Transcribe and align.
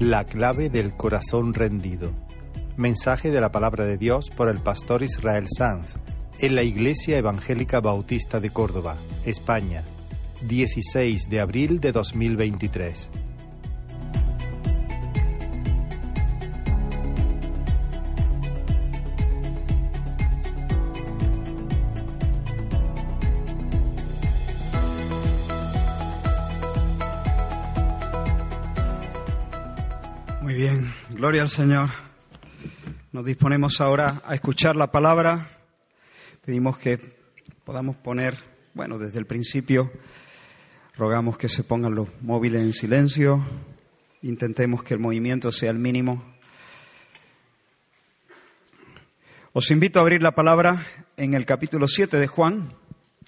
La 0.00 0.24
clave 0.24 0.70
del 0.70 0.94
corazón 0.94 1.52
rendido. 1.52 2.10
Mensaje 2.78 3.30
de 3.30 3.38
la 3.38 3.52
palabra 3.52 3.84
de 3.84 3.98
Dios 3.98 4.30
por 4.30 4.48
el 4.48 4.58
pastor 4.58 5.02
Israel 5.02 5.44
Sanz 5.46 5.92
en 6.38 6.54
la 6.54 6.62
Iglesia 6.62 7.18
Evangélica 7.18 7.80
Bautista 7.80 8.40
de 8.40 8.48
Córdoba, 8.48 8.96
España, 9.26 9.84
16 10.40 11.28
de 11.28 11.40
abril 11.40 11.80
de 11.80 11.92
2023. 11.92 13.10
Gloria 31.20 31.42
al 31.42 31.50
Señor. 31.50 31.90
Nos 33.12 33.26
disponemos 33.26 33.82
ahora 33.82 34.22
a 34.24 34.34
escuchar 34.34 34.74
la 34.74 34.90
palabra. 34.90 35.50
Pedimos 36.42 36.78
que 36.78 36.98
podamos 37.62 37.96
poner, 37.96 38.38
bueno, 38.72 38.98
desde 38.98 39.18
el 39.18 39.26
principio, 39.26 39.92
rogamos 40.96 41.36
que 41.36 41.50
se 41.50 41.62
pongan 41.62 41.94
los 41.94 42.08
móviles 42.22 42.62
en 42.62 42.72
silencio, 42.72 43.44
intentemos 44.22 44.82
que 44.82 44.94
el 44.94 45.00
movimiento 45.00 45.52
sea 45.52 45.70
el 45.70 45.78
mínimo. 45.78 46.24
Os 49.52 49.70
invito 49.70 49.98
a 49.98 50.02
abrir 50.02 50.22
la 50.22 50.34
palabra 50.34 50.86
en 51.18 51.34
el 51.34 51.44
capítulo 51.44 51.86
7 51.86 52.16
de 52.16 52.28
Juan, 52.28 52.72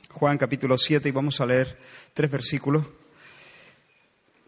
Juan 0.08 0.38
capítulo 0.38 0.78
7, 0.78 1.10
y 1.10 1.12
vamos 1.12 1.42
a 1.42 1.44
leer 1.44 1.78
tres 2.14 2.30
versículos. 2.30 2.86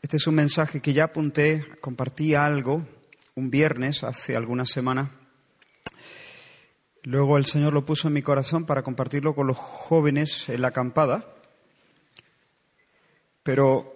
Este 0.01 0.17
es 0.17 0.27
un 0.27 0.34
mensaje 0.34 0.81
que 0.81 0.95
ya 0.95 1.05
apunté, 1.05 1.67
compartí 1.83 2.34
algo 2.34 2.86
un 3.36 3.50
viernes 3.50 4.04
hace 4.04 4.36
algunas 4.36 4.70
semanas. 4.70 5.10
Luego 7.02 7.36
el 7.36 7.46
Señor 7.46 7.72
lo 7.72 7.84
puso 7.84 8.08
en 8.08 8.14
mi 8.14 8.22
corazón 8.22 8.64
para 8.64 8.82
compartirlo 8.82 9.34
con 9.34 9.46
los 9.46 9.56
jóvenes 9.56 10.48
en 10.48 10.62
la 10.62 10.68
acampada, 10.68 11.27
pero 13.42 13.92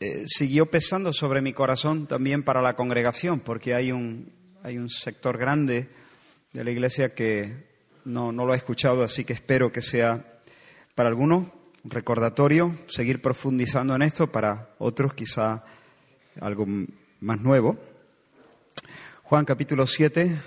eh, 0.00 0.24
siguió 0.26 0.66
pesando 0.66 1.12
sobre 1.12 1.42
mi 1.42 1.52
corazón 1.52 2.06
también 2.06 2.42
para 2.42 2.62
la 2.62 2.74
congregación, 2.74 3.40
porque 3.40 3.74
hay 3.74 3.92
un, 3.92 4.32
hay 4.62 4.78
un 4.78 4.88
sector 4.88 5.36
grande 5.36 5.88
de 6.52 6.64
la 6.64 6.70
iglesia 6.70 7.14
que 7.14 7.68
no, 8.04 8.32
no 8.32 8.46
lo 8.46 8.52
ha 8.52 8.56
escuchado, 8.56 9.02
así 9.02 9.24
que 9.24 9.34
espero 9.34 9.70
que 9.70 9.82
sea 9.82 10.40
para 10.94 11.10
algunos 11.10 11.48
un 11.82 11.90
recordatorio, 11.90 12.74
seguir 12.88 13.22
profundizando 13.22 13.94
en 13.94 14.02
esto, 14.02 14.32
para 14.32 14.74
otros 14.78 15.14
quizá 15.14 15.64
algo 16.40 16.66
más 17.20 17.40
nuevo. 17.40 17.89
Juan 19.30 19.44
capítulo 19.44 19.86
7, 19.86 20.40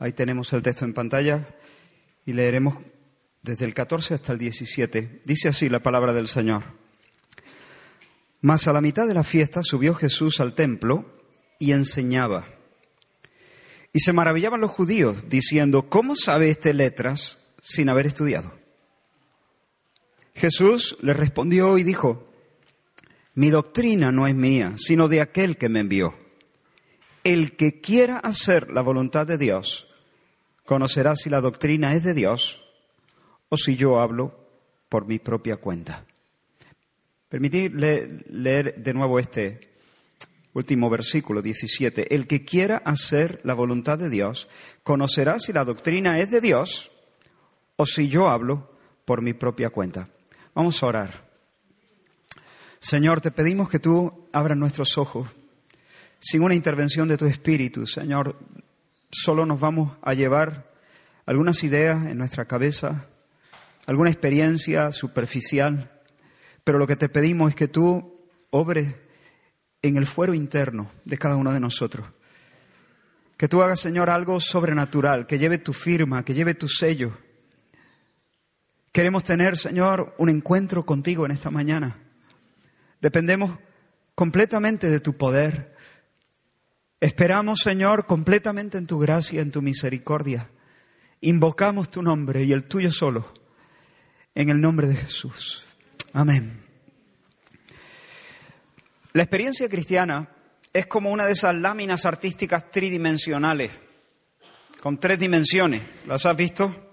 ahí 0.00 0.12
tenemos 0.12 0.52
el 0.52 0.60
texto 0.60 0.84
en 0.84 0.92
pantalla 0.92 1.54
y 2.26 2.32
leeremos 2.32 2.78
desde 3.44 3.64
el 3.64 3.74
14 3.74 4.14
hasta 4.14 4.32
el 4.32 4.38
17. 4.40 5.22
Dice 5.24 5.46
así 5.46 5.68
la 5.68 5.84
palabra 5.84 6.12
del 6.12 6.26
Señor. 6.26 6.64
Mas 8.40 8.66
a 8.66 8.72
la 8.72 8.80
mitad 8.80 9.06
de 9.06 9.14
la 9.14 9.22
fiesta 9.22 9.62
subió 9.62 9.94
Jesús 9.94 10.40
al 10.40 10.56
templo 10.56 11.04
y 11.60 11.70
enseñaba. 11.70 12.48
Y 13.92 14.00
se 14.00 14.12
maravillaban 14.12 14.60
los 14.60 14.72
judíos, 14.72 15.28
diciendo, 15.28 15.88
¿cómo 15.88 16.16
sabe 16.16 16.50
este 16.50 16.74
letras 16.74 17.38
sin 17.62 17.88
haber 17.88 18.08
estudiado? 18.08 18.52
Jesús 20.34 20.98
le 21.02 21.14
respondió 21.14 21.78
y 21.78 21.84
dijo, 21.84 22.28
mi 23.36 23.50
doctrina 23.50 24.10
no 24.10 24.26
es 24.26 24.34
mía, 24.34 24.74
sino 24.76 25.06
de 25.06 25.20
aquel 25.20 25.56
que 25.56 25.68
me 25.68 25.78
envió. 25.78 26.27
El 27.28 27.56
que 27.56 27.82
quiera 27.82 28.16
hacer 28.16 28.70
la 28.70 28.80
voluntad 28.80 29.26
de 29.26 29.36
Dios, 29.36 29.86
conocerá 30.64 31.14
si 31.14 31.28
la 31.28 31.42
doctrina 31.42 31.92
es 31.92 32.02
de 32.02 32.14
Dios 32.14 32.62
o 33.50 33.58
si 33.58 33.76
yo 33.76 34.00
hablo 34.00 34.48
por 34.88 35.06
mi 35.06 35.18
propia 35.18 35.58
cuenta. 35.58 36.06
Permitidme 37.28 38.22
leer 38.30 38.82
de 38.82 38.94
nuevo 38.94 39.18
este 39.18 39.76
último 40.54 40.88
versículo 40.88 41.42
17. 41.42 42.14
El 42.14 42.26
que 42.26 42.46
quiera 42.46 42.78
hacer 42.78 43.42
la 43.44 43.52
voluntad 43.52 43.98
de 43.98 44.08
Dios, 44.08 44.48
conocerá 44.82 45.38
si 45.38 45.52
la 45.52 45.66
doctrina 45.66 46.18
es 46.20 46.30
de 46.30 46.40
Dios 46.40 46.90
o 47.76 47.84
si 47.84 48.08
yo 48.08 48.30
hablo 48.30 48.72
por 49.04 49.20
mi 49.20 49.34
propia 49.34 49.68
cuenta. 49.68 50.08
Vamos 50.54 50.82
a 50.82 50.86
orar. 50.86 51.28
Señor, 52.78 53.20
te 53.20 53.30
pedimos 53.30 53.68
que 53.68 53.80
tú 53.80 54.30
abras 54.32 54.56
nuestros 54.56 54.96
ojos. 54.96 55.28
Sin 56.18 56.42
una 56.42 56.54
intervención 56.54 57.08
de 57.08 57.16
tu 57.16 57.26
Espíritu, 57.26 57.86
Señor, 57.86 58.38
solo 59.10 59.46
nos 59.46 59.60
vamos 59.60 59.96
a 60.02 60.14
llevar 60.14 60.72
algunas 61.26 61.62
ideas 61.62 62.06
en 62.06 62.18
nuestra 62.18 62.46
cabeza, 62.46 63.06
alguna 63.86 64.10
experiencia 64.10 64.92
superficial, 64.92 65.90
pero 66.64 66.78
lo 66.78 66.86
que 66.86 66.96
te 66.96 67.08
pedimos 67.08 67.50
es 67.50 67.56
que 67.56 67.68
tú 67.68 68.20
obres 68.50 68.94
en 69.82 69.96
el 69.96 70.06
fuero 70.06 70.34
interno 70.34 70.90
de 71.04 71.18
cada 71.18 71.36
uno 71.36 71.52
de 71.52 71.60
nosotros. 71.60 72.06
Que 73.36 73.48
tú 73.48 73.62
hagas, 73.62 73.80
Señor, 73.80 74.10
algo 74.10 74.40
sobrenatural, 74.40 75.26
que 75.26 75.38
lleve 75.38 75.58
tu 75.58 75.72
firma, 75.72 76.24
que 76.24 76.34
lleve 76.34 76.54
tu 76.54 76.68
sello 76.68 77.16
Queremos 78.98 79.22
tener, 79.22 79.56
Señor, 79.56 80.14
un 80.18 80.28
encuentro 80.28 80.84
contigo 80.84 81.24
en 81.24 81.30
esta 81.30 81.50
mañana. 81.50 81.98
Dependemos 83.00 83.56
completamente 84.14 84.88
de 84.88 84.98
tu 84.98 85.16
poder. 85.16 85.76
Esperamos, 87.00 87.60
Señor, 87.60 88.06
completamente 88.06 88.76
en 88.76 88.86
tu 88.86 88.98
gracia, 88.98 89.40
en 89.40 89.52
tu 89.52 89.62
misericordia. 89.62 90.50
Invocamos 91.20 91.90
tu 91.90 92.02
nombre 92.02 92.44
y 92.44 92.52
el 92.52 92.64
tuyo 92.64 92.90
solo, 92.90 93.32
en 94.34 94.50
el 94.50 94.60
nombre 94.60 94.86
de 94.86 94.96
Jesús. 94.96 95.64
Amén. 96.12 96.64
La 99.12 99.22
experiencia 99.22 99.68
cristiana 99.68 100.28
es 100.72 100.86
como 100.86 101.10
una 101.10 101.24
de 101.24 101.32
esas 101.32 101.54
láminas 101.54 102.04
artísticas 102.04 102.70
tridimensionales, 102.70 103.70
con 104.80 104.98
tres 104.98 105.18
dimensiones. 105.18 105.82
¿Las 106.06 106.26
has 106.26 106.36
visto? 106.36 106.88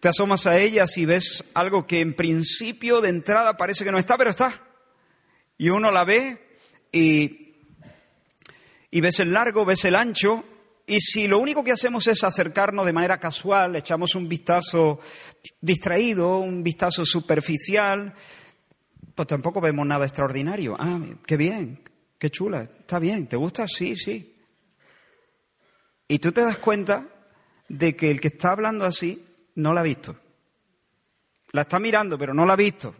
Te 0.00 0.08
asomas 0.08 0.46
a 0.46 0.58
ellas 0.58 0.96
y 0.96 1.04
ves 1.04 1.44
algo 1.54 1.86
que 1.86 2.00
en 2.00 2.14
principio 2.14 3.00
de 3.00 3.10
entrada 3.10 3.56
parece 3.56 3.84
que 3.84 3.92
no 3.92 3.98
está, 3.98 4.16
pero 4.16 4.30
está. 4.30 4.52
Y 5.58 5.68
uno 5.68 5.90
la 5.90 6.04
ve 6.04 6.56
y, 6.90 7.39
y 8.90 9.00
ves 9.00 9.20
el 9.20 9.32
largo, 9.32 9.64
ves 9.64 9.84
el 9.84 9.94
ancho, 9.94 10.44
y 10.86 11.00
si 11.00 11.28
lo 11.28 11.38
único 11.38 11.62
que 11.62 11.72
hacemos 11.72 12.06
es 12.08 12.24
acercarnos 12.24 12.84
de 12.84 12.92
manera 12.92 13.20
casual, 13.20 13.76
echamos 13.76 14.16
un 14.16 14.28
vistazo 14.28 14.98
distraído, 15.60 16.38
un 16.38 16.64
vistazo 16.64 17.04
superficial, 17.04 18.12
pues 19.14 19.28
tampoco 19.28 19.60
vemos 19.60 19.86
nada 19.86 20.04
extraordinario. 20.04 20.76
Ah, 20.78 20.98
qué 21.24 21.36
bien, 21.36 21.88
qué 22.18 22.30
chula, 22.30 22.62
está 22.62 22.98
bien, 22.98 23.28
¿te 23.28 23.36
gusta? 23.36 23.68
Sí, 23.68 23.94
sí. 23.94 24.34
Y 26.08 26.18
tú 26.18 26.32
te 26.32 26.40
das 26.40 26.58
cuenta 26.58 27.06
de 27.68 27.94
que 27.94 28.10
el 28.10 28.20
que 28.20 28.28
está 28.28 28.50
hablando 28.50 28.84
así 28.84 29.24
no 29.54 29.72
la 29.72 29.82
ha 29.82 29.84
visto. 29.84 30.16
La 31.52 31.62
está 31.62 31.78
mirando, 31.78 32.18
pero 32.18 32.34
no 32.34 32.44
la 32.44 32.54
ha 32.54 32.56
visto. 32.56 32.96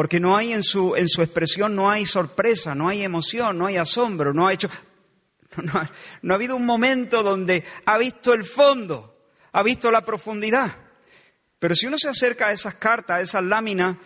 Porque 0.00 0.18
no 0.18 0.34
hay 0.34 0.54
en 0.54 0.62
su, 0.62 0.96
en 0.96 1.10
su 1.10 1.20
expresión, 1.20 1.76
no 1.76 1.90
hay 1.90 2.06
sorpresa, 2.06 2.74
no 2.74 2.88
hay 2.88 3.02
emoción, 3.02 3.58
no 3.58 3.66
hay 3.66 3.76
asombro, 3.76 4.32
no 4.32 4.48
ha 4.48 4.54
hecho... 4.54 4.70
No, 5.62 5.74
no 6.22 6.32
ha 6.32 6.36
habido 6.36 6.56
un 6.56 6.64
momento 6.64 7.22
donde 7.22 7.62
ha 7.84 7.98
visto 7.98 8.32
el 8.32 8.44
fondo, 8.44 9.28
ha 9.52 9.62
visto 9.62 9.90
la 9.90 10.02
profundidad. 10.02 10.74
Pero 11.58 11.74
si 11.74 11.86
uno 11.86 11.98
se 11.98 12.08
acerca 12.08 12.46
a 12.46 12.52
esas 12.52 12.76
cartas, 12.76 13.18
a 13.18 13.20
esas 13.20 13.44
láminas, 13.44 13.98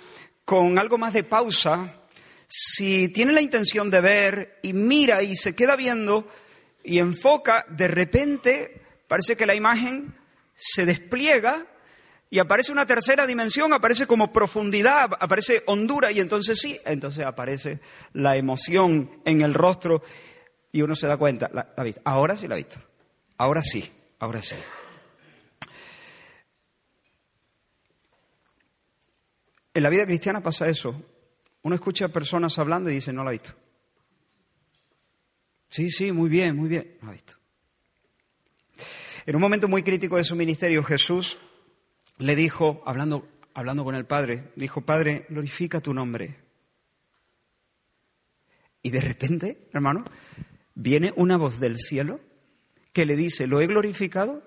con 0.44 0.80
algo 0.80 0.98
más 0.98 1.14
de 1.14 1.22
pausa, 1.22 2.00
si 2.48 3.08
tiene 3.10 3.32
la 3.32 3.40
intención 3.40 3.88
de 3.88 4.00
ver 4.00 4.58
y 4.64 4.72
mira 4.72 5.22
y 5.22 5.36
se 5.36 5.54
queda 5.54 5.76
viendo 5.76 6.28
y 6.82 6.98
enfoca, 6.98 7.66
de 7.68 7.86
repente 7.86 8.82
parece 9.06 9.36
que 9.36 9.46
la 9.46 9.54
imagen 9.54 10.12
se 10.54 10.86
despliega 10.86 11.68
y 12.30 12.38
aparece 12.38 12.72
una 12.72 12.86
tercera 12.86 13.26
dimensión, 13.26 13.72
aparece 13.72 14.06
como 14.06 14.32
profundidad, 14.32 15.10
aparece 15.20 15.62
hondura 15.66 16.10
y 16.10 16.20
entonces 16.20 16.58
sí, 16.58 16.80
entonces 16.84 17.24
aparece 17.24 17.80
la 18.12 18.36
emoción 18.36 19.20
en 19.24 19.42
el 19.42 19.54
rostro 19.54 20.02
y 20.72 20.82
uno 20.82 20.96
se 20.96 21.06
da 21.06 21.16
cuenta, 21.16 21.50
la, 21.52 21.74
ahora 22.04 22.36
sí 22.36 22.48
la 22.48 22.54
ha 22.54 22.58
visto, 22.58 22.80
ahora 23.38 23.62
sí, 23.62 23.88
ahora 24.18 24.42
sí. 24.42 24.56
En 29.74 29.82
la 29.82 29.90
vida 29.90 30.06
cristiana 30.06 30.40
pasa 30.40 30.68
eso. 30.68 31.00
Uno 31.62 31.74
escucha 31.74 32.06
a 32.06 32.08
personas 32.08 32.58
hablando 32.58 32.90
y 32.90 32.94
dice, 32.94 33.12
no 33.12 33.24
la 33.24 33.30
ha 33.30 33.32
visto. 33.32 33.52
Sí, 35.68 35.90
sí, 35.90 36.12
muy 36.12 36.28
bien, 36.28 36.54
muy 36.56 36.68
bien, 36.68 36.96
no 37.00 37.06
la 37.06 37.10
ha 37.10 37.14
visto. 37.14 37.34
En 39.26 39.34
un 39.34 39.40
momento 39.40 39.66
muy 39.66 39.82
crítico 39.82 40.16
de 40.16 40.24
su 40.24 40.36
ministerio, 40.36 40.84
Jesús 40.84 41.38
le 42.18 42.36
dijo, 42.36 42.82
hablando, 42.86 43.28
hablando 43.54 43.84
con 43.84 43.94
el 43.94 44.06
Padre, 44.06 44.52
dijo, 44.56 44.80
Padre, 44.80 45.26
glorifica 45.28 45.80
tu 45.80 45.94
nombre. 45.94 46.36
Y 48.82 48.90
de 48.90 49.00
repente, 49.00 49.68
hermano, 49.72 50.04
viene 50.74 51.12
una 51.16 51.36
voz 51.36 51.58
del 51.58 51.78
cielo 51.78 52.20
que 52.92 53.06
le 53.06 53.16
dice, 53.16 53.46
lo 53.46 53.60
he 53.60 53.66
glorificado 53.66 54.42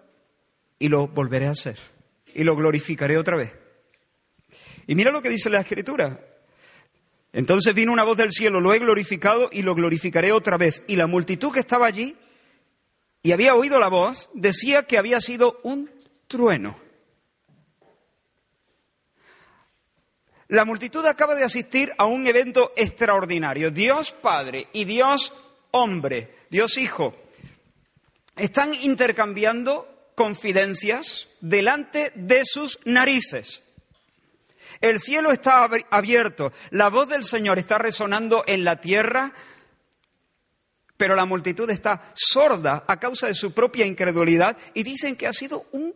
y 0.79 0.89
lo 0.89 1.07
volveré 1.07 1.47
a 1.47 1.51
hacer. 1.51 1.77
Y 2.33 2.43
lo 2.43 2.55
glorificaré 2.55 3.17
otra 3.17 3.35
vez. 3.35 3.53
Y 4.85 4.95
mira 4.95 5.11
lo 5.11 5.21
que 5.21 5.29
dice 5.29 5.49
la 5.49 5.59
escritura. 5.59 6.23
Entonces 7.33 7.73
vino 7.73 7.91
una 7.91 8.03
voz 8.03 8.17
del 8.17 8.31
cielo, 8.31 8.61
lo 8.61 8.73
he 8.73 8.79
glorificado 8.79 9.49
y 9.51 9.61
lo 9.61 9.75
glorificaré 9.75 10.31
otra 10.31 10.57
vez. 10.57 10.83
Y 10.87 10.95
la 10.95 11.07
multitud 11.07 11.51
que 11.51 11.59
estaba 11.59 11.87
allí 11.87 12.15
y 13.21 13.31
había 13.31 13.55
oído 13.55 13.79
la 13.79 13.89
voz 13.89 14.29
decía 14.33 14.83
que 14.83 14.97
había 14.97 15.19
sido 15.19 15.59
un 15.63 15.91
trueno. 16.27 16.77
La 20.49 20.63
multitud 20.63 21.05
acaba 21.05 21.35
de 21.35 21.43
asistir 21.43 21.93
a 21.97 22.05
un 22.05 22.25
evento 22.25 22.71
extraordinario. 22.77 23.69
Dios 23.69 24.11
Padre 24.11 24.67
y 24.71 24.85
Dios 24.85 25.33
Hombre, 25.71 26.35
Dios 26.49 26.77
Hijo, 26.77 27.15
están 28.37 28.73
intercambiando 28.73 30.11
confidencias 30.15 31.27
delante 31.41 32.13
de 32.15 32.43
sus 32.45 32.79
narices. 32.85 33.61
El 34.79 34.99
cielo 34.99 35.31
está 35.31 35.69
abierto, 35.89 36.53
la 36.71 36.89
voz 36.89 37.09
del 37.09 37.23
Señor 37.23 37.59
está 37.59 37.77
resonando 37.77 38.43
en 38.47 38.63
la 38.63 38.79
tierra, 38.79 39.33
pero 40.95 41.15
la 41.15 41.25
multitud 41.25 41.69
está 41.69 42.11
sorda 42.15 42.85
a 42.87 42.99
causa 42.99 43.27
de 43.27 43.35
su 43.35 43.53
propia 43.53 43.85
incredulidad 43.85 44.57
y 44.73 44.83
dicen 44.83 45.15
que 45.15 45.27
ha 45.27 45.33
sido 45.33 45.65
un 45.71 45.93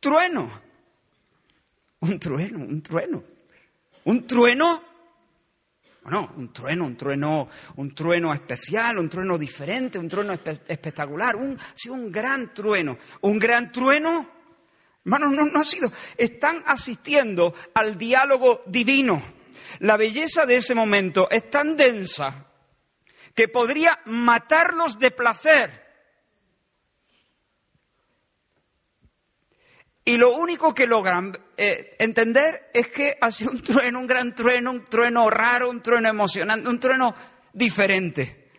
trueno. 0.00 0.50
Un 2.00 2.18
trueno, 2.18 2.58
un 2.58 2.82
trueno. 2.82 3.22
Un 4.10 4.26
trueno. 4.26 4.82
No, 6.06 6.32
un 6.36 6.52
trueno, 6.52 6.84
un 6.84 6.96
trueno, 6.96 7.48
un 7.76 7.94
trueno 7.94 8.34
especial, 8.34 8.98
un 8.98 9.08
trueno 9.08 9.38
diferente, 9.38 10.00
un 10.00 10.08
trueno 10.08 10.32
espectacular. 10.32 11.36
Un, 11.36 11.56
ha 11.56 11.72
sido 11.76 11.94
un 11.94 12.10
gran 12.10 12.52
trueno. 12.52 12.98
Un 13.20 13.38
gran 13.38 13.70
trueno. 13.70 14.28
Hermanos, 15.04 15.32
no, 15.32 15.44
no 15.44 15.60
ha 15.60 15.64
sido. 15.64 15.92
Están 16.16 16.64
asistiendo 16.66 17.54
al 17.72 17.96
diálogo 17.96 18.62
divino. 18.66 19.22
La 19.78 19.96
belleza 19.96 20.44
de 20.44 20.56
ese 20.56 20.74
momento 20.74 21.30
es 21.30 21.48
tan 21.48 21.76
densa 21.76 22.46
que 23.36 23.46
podría 23.46 24.00
matarlos 24.06 24.98
de 24.98 25.12
placer. 25.12 25.79
Y 30.04 30.16
lo 30.16 30.34
único 30.34 30.74
que 30.74 30.86
logran 30.86 31.38
eh, 31.56 31.96
entender 31.98 32.70
es 32.72 32.88
que 32.88 33.18
ha 33.20 33.30
sido 33.30 33.52
un 33.52 33.62
trueno, 33.62 34.00
un 34.00 34.06
gran 34.06 34.34
trueno, 34.34 34.70
un 34.70 34.86
trueno 34.86 35.28
raro, 35.28 35.68
un 35.68 35.82
trueno 35.82 36.08
emocionante, 36.08 36.68
un 36.68 36.80
trueno 36.80 37.14
diferente. 37.52 38.50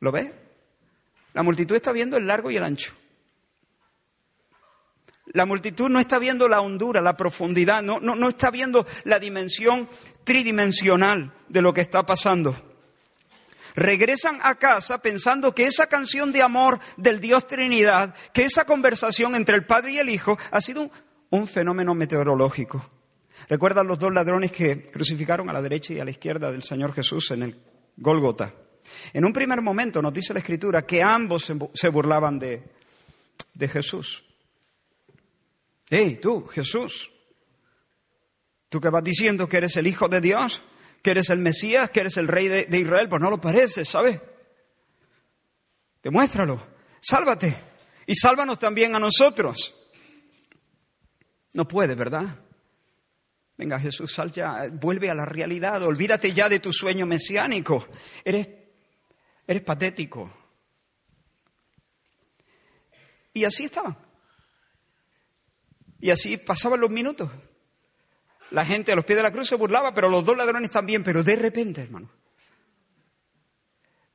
¿Lo 0.00 0.10
ves? 0.10 0.30
La 1.34 1.42
multitud 1.42 1.76
está 1.76 1.92
viendo 1.92 2.16
el 2.16 2.26
largo 2.26 2.50
y 2.50 2.56
el 2.56 2.64
ancho. 2.64 2.94
La 5.26 5.44
multitud 5.44 5.90
no 5.90 6.00
está 6.00 6.18
viendo 6.18 6.48
la 6.48 6.62
hondura, 6.62 7.02
la 7.02 7.16
profundidad, 7.16 7.82
no, 7.82 8.00
no, 8.00 8.14
no 8.14 8.30
está 8.30 8.50
viendo 8.50 8.86
la 9.04 9.18
dimensión 9.18 9.88
tridimensional 10.24 11.34
de 11.48 11.60
lo 11.60 11.74
que 11.74 11.82
está 11.82 12.06
pasando 12.06 12.67
regresan 13.78 14.38
a 14.42 14.56
casa 14.56 15.00
pensando 15.00 15.54
que 15.54 15.66
esa 15.66 15.86
canción 15.86 16.32
de 16.32 16.42
amor 16.42 16.80
del 16.96 17.20
Dios 17.20 17.46
Trinidad, 17.46 18.14
que 18.32 18.44
esa 18.44 18.64
conversación 18.64 19.34
entre 19.34 19.54
el 19.54 19.64
Padre 19.64 19.92
y 19.92 19.98
el 19.98 20.10
Hijo 20.10 20.36
ha 20.50 20.60
sido 20.60 20.90
un, 21.30 21.46
fenómeno 21.46 21.94
meteorológico. 21.94 22.90
¿Recuerdan 23.48 23.86
los 23.86 23.98
dos 23.98 24.12
ladrones 24.12 24.50
que 24.50 24.90
crucificaron 24.90 25.48
a 25.48 25.52
la 25.52 25.62
derecha 25.62 25.92
y 25.92 26.00
a 26.00 26.04
la 26.04 26.10
izquierda 26.10 26.50
del 26.50 26.64
Señor 26.64 26.92
Jesús 26.92 27.30
en 27.30 27.42
el 27.44 27.60
Gólgota? 27.96 28.52
En 29.12 29.24
un 29.24 29.32
primer 29.32 29.62
momento 29.62 30.02
nos 30.02 30.12
dice 30.12 30.32
la 30.32 30.40
Escritura 30.40 30.84
que 30.84 31.02
ambos 31.02 31.52
se 31.74 31.88
burlaban 31.88 32.38
de, 32.38 32.62
de 33.54 33.68
Jesús. 33.68 34.24
¡Hey, 35.88 36.18
tú, 36.20 36.46
Jesús! 36.46 37.10
¿Tú 38.68 38.80
que 38.80 38.90
vas 38.90 39.04
diciendo 39.04 39.48
que 39.48 39.56
eres 39.56 39.76
el 39.76 39.86
Hijo 39.86 40.08
de 40.08 40.20
Dios? 40.20 40.62
Que 41.02 41.10
eres 41.10 41.30
el 41.30 41.38
Mesías, 41.38 41.90
que 41.90 42.00
eres 42.00 42.16
el 42.16 42.28
rey 42.28 42.48
de, 42.48 42.78
Israel, 42.78 43.08
pues 43.08 43.20
no 43.20 43.30
lo 43.30 43.40
pareces, 43.40 43.88
¿sabes? 43.88 44.20
Demuéstralo, 46.02 46.60
sálvate 47.00 47.54
y 48.06 48.14
sálvanos 48.14 48.58
también 48.58 48.94
a 48.94 48.98
nosotros. 48.98 49.74
No 51.52 51.66
puede, 51.66 51.94
¿verdad? 51.94 52.36
Venga, 53.56 53.80
Jesús, 53.80 54.12
sal 54.12 54.30
ya, 54.30 54.68
vuelve 54.72 55.10
a 55.10 55.14
la 55.14 55.24
realidad, 55.24 55.82
olvídate 55.82 56.32
ya 56.32 56.48
de 56.48 56.60
tu 56.60 56.72
sueño 56.72 57.06
mesiánico. 57.06 57.88
Eres, 58.24 58.48
eres 59.46 59.62
patético. 59.62 60.32
Y 63.34 63.44
así 63.44 63.64
estaba. 63.64 63.98
Y 66.00 66.10
así 66.10 66.36
pasaban 66.36 66.80
los 66.80 66.90
minutos. 66.90 67.30
La 68.50 68.64
gente 68.64 68.92
a 68.92 68.96
los 68.96 69.04
pies 69.04 69.16
de 69.16 69.22
la 69.22 69.32
cruz 69.32 69.48
se 69.48 69.56
burlaba, 69.56 69.92
pero 69.92 70.08
los 70.08 70.24
dos 70.24 70.36
ladrones 70.36 70.70
también. 70.70 71.04
Pero 71.04 71.22
de 71.22 71.36
repente, 71.36 71.82
hermano, 71.82 72.10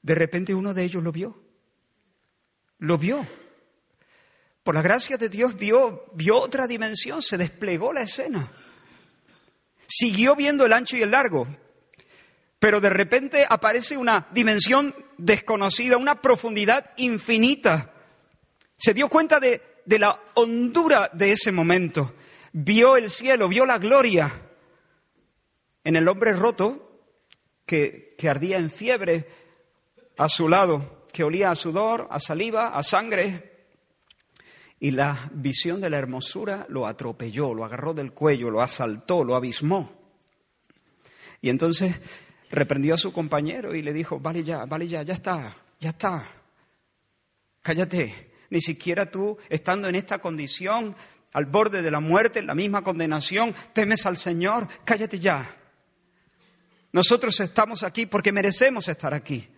de 0.02 0.16
repente 0.16 0.56
uno 0.56 0.74
de 0.74 0.84
ellos 0.84 1.04
lo 1.04 1.12
vio. 1.12 1.40
Lo 2.80 2.98
vio. 2.98 3.26
Por 4.64 4.76
la 4.76 4.82
gracia 4.82 5.18
de 5.18 5.30
Dios 5.30 5.56
vio, 5.56 6.06
vio 6.14 6.40
otra 6.40 6.68
dimensión, 6.68 7.22
se 7.22 7.38
desplegó 7.38 7.94
la 7.94 8.02
escena. 8.02 8.52
Siguió 9.88 10.36
viendo 10.36 10.66
el 10.66 10.74
ancho 10.74 10.98
y 10.98 11.02
el 11.02 11.12
largo, 11.12 11.48
pero 12.60 12.80
de 12.80 12.90
repente 12.90 13.46
aparece 13.48 13.98
una 13.98 14.28
dimensión 14.32 14.96
desconocida, 15.18 15.98
una 15.98 16.22
profundidad 16.22 16.92
infinita. 16.96 17.94
Se 18.78 18.94
dio 18.94 19.10
cuenta 19.10 19.40
de, 19.40 19.62
de 19.86 20.00
la 20.00 20.20
hondura 20.36 21.10
de 21.14 21.32
ese 21.32 21.52
momento 21.52 22.14
vio 22.54 22.96
el 22.96 23.10
cielo, 23.10 23.50
vio 23.50 23.66
la 23.66 23.78
gloria 23.78 24.32
en 25.84 25.96
el 25.96 26.08
hombre 26.08 26.34
roto 26.34 27.02
que, 27.66 28.16
ardía 28.30 28.58
en 28.58 28.70
fiebre 28.70 29.28
a 30.18 30.30
su 30.30 30.48
lado, 30.48 31.06
que 31.12 31.26
olía 31.26 31.52
a 31.52 31.56
sudor, 31.56 32.08
a 32.10 32.20
saliva, 32.20 32.70
a 32.70 32.84
sangre. 32.84 33.52
Y 34.80 34.92
la 34.92 35.30
visión 35.34 35.82
de 35.82 35.90
la 35.90 35.98
hermosura 35.98 36.66
lo 36.70 36.88
atropelló, 36.88 37.54
lo 37.54 37.66
agarró 37.66 37.94
del 37.94 38.14
cuello, 38.14 38.50
lo 38.50 38.62
asaltó, 38.62 39.24
lo 39.24 39.36
abismó. 39.36 39.92
Y 41.42 41.50
entonces 41.50 41.96
reprendió 42.50 42.94
a 42.94 42.98
su 42.98 43.12
compañero 43.12 43.76
y 43.76 43.82
le 43.82 43.92
dijo, 43.92 44.20
vale 44.20 44.44
ya, 44.44 44.66
vale 44.66 44.88
ya, 44.88 45.04
ya 45.04 45.14
está, 45.14 45.56
ya 45.80 45.90
está. 45.90 46.26
Cállate. 47.62 48.32
Ni 48.50 48.62
siquiera 48.62 49.10
tú, 49.10 49.38
estando 49.50 49.88
en 49.88 49.96
esta 49.96 50.20
condición 50.20 50.96
al 51.34 51.46
borde 51.46 51.82
de 51.82 51.92
la 51.92 52.00
muerte, 52.00 52.42
la 52.42 52.56
misma 52.56 52.84
condenación, 52.84 53.54
temes 53.74 54.06
al 54.06 54.18
Señor, 54.18 54.68
cállate 54.86 55.20
ya. 55.20 55.58
Nosotros 56.92 57.40
estamos 57.40 57.84
aquí 57.84 58.06
porque 58.06 58.32
merecemos 58.32 58.88
estar 58.88 59.14
aquí. 59.14 59.50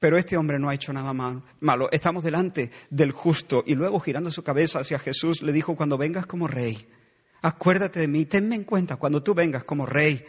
Pero 0.00 0.18
este 0.18 0.36
hombre 0.36 0.58
no 0.58 0.68
ha 0.68 0.74
hecho 0.74 0.92
nada 0.92 1.12
malo. 1.12 1.88
Estamos 1.92 2.24
delante 2.24 2.72
del 2.90 3.12
justo. 3.12 3.62
Y 3.64 3.76
luego, 3.76 4.00
girando 4.00 4.32
su 4.32 4.42
cabeza 4.42 4.80
hacia 4.80 4.98
Jesús, 4.98 5.42
le 5.42 5.52
dijo, 5.52 5.76
cuando 5.76 5.96
vengas 5.96 6.26
como 6.26 6.48
rey, 6.48 6.88
acuérdate 7.40 8.00
de 8.00 8.08
mí, 8.08 8.26
tenme 8.26 8.56
en 8.56 8.64
cuenta 8.64 8.96
cuando 8.96 9.22
tú 9.22 9.32
vengas 9.32 9.62
como 9.62 9.86
rey. 9.86 10.26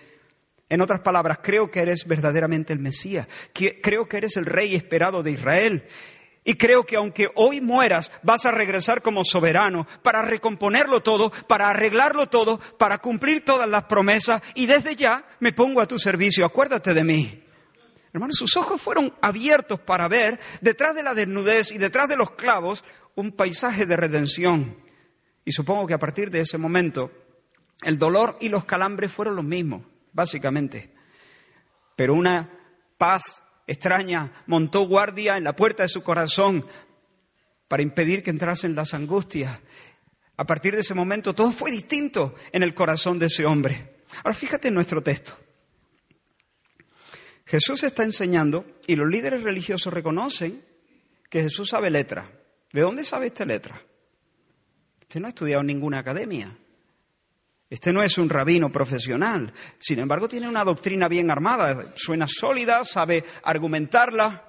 En 0.69 0.81
otras 0.81 0.99
palabras, 0.99 1.39
creo 1.41 1.71
que 1.71 1.81
eres 1.81 2.05
verdaderamente 2.05 2.71
el 2.71 2.77
Mesías. 2.77 3.27
Creo 3.51 4.07
que 4.07 4.17
eres 4.17 4.37
el 4.37 4.45
rey 4.45 4.75
esperado 4.75 5.23
de 5.23 5.31
Israel. 5.31 5.85
Y 6.45 6.55
creo 6.55 6.85
que 6.85 6.97
aunque 6.97 7.29
hoy 7.35 7.61
mueras, 7.61 8.11
vas 8.21 8.45
a 8.45 8.51
regresar 8.51 9.01
como 9.01 9.23
soberano 9.23 9.87
para 10.01 10.21
recomponerlo 10.21 11.01
todo, 11.01 11.31
para 11.47 11.69
arreglarlo 11.69 12.27
todo, 12.27 12.59
para 12.77 12.97
cumplir 12.97 13.45
todas 13.45 13.67
las 13.67 13.83
promesas 13.83 14.41
y 14.55 14.65
desde 14.65 14.95
ya 14.95 15.25
me 15.39 15.53
pongo 15.53 15.79
a 15.79 15.87
tu 15.87 15.97
servicio. 15.99 16.45
Acuérdate 16.45 16.93
de 16.93 17.03
mí. 17.03 17.43
Hermanos, 18.11 18.35
sus 18.37 18.57
ojos 18.57 18.79
fueron 18.81 19.13
abiertos 19.21 19.79
para 19.79 20.07
ver, 20.07 20.39
detrás 20.61 20.93
de 20.93 21.01
la 21.01 21.15
desnudez 21.15 21.71
y 21.71 21.79
detrás 21.79 22.09
de 22.09 22.17
los 22.17 22.31
clavos, 22.31 22.83
un 23.15 23.31
paisaje 23.31 23.85
de 23.85 23.97
redención. 23.97 24.77
Y 25.45 25.51
supongo 25.51 25.87
que 25.87 25.95
a 25.95 25.99
partir 25.99 26.29
de 26.29 26.41
ese 26.41 26.57
momento, 26.57 27.11
el 27.81 27.97
dolor 27.97 28.37
y 28.39 28.49
los 28.49 28.65
calambres 28.65 29.11
fueron 29.11 29.35
los 29.35 29.45
mismos, 29.45 29.81
básicamente. 30.11 30.93
Pero 31.95 32.13
una 32.13 32.49
paz 32.97 33.42
extraña 33.67 34.31
montó 34.47 34.87
guardia 34.87 35.37
en 35.37 35.43
la 35.43 35.55
puerta 35.55 35.83
de 35.83 35.89
su 35.89 36.03
corazón 36.03 36.65
para 37.67 37.83
impedir 37.83 38.23
que 38.23 38.29
entrasen 38.29 38.75
las 38.75 38.93
angustias. 38.93 39.59
A 40.37 40.45
partir 40.45 40.75
de 40.75 40.81
ese 40.81 40.93
momento 40.93 41.33
todo 41.33 41.51
fue 41.51 41.71
distinto 41.71 42.35
en 42.51 42.63
el 42.63 42.73
corazón 42.73 43.19
de 43.19 43.27
ese 43.27 43.45
hombre. 43.45 43.97
Ahora 44.23 44.33
fíjate 44.33 44.67
en 44.67 44.73
nuestro 44.73 45.01
texto. 45.01 45.37
Jesús 47.45 47.83
está 47.83 48.03
enseñando 48.03 48.65
y 48.87 48.95
los 48.95 49.09
líderes 49.09 49.43
religiosos 49.43 49.93
reconocen 49.93 50.63
que 51.29 51.43
Jesús 51.43 51.69
sabe 51.69 51.89
letra. 51.89 52.31
¿De 52.71 52.81
dónde 52.81 53.05
sabe 53.05 53.27
esta 53.27 53.45
letra? 53.45 53.81
Usted 55.01 55.19
no 55.19 55.27
ha 55.27 55.29
estudiado 55.29 55.61
en 55.61 55.67
ninguna 55.67 55.99
academia. 55.99 56.57
Este 57.73 57.91
no 57.91 58.03
es 58.03 58.19
un 58.19 58.29
rabino 58.29 58.71
profesional, 58.71 59.51
sin 59.79 59.97
embargo 59.97 60.29
tiene 60.29 60.47
una 60.47 60.63
doctrina 60.63 61.07
bien 61.07 61.31
armada, 61.31 61.91
suena 61.95 62.27
sólida, 62.29 62.85
sabe 62.85 63.23
argumentarla. 63.41 64.47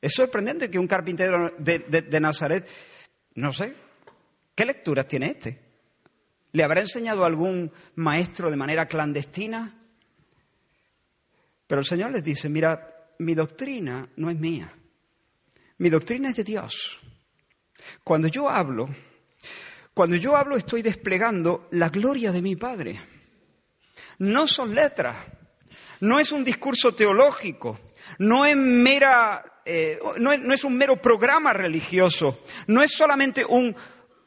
Es 0.00 0.12
sorprendente 0.14 0.70
que 0.70 0.78
un 0.78 0.86
carpintero 0.86 1.52
de, 1.58 2.20
Nazaret, 2.20 2.68
no 3.34 3.52
sé, 3.52 3.74
¿qué 4.54 4.64
lecturas 4.64 5.08
tiene 5.08 5.30
este? 5.30 5.60
¿Le 6.52 6.62
habrá 6.62 6.82
enseñado 6.82 7.24
algún 7.24 7.72
maestro 7.96 8.48
de 8.48 8.56
manera 8.56 8.86
clandestina? 8.86 9.76
Pero 11.66 11.80
el 11.80 11.84
Señor 11.84 12.12
les 12.12 12.22
dice, 12.22 12.48
mira, 12.48 13.10
mi 13.18 13.34
doctrina 13.34 14.08
no 14.18 14.30
es 14.30 14.38
mía, 14.38 14.72
mi 15.78 15.90
doctrina 15.90 16.28
es 16.28 16.36
de 16.36 16.44
Dios. 16.44 17.00
Cuando 18.04 18.28
yo 18.28 18.48
hablo, 18.48 18.88
cuando 19.94 20.16
yo 20.16 20.36
hablo 20.36 20.56
estoy 20.56 20.82
desplegando 20.82 21.68
la 21.70 21.88
gloria 21.88 22.32
de 22.32 22.42
mi 22.42 22.56
Padre. 22.56 23.00
No 24.18 24.46
son 24.46 24.74
letras, 24.74 25.16
no 26.00 26.18
es 26.18 26.32
un 26.32 26.44
discurso 26.44 26.94
teológico, 26.94 27.78
no 28.18 28.44
es 28.44 28.56
mera, 28.56 29.62
eh, 29.64 29.98
no, 30.18 30.32
es, 30.32 30.64
un 30.64 30.76
mero 30.76 31.00
programa 31.00 31.52
religioso, 31.52 32.42
no 32.66 32.82
es 32.82 32.92
solamente 32.92 33.44
un, 33.44 33.74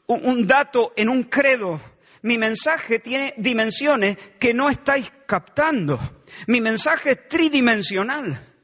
un 0.06 0.46
dato 0.46 0.94
en 0.96 1.08
un 1.08 1.24
credo. 1.24 1.80
Mi 2.22 2.36
mensaje 2.36 2.98
tiene 2.98 3.34
dimensiones 3.36 4.16
que 4.40 4.52
no 4.52 4.68
estáis 4.68 5.12
captando. 5.26 6.00
Mi 6.48 6.60
mensaje 6.60 7.12
es 7.12 7.28
tridimensional. 7.28 8.57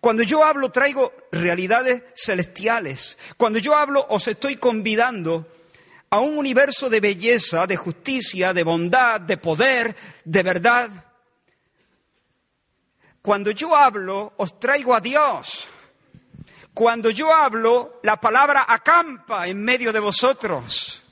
Cuando 0.00 0.22
yo 0.22 0.44
hablo 0.44 0.70
traigo 0.70 1.12
realidades 1.32 2.02
celestiales. 2.14 3.16
Cuando 3.36 3.58
yo 3.58 3.74
hablo 3.74 4.06
os 4.08 4.26
estoy 4.28 4.56
convidando 4.56 5.46
a 6.10 6.20
un 6.20 6.38
universo 6.38 6.88
de 6.88 7.00
belleza, 7.00 7.66
de 7.66 7.76
justicia, 7.76 8.52
de 8.52 8.62
bondad, 8.62 9.20
de 9.20 9.36
poder, 9.36 9.94
de 10.24 10.42
verdad. 10.42 10.90
Cuando 13.22 13.50
yo 13.50 13.74
hablo 13.74 14.34
os 14.36 14.60
traigo 14.60 14.94
a 14.94 15.00
Dios. 15.00 15.68
Cuando 16.72 17.10
yo 17.10 17.34
hablo, 17.34 18.00
la 18.02 18.20
palabra 18.20 18.66
acampa 18.68 19.48
en 19.48 19.62
medio 19.62 19.92
de 19.92 19.98
vosotros. 19.98 21.02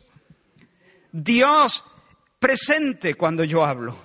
Dios 1.11 1.83
presente 2.39 3.15
cuando 3.15 3.45
yo 3.45 3.65
hablo. 3.65 3.97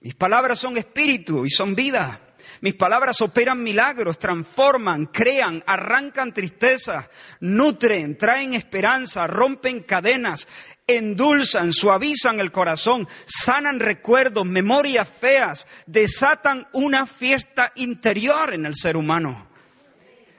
Mis 0.00 0.14
palabras 0.14 0.58
son 0.58 0.76
espíritu 0.76 1.44
y 1.46 1.50
son 1.50 1.74
vida. 1.74 2.20
Mis 2.62 2.74
palabras 2.74 3.20
operan 3.22 3.62
milagros, 3.62 4.18
transforman, 4.18 5.06
crean, 5.06 5.64
arrancan 5.66 6.34
tristeza, 6.34 7.08
nutren, 7.40 8.18
traen 8.18 8.52
esperanza, 8.52 9.26
rompen 9.26 9.82
cadenas, 9.84 10.46
endulzan, 10.86 11.72
suavizan 11.72 12.38
el 12.38 12.52
corazón, 12.52 13.08
sanan 13.24 13.80
recuerdos, 13.80 14.44
memorias 14.44 15.08
feas, 15.08 15.66
desatan 15.86 16.68
una 16.74 17.06
fiesta 17.06 17.72
interior 17.76 18.52
en 18.52 18.66
el 18.66 18.74
ser 18.74 18.98
humano. 18.98 19.48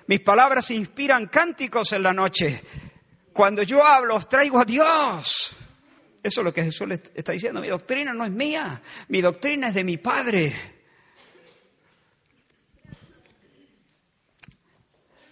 Mis 0.05 0.19
palabras 0.19 0.69
inspiran 0.69 1.25
cánticos 1.25 1.91
en 1.93 2.03
la 2.03 2.13
noche. 2.13 2.61
Cuando 3.33 3.63
yo 3.63 3.83
hablo, 3.83 4.15
os 4.15 4.29
traigo 4.29 4.59
a 4.59 4.65
Dios. 4.65 5.55
Eso 6.21 6.41
es 6.41 6.45
lo 6.45 6.53
que 6.53 6.65
Jesús 6.65 6.87
le 6.87 6.95
está 7.15 7.31
diciendo. 7.31 7.61
Mi 7.61 7.69
doctrina 7.69 8.13
no 8.13 8.25
es 8.25 8.31
mía, 8.31 8.79
mi 9.07 9.21
doctrina 9.21 9.69
es 9.69 9.73
de 9.73 9.83
mi 9.83 9.97
Padre. 9.97 10.80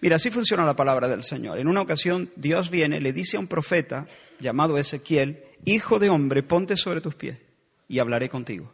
Mira, 0.00 0.16
así 0.16 0.30
funciona 0.30 0.64
la 0.64 0.76
palabra 0.76 1.08
del 1.08 1.24
Señor. 1.24 1.58
En 1.58 1.68
una 1.68 1.82
ocasión 1.82 2.30
Dios 2.36 2.70
viene, 2.70 3.00
le 3.00 3.12
dice 3.12 3.36
a 3.36 3.40
un 3.40 3.46
profeta 3.46 4.06
llamado 4.40 4.78
Ezequiel, 4.78 5.44
Hijo 5.64 5.98
de 5.98 6.08
hombre, 6.08 6.42
ponte 6.42 6.76
sobre 6.76 7.02
tus 7.02 7.14
pies 7.14 7.36
y 7.86 7.98
hablaré 7.98 8.30
contigo. 8.30 8.72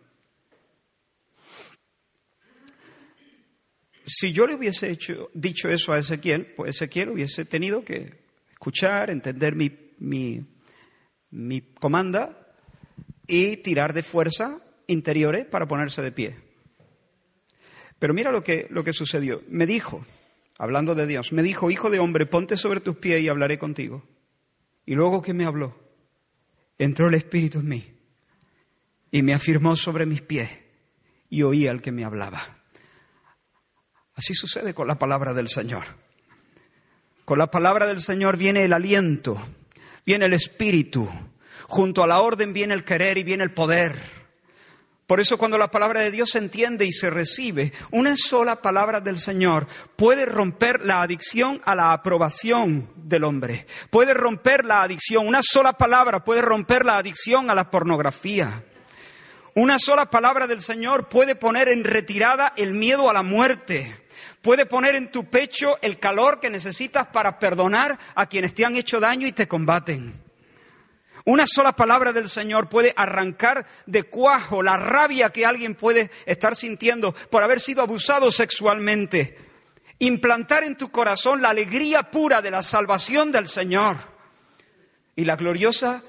Si 4.06 4.32
yo 4.32 4.46
le 4.46 4.54
hubiese 4.54 4.88
hecho, 4.88 5.30
dicho 5.34 5.68
eso 5.68 5.92
a 5.92 5.98
Ezequiel, 5.98 6.46
pues 6.54 6.76
Ezequiel 6.76 7.08
hubiese 7.08 7.44
tenido 7.44 7.84
que 7.84 8.20
escuchar, 8.52 9.10
entender 9.10 9.56
mi, 9.56 9.76
mi, 9.98 10.46
mi 11.30 11.60
comanda 11.60 12.54
y 13.26 13.56
tirar 13.56 13.92
de 13.94 14.04
fuerza 14.04 14.62
interiores 14.86 15.44
para 15.44 15.66
ponerse 15.66 16.02
de 16.02 16.12
pie. 16.12 16.36
Pero 17.98 18.14
mira 18.14 18.30
lo 18.30 18.44
que, 18.44 18.68
lo 18.70 18.84
que 18.84 18.92
sucedió. 18.92 19.42
Me 19.48 19.66
dijo, 19.66 20.06
hablando 20.58 20.94
de 20.94 21.06
Dios, 21.06 21.32
me 21.32 21.42
dijo, 21.42 21.70
hijo 21.70 21.90
de 21.90 21.98
hombre, 21.98 22.26
ponte 22.26 22.56
sobre 22.56 22.80
tus 22.80 22.96
pies 22.96 23.20
y 23.20 23.28
hablaré 23.28 23.58
contigo. 23.58 24.04
Y 24.84 24.94
luego 24.94 25.22
que 25.22 25.34
me 25.34 25.44
habló, 25.44 25.76
entró 26.78 27.08
el 27.08 27.14
Espíritu 27.14 27.58
en 27.58 27.68
mí 27.68 27.94
y 29.10 29.22
me 29.22 29.34
afirmó 29.34 29.76
sobre 29.76 30.06
mis 30.06 30.22
pies 30.22 30.50
y 31.28 31.42
oí 31.42 31.66
al 31.66 31.82
que 31.82 31.92
me 31.92 32.04
hablaba. 32.04 32.40
Así 34.14 34.34
sucede 34.34 34.74
con 34.74 34.86
la 34.86 34.98
palabra 34.98 35.34
del 35.34 35.48
Señor. 35.48 35.84
Con 37.24 37.38
la 37.38 37.50
palabra 37.50 37.86
del 37.86 38.00
Señor 38.00 38.36
viene 38.36 38.62
el 38.62 38.72
aliento, 38.72 39.36
viene 40.06 40.26
el 40.26 40.32
Espíritu, 40.32 41.08
junto 41.64 42.04
a 42.04 42.06
la 42.06 42.20
orden 42.20 42.52
viene 42.52 42.72
el 42.72 42.84
querer 42.84 43.18
y 43.18 43.24
viene 43.24 43.42
el 43.42 43.52
poder. 43.52 44.25
Por 45.06 45.20
eso 45.20 45.38
cuando 45.38 45.56
la 45.56 45.70
palabra 45.70 46.00
de 46.00 46.10
Dios 46.10 46.30
se 46.30 46.38
entiende 46.38 46.84
y 46.84 46.90
se 46.90 47.10
recibe, 47.10 47.72
una 47.92 48.16
sola 48.16 48.60
palabra 48.60 49.00
del 49.00 49.20
Señor 49.20 49.68
puede 49.94 50.26
romper 50.26 50.84
la 50.84 51.02
adicción 51.02 51.62
a 51.64 51.76
la 51.76 51.92
aprobación 51.92 52.90
del 52.96 53.22
hombre. 53.22 53.66
Puede 53.90 54.14
romper 54.14 54.64
la 54.64 54.82
adicción, 54.82 55.28
una 55.28 55.42
sola 55.42 55.74
palabra 55.74 56.24
puede 56.24 56.42
romper 56.42 56.84
la 56.84 56.98
adicción 56.98 57.50
a 57.50 57.54
la 57.54 57.70
pornografía. 57.70 58.64
Una 59.54 59.78
sola 59.78 60.10
palabra 60.10 60.48
del 60.48 60.60
Señor 60.60 61.08
puede 61.08 61.36
poner 61.36 61.68
en 61.68 61.84
retirada 61.84 62.52
el 62.56 62.72
miedo 62.72 63.08
a 63.08 63.12
la 63.12 63.22
muerte. 63.22 64.06
Puede 64.42 64.66
poner 64.66 64.96
en 64.96 65.12
tu 65.12 65.30
pecho 65.30 65.78
el 65.82 66.00
calor 66.00 66.40
que 66.40 66.50
necesitas 66.50 67.06
para 67.06 67.38
perdonar 67.38 67.96
a 68.16 68.26
quienes 68.26 68.54
te 68.54 68.64
han 68.64 68.74
hecho 68.74 68.98
daño 68.98 69.28
y 69.28 69.32
te 69.32 69.46
combaten. 69.46 70.25
Una 71.26 71.44
sola 71.44 71.72
palabra 71.74 72.12
del 72.12 72.28
Señor 72.28 72.68
puede 72.68 72.94
arrancar 72.96 73.66
de 73.84 74.04
cuajo 74.04 74.62
la 74.62 74.76
rabia 74.76 75.30
que 75.30 75.44
alguien 75.44 75.74
puede 75.74 76.08
estar 76.24 76.54
sintiendo 76.54 77.12
por 77.12 77.42
haber 77.42 77.58
sido 77.58 77.82
abusado 77.82 78.30
sexualmente. 78.30 79.36
Implantar 79.98 80.62
en 80.62 80.76
tu 80.76 80.90
corazón 80.92 81.42
la 81.42 81.50
alegría 81.50 82.12
pura 82.12 82.40
de 82.42 82.52
la 82.52 82.62
salvación 82.62 83.32
del 83.32 83.48
Señor 83.48 83.96
y 85.16 85.24
la 85.24 85.34
gloriosa 85.34 86.04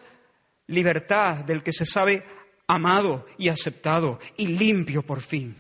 libertad 0.68 1.38
del 1.38 1.64
que 1.64 1.74
se 1.74 1.88
sabe 1.88 2.24
amado 2.68 3.26
y 3.40 3.50
aceptado 3.50 4.20
y 4.38 4.48
limpio 4.48 5.02
por 5.02 5.22
fin. 5.22 5.56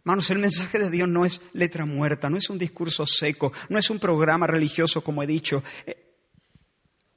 Hermanos, 0.00 0.30
el 0.30 0.38
mensaje 0.38 0.80
de 0.80 0.90
Dios 0.90 1.08
no 1.08 1.24
es 1.24 1.40
letra 1.52 1.84
muerta, 1.84 2.30
no 2.30 2.36
es 2.38 2.50
un 2.50 2.58
discurso 2.58 3.06
seco, 3.06 3.52
no 3.68 3.78
es 3.78 3.90
un 3.90 4.00
programa 4.00 4.48
religioso, 4.48 5.04
como 5.04 5.22
he 5.22 5.26
dicho. 5.26 5.62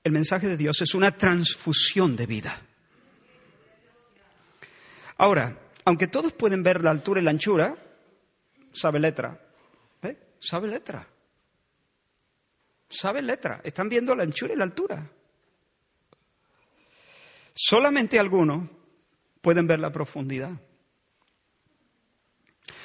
El 0.03 0.11
mensaje 0.11 0.47
de 0.47 0.57
Dios 0.57 0.81
es 0.81 0.93
una 0.93 1.15
transfusión 1.17 2.15
de 2.15 2.25
vida. 2.25 2.61
Ahora, 5.17 5.57
aunque 5.85 6.07
todos 6.07 6.33
pueden 6.33 6.63
ver 6.63 6.83
la 6.83 6.91
altura 6.91 7.21
y 7.21 7.23
la 7.23 7.31
anchura, 7.31 7.77
sabe 8.73 8.99
letra. 8.99 9.39
¿Eh? 10.01 10.17
Sabe 10.39 10.67
letra. 10.67 11.07
Sabe 12.89 13.21
letra. 13.21 13.61
Están 13.63 13.87
viendo 13.87 14.13
la 14.15 14.23
anchura 14.23 14.53
y 14.53 14.57
la 14.57 14.65
altura. 14.65 15.09
Solamente 17.53 18.19
algunos 18.19 18.69
pueden 19.41 19.67
ver 19.67 19.79
la 19.79 19.91
profundidad. 19.91 20.51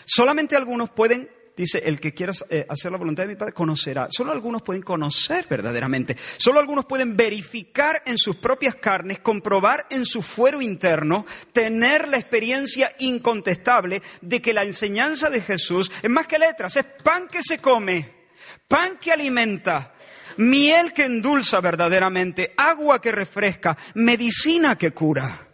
Solamente 0.04 0.54
algunos 0.54 0.90
pueden 0.90 1.28
dice, 1.62 1.82
el 1.84 2.00
que 2.00 2.14
quiera 2.14 2.32
eh, 2.48 2.64
hacer 2.68 2.92
la 2.92 2.98
voluntad 2.98 3.24
de 3.24 3.30
mi 3.30 3.36
Padre 3.36 3.52
conocerá. 3.52 4.08
Solo 4.10 4.32
algunos 4.32 4.62
pueden 4.62 4.82
conocer 4.82 5.46
verdaderamente. 5.48 6.16
Solo 6.36 6.60
algunos 6.60 6.86
pueden 6.86 7.16
verificar 7.16 8.02
en 8.06 8.16
sus 8.16 8.36
propias 8.36 8.76
carnes, 8.76 9.18
comprobar 9.18 9.86
en 9.90 10.06
su 10.06 10.22
fuero 10.22 10.62
interno, 10.62 11.26
tener 11.52 12.08
la 12.08 12.16
experiencia 12.16 12.94
incontestable 12.98 14.02
de 14.20 14.40
que 14.40 14.54
la 14.54 14.64
enseñanza 14.64 15.30
de 15.30 15.40
Jesús 15.40 15.90
es 16.02 16.10
más 16.10 16.26
que 16.26 16.38
letras, 16.38 16.76
es 16.76 16.84
pan 17.02 17.26
que 17.28 17.42
se 17.42 17.58
come, 17.58 18.28
pan 18.68 18.98
que 18.98 19.12
alimenta, 19.12 19.94
miel 20.36 20.92
que 20.92 21.04
endulza 21.04 21.60
verdaderamente, 21.60 22.54
agua 22.56 23.00
que 23.00 23.12
refresca, 23.12 23.76
medicina 23.94 24.78
que 24.78 24.92
cura. 24.92 25.48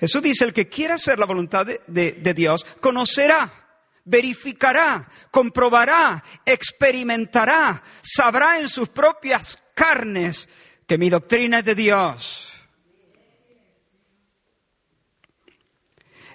Jesús 0.00 0.22
dice, 0.22 0.44
el 0.44 0.52
que 0.52 0.68
quiera 0.68 0.94
hacer 0.94 1.18
la 1.18 1.26
voluntad 1.26 1.66
de 1.66 2.34
Dios, 2.34 2.66
conocerá 2.80 3.65
verificará, 4.06 5.06
comprobará, 5.30 6.22
experimentará, 6.44 7.82
sabrá 8.00 8.58
en 8.58 8.68
sus 8.68 8.88
propias 8.88 9.62
carnes 9.74 10.48
que 10.86 10.96
mi 10.96 11.10
doctrina 11.10 11.58
es 11.58 11.64
de 11.64 11.74
Dios. 11.74 12.52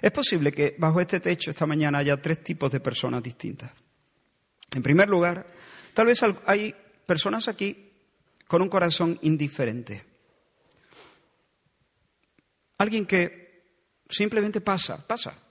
Es 0.00 0.10
posible 0.10 0.52
que 0.52 0.74
bajo 0.78 1.00
este 1.00 1.20
techo 1.20 1.50
esta 1.50 1.66
mañana 1.66 1.98
haya 1.98 2.20
tres 2.20 2.42
tipos 2.42 2.70
de 2.70 2.80
personas 2.80 3.22
distintas. 3.22 3.70
En 4.74 4.82
primer 4.82 5.08
lugar, 5.08 5.46
tal 5.94 6.06
vez 6.06 6.20
hay 6.46 6.74
personas 7.06 7.48
aquí 7.48 7.90
con 8.46 8.62
un 8.62 8.68
corazón 8.68 9.18
indiferente. 9.22 10.04
Alguien 12.78 13.06
que 13.06 13.62
simplemente 14.08 14.60
pasa, 14.60 15.06
pasa. 15.06 15.41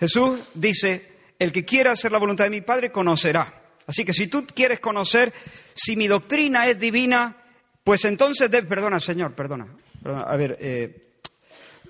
Jesús 0.00 0.40
dice, 0.54 1.12
el 1.38 1.52
que 1.52 1.66
quiera 1.66 1.92
hacer 1.92 2.10
la 2.10 2.18
voluntad 2.18 2.44
de 2.44 2.50
mi 2.50 2.62
Padre 2.62 2.90
conocerá. 2.90 3.62
Así 3.86 4.02
que 4.02 4.14
si 4.14 4.28
tú 4.28 4.46
quieres 4.46 4.80
conocer 4.80 5.30
si 5.74 5.94
mi 5.94 6.08
doctrina 6.08 6.66
es 6.66 6.80
divina, 6.80 7.36
pues 7.84 8.06
entonces, 8.06 8.50
de, 8.50 8.62
perdona, 8.62 8.98
Señor, 8.98 9.34
perdona, 9.34 9.66
perdona. 10.02 10.22
A 10.22 10.36
ver, 10.36 10.56
eh, 10.58 11.12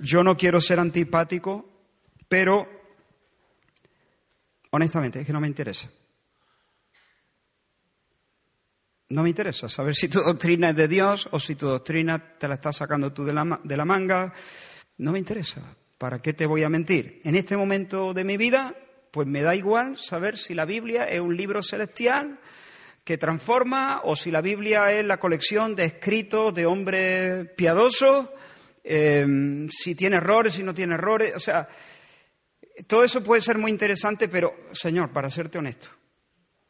yo 0.01 0.25
no 0.25 0.37
quiero 0.37 0.61
ser 0.61 0.81
antipático, 0.81 1.69
pero 2.29 2.69
honestamente 4.71 5.21
es 5.21 5.27
que 5.27 5.33
no 5.33 5.41
me 5.41 5.47
interesa. 5.47 5.89
No 9.11 9.23
me 9.23 9.29
interesa 9.29 9.69
saber 9.69 9.95
si 9.95 10.09
tu 10.09 10.21
doctrina 10.21 10.71
es 10.71 10.77
de 10.77 10.89
Dios 10.89 11.29
o 11.31 11.39
si 11.39 11.55
tu 11.55 11.67
doctrina 11.67 12.39
te 12.39 12.49
la 12.49 12.55
estás 12.55 12.77
sacando 12.77 13.13
tú 13.13 13.25
de 13.25 13.35
la, 13.35 13.61
de 13.63 13.77
la 13.77 13.85
manga. 13.85 14.33
No 14.99 15.13
me 15.13 15.19
interesa. 15.21 15.63
¿Para 16.01 16.23
qué 16.23 16.33
te 16.33 16.47
voy 16.47 16.63
a 16.63 16.71
mentir? 16.71 17.21
En 17.25 17.35
este 17.35 17.59
momento 17.59 18.15
de 18.15 18.25
mi 18.25 18.39
vida, 18.39 18.75
pues 19.11 19.29
me 19.29 19.43
da 19.43 19.55
igual 19.55 19.99
saber 19.99 20.39
si 20.39 20.55
la 20.55 20.65
Biblia 20.65 21.05
es 21.05 21.21
un 21.21 21.37
libro 21.37 21.63
celestial 21.63 22.41
que 23.05 23.19
transforma 23.19 24.01
o 24.05 24.17
si 24.17 24.31
la 24.31 24.41
Biblia 24.41 24.91
es 24.93 25.05
la 25.05 25.21
colección 25.21 25.77
de 25.77 25.85
escritos 25.85 26.55
de 26.55 26.65
hombres 26.65 27.51
piadosos, 27.55 28.31
em, 28.83 29.69
si 29.69 29.95
tiene 29.95 30.17
errores, 30.17 30.55
si 30.55 30.63
no 30.63 30.73
tiene 30.73 30.95
errores. 30.95 31.37
O 31.37 31.39
sea, 31.39 31.69
todo 32.87 33.05
eso 33.05 33.23
puede 33.23 33.43
ser 33.43 33.59
muy 33.59 33.71
interesante, 33.71 34.27
pero, 34.27 34.55
Señor, 34.73 35.13
para 35.13 35.29
serte 35.29 35.59
honesto, 35.59 35.91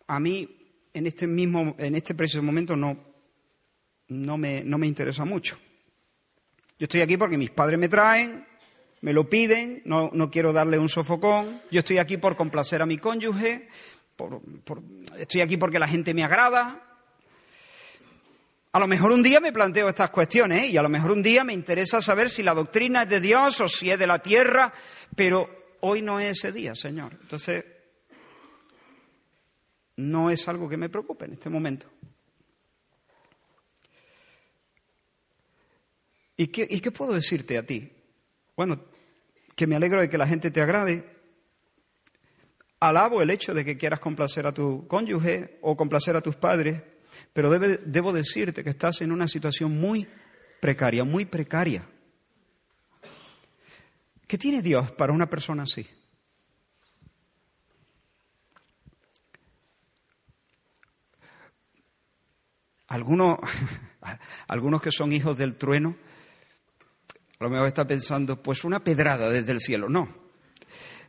a 0.09 0.19
mí 0.19 0.89
en 0.93 1.07
este 1.07 1.29
mismo, 1.29 1.77
en 1.79 1.95
este 1.95 2.17
preciso 2.17 2.43
momento 2.43 2.75
no, 2.75 2.99
no, 4.09 4.37
me, 4.37 4.65
no 4.65 4.77
me 4.77 4.89
interesa 4.89 5.25
mucho. 5.25 5.57
Yo 6.77 6.87
estoy 6.87 7.03
aquí 7.03 7.17
porque 7.17 7.39
mis 7.39 7.53
padres 7.53 7.79
me 7.79 7.89
traen, 7.89 8.50
me 9.01 9.13
lo 9.13 9.29
piden, 9.31 9.83
no, 9.85 10.11
no 10.13 10.31
quiero 10.31 10.53
darle 10.53 10.79
un 10.79 10.89
sofocón. 10.89 11.63
Yo 11.71 11.81
estoy 11.81 11.99
aquí 11.99 12.17
por 12.17 12.37
complacer 12.37 12.83
a 12.83 12.87
mi 12.87 12.99
cónyuge, 12.99 13.69
por, 14.17 14.43
estoy 15.19 15.41
aquí 15.41 15.57
porque 15.57 15.79
la 15.79 15.89
gente 15.89 16.13
me 16.13 16.25
agrada. 16.25 16.87
A 18.73 18.79
lo 18.79 18.87
mejor 18.87 19.11
un 19.13 19.23
día 19.23 19.41
me 19.41 19.53
planteo 19.53 19.89
estas 19.89 20.11
cuestiones 20.11 20.65
¿eh? 20.65 20.67
y 20.69 20.77
a 20.77 20.83
lo 20.83 20.89
mejor 20.89 21.11
un 21.11 21.23
día 21.23 21.43
me 21.43 21.53
interesa 21.53 22.01
saber 22.01 22.31
si 22.31 22.43
la 22.43 22.55
doctrina 22.55 23.03
es 23.03 23.09
de 23.09 23.21
Dios 23.21 23.61
o 23.61 23.69
si 23.69 23.91
es 23.91 23.99
de 23.99 24.07
la 24.07 24.21
tierra, 24.21 24.73
pero 25.17 25.49
hoy 25.81 26.03
no 26.03 26.21
es 26.21 26.39
ese 26.39 26.53
día, 26.53 26.75
Señor. 26.77 27.19
Entonces, 27.21 27.65
no 29.97 30.31
es 30.31 30.47
algo 30.49 30.69
que 30.69 30.77
me 30.77 30.89
preocupe 30.89 31.25
en 31.25 31.33
este 31.33 31.51
momento. 31.51 31.89
¿Y 36.37 36.47
qué, 36.47 36.67
¿Y 36.71 36.81
qué, 36.81 36.91
puedo 36.91 37.13
decirte 37.13 37.59
a 37.59 37.67
ti? 37.67 37.93
Bueno, 38.57 38.85
que 39.61 39.67
me 39.67 39.77
alegro 39.77 40.01
de 40.01 40.09
que 40.09 40.17
la 40.17 40.27
gente 40.27 40.51
te 40.51 40.63
agrade. 40.63 41.05
Alabo 42.81 43.21
el 43.21 43.29
hecho 43.29 43.53
de 43.53 43.63
que 43.63 43.77
quieras 43.77 44.01
complacer 44.01 44.47
a 44.47 44.55
tu 44.55 44.89
cónyuge 44.89 45.59
o 45.61 45.77
complacer 45.77 46.17
a 46.17 46.23
tus 46.23 46.35
padres, 46.35 46.81
pero 47.35 47.51
debo 47.51 48.11
decirte 48.15 48.65
que 48.65 48.71
estás 48.71 49.03
en 49.03 49.13
una 49.13 49.29
situación 49.29 49.79
muy 49.79 50.09
precaria, 50.63 51.05
muy 51.05 51.27
precaria. 51.27 51.87
¿Qué 54.27 54.39
tiene 54.39 54.63
Dios 54.63 54.93
para 54.93 55.13
una 55.13 55.29
persona 55.29 55.65
así? 55.65 55.87
Algunos, 62.89 63.39
algunos 64.49 64.81
que 64.81 64.91
son 64.91 65.13
hijos 65.13 65.37
del 65.37 65.57
trueno, 65.57 65.97
a 67.41 67.45
lo 67.45 67.51
mejor 67.51 67.69
está 67.69 67.87
pensando, 67.87 68.37
pues 68.37 68.65
una 68.65 68.85
pedrada 68.85 69.31
desde 69.31 69.53
el 69.53 69.61
cielo. 69.61 69.89
No. 69.89 70.15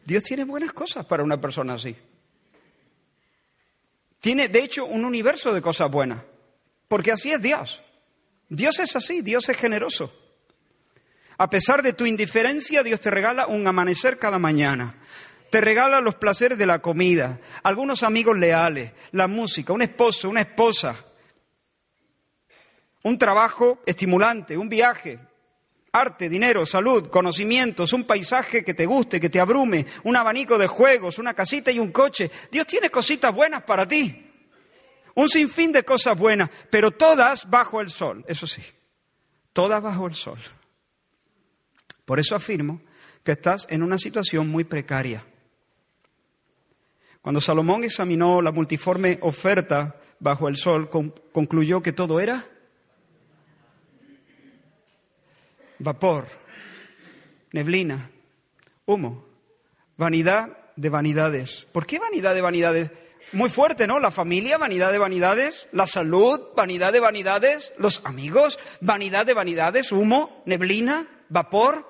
Dios 0.06 0.24
tiene 0.24 0.46
buenas 0.46 0.72
cosas 0.72 1.06
para 1.06 1.24
una 1.24 1.42
persona 1.42 1.74
así. 1.74 1.94
Tiene, 4.22 4.48
de 4.48 4.64
hecho, 4.64 4.86
un 4.86 5.04
universo 5.04 5.54
de 5.54 5.62
cosas 5.62 5.92
buenas. 5.92 6.24
Porque 6.88 7.12
así 7.12 7.32
es 7.32 7.42
Dios. 7.42 7.82
Dios 8.48 8.80
es 8.80 8.96
así, 8.96 9.22
Dios 9.22 9.50
es 9.50 9.58
generoso. 9.58 10.14
A 11.38 11.50
pesar 11.50 11.84
de 11.84 11.92
tu 11.92 12.06
indiferencia, 12.06 12.82
Dios 12.82 13.02
te 13.02 13.12
regala 13.12 13.48
un 13.48 13.68
amanecer 13.68 14.18
cada 14.18 14.40
mañana. 14.40 14.96
Te 15.50 15.60
regala 15.60 16.00
los 16.00 16.16
placeres 16.16 16.58
de 16.58 16.66
la 16.66 16.82
comida, 16.82 17.42
algunos 17.62 18.04
amigos 18.04 18.38
leales, 18.38 18.94
la 19.12 19.28
música, 19.28 19.74
un 19.74 19.82
esposo, 19.82 20.30
una 20.30 20.42
esposa, 20.42 20.96
un 23.04 23.18
trabajo 23.18 23.82
estimulante, 23.86 24.58
un 24.58 24.70
viaje, 24.70 25.20
arte, 25.92 26.30
dinero, 26.30 26.66
salud, 26.66 27.10
conocimientos, 27.10 27.94
un 27.94 28.06
paisaje 28.06 28.64
que 28.64 28.74
te 28.74 28.86
guste, 28.86 29.20
que 29.20 29.30
te 29.30 29.40
abrume, 29.40 29.86
un 30.04 30.16
abanico 30.16 30.58
de 30.58 30.68
juegos, 30.68 31.20
una 31.20 31.34
casita 31.34 31.72
y 31.72 31.80
un 31.80 31.92
coche. 31.92 32.32
Dios 32.52 32.66
tiene 32.66 32.90
cositas 32.90 33.34
buenas 33.34 33.64
para 33.64 33.88
ti. 33.88 34.28
Un 35.16 35.28
sinfín 35.28 35.74
de 35.74 35.84
cosas 35.84 36.18
buenas, 36.18 36.50
pero 36.70 36.92
todas 36.92 37.50
bajo 37.50 37.82
el 37.82 37.90
sol, 37.90 38.24
eso 38.28 38.48
sí, 38.48 38.62
todas 39.52 39.82
bajo 39.82 40.08
el 40.08 40.16
sol. 40.16 40.40
Por 42.06 42.20
eso 42.20 42.36
afirmo 42.36 42.82
que 43.24 43.34
estás 43.34 43.68
en 43.70 43.84
una 43.84 43.98
situación 43.98 44.48
muy 44.48 44.64
precaria. 44.64 45.26
Cuando 47.22 47.42
Salomón 47.42 47.84
examinó 47.84 48.42
la 48.42 48.54
multiforme 48.54 49.20
oferta 49.22 49.98
bajo 50.20 50.48
el 50.48 50.56
sol, 50.56 50.90
concluyó 50.90 51.82
que 51.82 51.92
todo 51.92 52.20
era 52.22 52.51
vapor, 55.82 56.28
neblina, 57.52 58.10
humo, 58.86 59.26
vanidad 59.98 60.58
de 60.76 60.90
vanidades. 60.90 61.68
¿Por 61.72 61.86
qué 61.86 62.00
vanidad 62.00 62.36
de 62.36 62.42
vanidades? 62.42 62.92
Muy 63.34 63.50
fuerte, 63.50 63.88
¿no? 63.88 64.00
La 64.00 64.12
familia, 64.12 64.58
vanidad 64.58 64.92
de 64.92 64.98
vanidades, 64.98 65.68
la 65.72 65.88
salud, 65.88 66.40
vanidad 66.56 66.92
de 66.92 67.00
vanidades, 67.00 67.74
los 67.78 68.02
amigos, 68.06 68.60
vanidad 68.82 69.26
de 69.26 69.34
vanidades, 69.34 69.92
humo, 69.92 70.44
neblina, 70.46 71.08
vapor. 71.30 71.88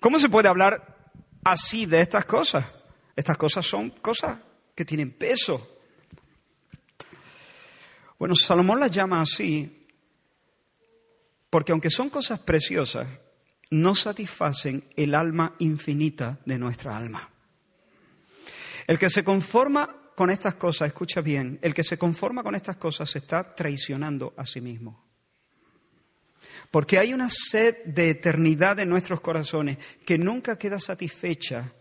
¿Cómo 0.00 0.18
se 0.18 0.28
puede 0.28 0.48
hablar 0.48 0.96
así 1.44 1.86
de 1.86 2.00
estas 2.00 2.24
cosas? 2.24 2.64
Estas 3.16 3.36
cosas 3.36 3.66
son 3.66 3.90
cosas 3.90 4.36
que 4.74 4.84
tienen 4.84 5.10
peso. 5.10 5.76
Bueno, 8.18 8.34
Salomón 8.36 8.80
las 8.80 8.90
llama 8.90 9.22
así 9.22 9.77
porque 11.50 11.72
aunque 11.72 11.90
son 11.90 12.10
cosas 12.10 12.40
preciosas, 12.40 13.06
no 13.70 13.94
satisfacen 13.94 14.84
el 14.96 15.14
alma 15.14 15.54
infinita 15.58 16.38
de 16.44 16.58
nuestra 16.58 16.96
alma. 16.96 17.30
El 18.86 18.98
que 18.98 19.10
se 19.10 19.24
conforma 19.24 20.12
con 20.16 20.30
estas 20.30 20.54
cosas, 20.56 20.88
escucha 20.88 21.20
bien, 21.20 21.58
el 21.62 21.74
que 21.74 21.84
se 21.84 21.98
conforma 21.98 22.42
con 22.42 22.54
estas 22.54 22.76
cosas 22.76 23.10
se 23.10 23.18
está 23.18 23.54
traicionando 23.54 24.34
a 24.36 24.44
sí 24.46 24.60
mismo. 24.60 25.04
Porque 26.70 26.98
hay 26.98 27.12
una 27.12 27.28
sed 27.30 27.84
de 27.84 28.10
eternidad 28.10 28.78
en 28.80 28.88
nuestros 28.88 29.20
corazones 29.20 29.78
que 30.04 30.18
nunca 30.18 30.58
queda 30.58 30.78
satisfecha 30.78 31.72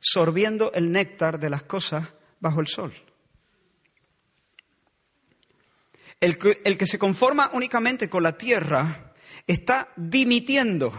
sorbiendo 0.00 0.72
el 0.72 0.92
néctar 0.92 1.38
de 1.38 1.50
las 1.50 1.62
cosas 1.64 2.08
bajo 2.40 2.60
el 2.60 2.66
sol. 2.66 2.92
El 6.20 6.36
que, 6.36 6.86
se 6.86 6.98
conforma 6.98 7.50
únicamente 7.52 8.10
con 8.10 8.24
la 8.24 8.36
tierra 8.36 9.14
está 9.46 9.92
dimitiendo, 9.96 10.92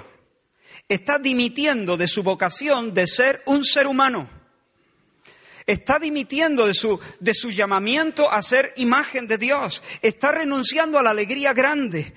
está 0.87 1.19
dimitiendo 1.19 1.97
de 1.97 2.07
su 2.07 2.23
vocación 2.23 2.93
de 2.93 3.05
ser 3.05 3.43
un 3.45 3.65
ser 3.65 3.85
humano. 3.85 4.29
Está 5.65 5.99
dimitiendo 5.99 6.65
de 6.65 6.73
su, 6.73 6.99
de 7.19 7.33
su 7.35 7.51
llamamiento 7.51 8.31
a 8.31 8.41
ser 8.41 8.73
imagen 8.77 9.27
de 9.27 9.37
Dios. 9.37 9.83
Está 10.01 10.31
renunciando 10.31 10.97
a 10.97 11.03
la 11.03 11.11
alegría 11.11 11.53
grande, 11.53 12.13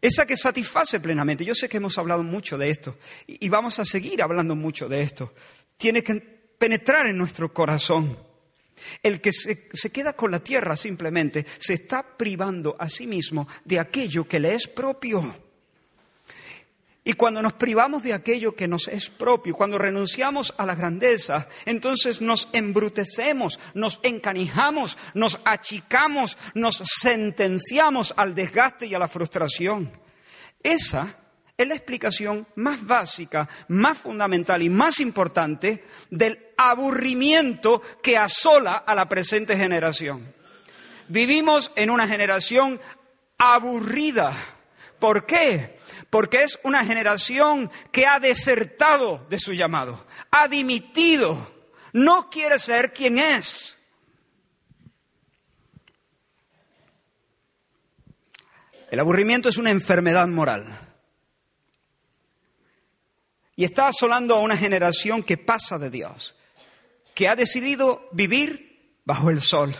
esa 0.00 0.26
que 0.26 0.36
satisface 0.36 1.00
plenamente. 1.00 1.44
Yo 1.44 1.54
sé 1.54 1.68
que 1.68 1.78
hemos 1.78 1.96
hablado 1.98 2.22
mucho 2.22 2.58
de 2.58 2.70
esto 2.70 2.98
y 3.26 3.48
vamos 3.48 3.78
a 3.78 3.84
seguir 3.84 4.22
hablando 4.22 4.54
mucho 4.54 4.88
de 4.88 5.02
esto. 5.02 5.34
Tiene 5.76 6.04
que 6.04 6.14
penetrar 6.14 7.06
en 7.06 7.16
nuestro 7.16 7.52
corazón. 7.52 8.16
El 9.02 9.20
que 9.20 9.32
se, 9.32 9.90
queda 9.90 10.14
con 10.14 10.30
la 10.30 10.40
tierra 10.40 10.76
simplemente 10.76 11.46
se 11.58 11.74
está 11.74 12.02
privando 12.02 12.76
a 12.78 12.88
sí 12.88 13.06
mismo 13.06 13.48
de 13.64 13.78
aquello 13.78 14.26
que 14.26 14.40
le 14.40 14.54
es 14.54 14.66
propio. 14.66 15.36
Y 17.04 17.14
cuando 17.14 17.42
nos 17.42 17.54
privamos 17.54 18.04
de 18.04 18.12
aquello 18.12 18.54
que 18.54 18.68
nos 18.68 18.86
es 18.86 19.08
propio, 19.08 19.56
cuando 19.56 19.76
renunciamos 19.76 20.54
a 20.56 20.64
la 20.64 20.76
grandeza, 20.76 21.48
entonces 21.66 22.20
nos 22.20 22.48
embrutecemos, 22.52 23.58
nos 23.74 23.98
encanijamos, 24.04 24.96
nos 25.14 25.40
achicamos, 25.44 26.38
nos 26.54 26.76
sentenciamos 26.76 28.14
al 28.16 28.36
desgaste 28.36 28.86
y 28.86 28.94
a 28.94 29.00
la 29.00 29.08
frustración. 29.08 29.90
Esa 30.62 31.21
es 31.62 31.68
la 31.68 31.74
explicación 31.74 32.46
más 32.56 32.84
básica, 32.84 33.48
más 33.68 33.98
fundamental 33.98 34.62
y 34.62 34.68
más 34.68 35.00
importante 35.00 35.84
del 36.10 36.38
aburrimiento 36.56 37.80
que 38.02 38.16
asola 38.16 38.74
a 38.74 38.94
la 38.94 39.08
presente 39.08 39.56
generación. 39.56 40.34
Vivimos 41.08 41.72
en 41.76 41.90
una 41.90 42.06
generación 42.06 42.80
aburrida. 43.38 44.32
¿Por 44.98 45.26
qué? 45.26 45.78
Porque 46.10 46.42
es 46.44 46.58
una 46.62 46.84
generación 46.84 47.70
que 47.90 48.06
ha 48.06 48.20
desertado 48.20 49.26
de 49.28 49.38
su 49.38 49.52
llamado, 49.52 50.06
ha 50.30 50.46
dimitido, 50.48 51.50
no 51.92 52.30
quiere 52.30 52.58
ser 52.58 52.92
quien 52.92 53.18
es. 53.18 53.76
El 58.92 59.00
aburrimiento 59.00 59.48
es 59.48 59.56
una 59.56 59.70
enfermedad 59.70 60.28
moral. 60.28 60.66
Y 63.62 63.64
está 63.64 63.86
asolando 63.86 64.34
a 64.34 64.40
una 64.40 64.56
generación 64.56 65.22
que 65.22 65.36
pasa 65.36 65.78
de 65.78 65.88
Dios, 65.88 66.34
que 67.14 67.28
ha 67.28 67.36
decidido 67.36 68.08
vivir 68.10 68.98
bajo 69.04 69.30
el 69.30 69.40
sol. 69.40 69.72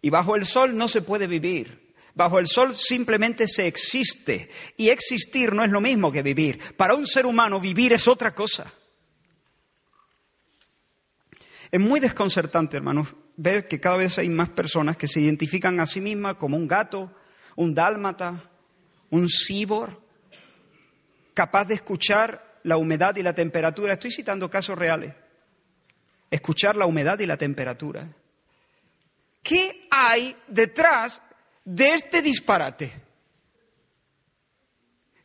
Y 0.00 0.08
bajo 0.08 0.34
el 0.34 0.46
sol 0.46 0.78
no 0.78 0.88
se 0.88 1.02
puede 1.02 1.26
vivir. 1.26 1.94
Bajo 2.14 2.38
el 2.38 2.46
sol 2.46 2.74
simplemente 2.74 3.46
se 3.46 3.66
existe. 3.66 4.48
Y 4.78 4.88
existir 4.88 5.52
no 5.52 5.62
es 5.62 5.70
lo 5.70 5.82
mismo 5.82 6.10
que 6.10 6.22
vivir. 6.22 6.58
Para 6.74 6.94
un 6.94 7.06
ser 7.06 7.26
humano 7.26 7.60
vivir 7.60 7.92
es 7.92 8.08
otra 8.08 8.34
cosa. 8.34 8.72
Es 11.70 11.80
muy 11.80 12.00
desconcertante, 12.00 12.78
hermanos, 12.78 13.08
ver 13.36 13.68
que 13.68 13.78
cada 13.78 13.98
vez 13.98 14.16
hay 14.16 14.30
más 14.30 14.48
personas 14.48 14.96
que 14.96 15.06
se 15.06 15.20
identifican 15.20 15.80
a 15.80 15.86
sí 15.86 16.00
mismas 16.00 16.36
como 16.36 16.56
un 16.56 16.66
gato, 16.66 17.14
un 17.56 17.74
dálmata, 17.74 18.50
un 19.10 19.28
cibor, 19.28 20.05
capaz 21.36 21.66
de 21.66 21.74
escuchar 21.74 22.60
la 22.62 22.78
humedad 22.78 23.14
y 23.14 23.22
la 23.22 23.34
temperatura. 23.34 23.92
Estoy 23.92 24.10
citando 24.10 24.48
casos 24.48 24.76
reales. 24.76 25.12
Escuchar 26.30 26.76
la 26.76 26.86
humedad 26.86 27.18
y 27.20 27.26
la 27.26 27.36
temperatura. 27.36 28.08
¿Qué 29.42 29.86
hay 29.90 30.34
detrás 30.48 31.20
de 31.62 31.92
este 31.92 32.22
disparate? 32.22 32.90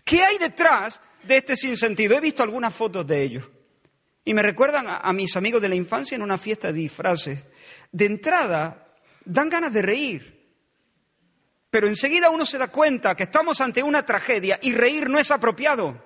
¿Qué 0.04 0.21
hay 0.21 0.38
detrás 0.38 1.02
de 1.24 1.38
este 1.38 1.56
sinsentido? 1.56 2.13
He 2.17 2.19
visto 2.19 2.43
algunas 2.43 2.76
fotos 2.76 3.08
de 3.08 3.21
ellos 3.24 3.50
y 4.26 4.34
me 4.34 4.43
recuerdan 4.43 4.88
a, 4.88 4.97
a 4.97 5.13
mis 5.13 5.38
amigos 5.38 5.62
de 5.62 5.69
la 5.69 5.76
infancia 5.76 6.15
en 6.15 6.24
una 6.24 6.38
fiesta 6.38 6.67
de 6.67 6.80
disfraces. 6.80 7.39
De 7.89 8.06
entrada, 8.06 8.86
dan 9.24 9.50
ganas 9.50 9.71
de 9.71 9.82
reír. 9.82 10.40
Pero 11.71 11.88
enseguida 11.88 12.29
uno 12.29 12.45
se 12.45 12.57
da 12.57 12.67
cuenta 12.67 13.15
que 13.15 13.23
estamos 13.23 13.62
ante 13.62 13.81
una 13.81 14.05
tragedia 14.05 14.60
y 14.62 14.73
reír 14.73 15.10
no 15.10 15.17
es 15.17 15.31
apropiado. 15.31 16.03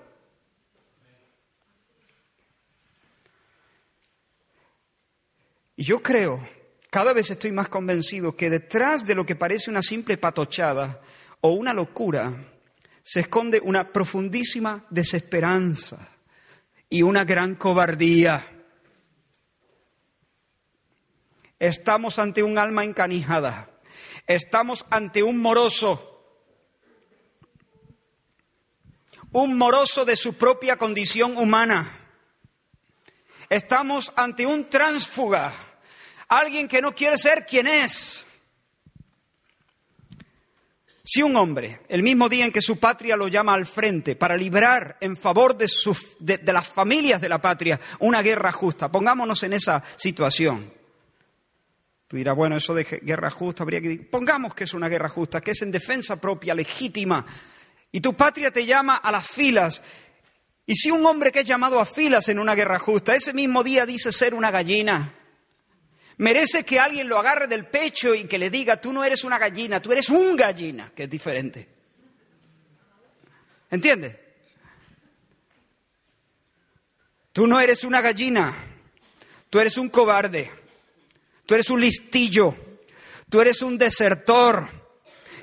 Y 5.76 5.84
yo 5.84 6.04
creo, 6.04 6.48
cada 6.92 7.14
vez 7.14 7.32
estoy 7.32 7.52
más 7.52 7.68
convencido 7.68 8.38
que 8.38 8.52
detrás 8.52 9.04
de 9.06 9.16
lo 9.16 9.26
que 9.26 9.36
parece 9.36 9.72
una 9.72 9.82
simple 9.82 10.18
patochada 10.18 11.02
o 11.42 11.50
una 11.50 11.74
locura 11.74 12.32
se 13.02 13.22
esconde 13.22 13.60
una 13.60 13.92
profundísima 13.92 14.86
desesperanza 14.92 16.10
y 16.90 17.02
una 17.02 17.26
gran 17.26 17.56
cobardía. 17.56 18.46
Estamos 21.58 22.20
ante 22.20 22.44
un 22.44 22.60
alma 22.60 22.84
encanijada 22.84 23.75
Estamos 24.28 24.86
ante 24.90 25.22
un 25.22 25.38
moroso, 25.38 26.12
un 29.32 29.58
moroso 29.58 30.04
de 30.04 30.16
su 30.16 30.34
propia 30.34 30.78
condición 30.78 31.38
humana. 31.38 32.00
Estamos 33.50 34.12
ante 34.16 34.48
un 34.48 34.68
tránsfuga, 34.68 35.54
alguien 36.28 36.68
que 36.68 36.82
no 36.82 36.94
quiere 36.94 37.18
ser 37.20 37.46
quien 37.46 37.68
es. 37.68 38.26
Si 41.04 41.22
un 41.22 41.36
hombre, 41.36 41.82
el 41.88 42.02
mismo 42.02 42.28
día 42.28 42.46
en 42.46 42.52
que 42.52 42.64
su 42.64 42.80
patria 42.80 43.16
lo 43.16 43.28
llama 43.28 43.54
al 43.54 43.68
frente 43.68 44.16
para 44.16 44.36
librar 44.36 44.98
en 45.02 45.16
favor 45.16 45.56
de, 45.56 45.70
de, 46.20 46.52
las 46.54 46.68
familias 46.68 47.22
de 47.22 47.30
la 47.30 47.40
patria 47.40 47.80
una 48.00 48.24
guerra 48.24 48.52
justa, 48.52 48.92
pongámonos 48.92 49.44
en 49.44 49.54
esa 49.54 49.84
situación, 49.98 50.74
Tú 52.08 52.18
dirás, 52.18 52.36
bueno, 52.36 52.56
eso 52.56 52.74
de 52.76 52.84
guerra 52.84 53.32
justa 53.32 53.64
habría 53.64 53.82
que 53.82 53.90
decir, 53.90 54.10
pongamos 54.10 54.54
que 54.54 54.66
es 54.66 54.74
una 54.74 54.88
guerra 54.88 55.10
justa, 55.10 55.42
que 55.42 55.52
es 55.52 55.62
en 55.64 55.72
defensa 55.72 56.22
propia, 56.22 56.54
legítima, 56.54 57.26
y 57.92 58.00
tu 58.00 58.14
patria 58.14 58.52
te 58.52 58.66
llama 58.66 58.98
a 58.98 59.12
las 59.12 59.26
filas. 59.28 59.82
Y 60.68 60.76
si 60.76 60.92
un 60.92 61.06
hombre 61.06 61.32
que 61.32 61.40
es 61.40 61.46
llamado 61.46 61.80
a 61.80 61.86
filas 61.86 62.30
en 62.30 62.40
una 62.40 62.54
guerra 62.54 62.78
justa, 62.78 63.16
ese 63.16 63.34
mismo 63.34 63.64
día 63.64 63.86
dice 63.86 64.12
ser 64.12 64.34
una 64.36 64.52
gallina, 64.52 65.14
merece 66.18 66.64
que 66.64 66.80
alguien 66.80 67.10
lo 67.10 67.18
agarre 67.18 67.48
del 67.48 67.68
pecho 67.68 68.14
y 68.14 68.26
que 68.26 68.38
le 68.38 68.50
diga, 68.50 68.80
tú 68.80 68.94
no 68.94 69.04
eres 69.04 69.24
una 69.24 69.40
gallina, 69.40 69.82
tú 69.82 69.92
eres 69.92 70.10
un 70.10 70.36
gallina, 70.36 70.92
que 70.96 71.04
es 71.04 71.10
diferente. 71.10 71.68
¿Entiendes? 73.72 74.16
Tú 77.34 77.48
no 77.48 77.60
eres 77.60 77.84
una 77.84 78.02
gallina, 78.02 78.56
tú 79.50 79.60
eres 79.60 79.78
un 79.78 79.90
cobarde. 79.90 80.65
Tú 81.46 81.54
eres 81.54 81.70
un 81.70 81.82
listillo, 81.82 82.56
tú 83.30 83.42
eres 83.42 83.62
un 83.62 83.78
desertor 83.78 84.68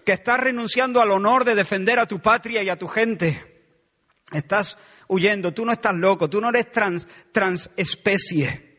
que 0.05 0.13
estás 0.13 0.41
renunciando 0.41 1.01
al 1.01 1.13
honor 1.13 1.45
de 1.45 1.55
defender 1.55 1.99
a 1.99 2.07
tu 2.07 2.21
patria 2.21 2.63
y 2.63 2.69
a 2.69 2.79
tu 2.79 2.89
gente. 2.89 3.71
Estás 4.33 4.79
huyendo, 5.09 5.53
tú 5.53 5.65
no 5.65 5.73
estás 5.73 5.95
loco, 5.95 6.29
tú 6.29 6.41
no 6.41 6.49
eres 6.49 6.73
trans, 6.73 7.07
transespecie. 7.31 8.71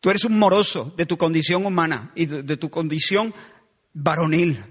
Tú 0.00 0.10
eres 0.10 0.24
un 0.24 0.38
moroso 0.38 0.92
de 0.96 1.06
tu 1.06 1.18
condición 1.18 1.66
humana 1.66 2.10
y 2.14 2.26
de, 2.26 2.42
de 2.42 2.56
tu 2.56 2.70
condición 2.70 3.34
varonil. 3.92 4.64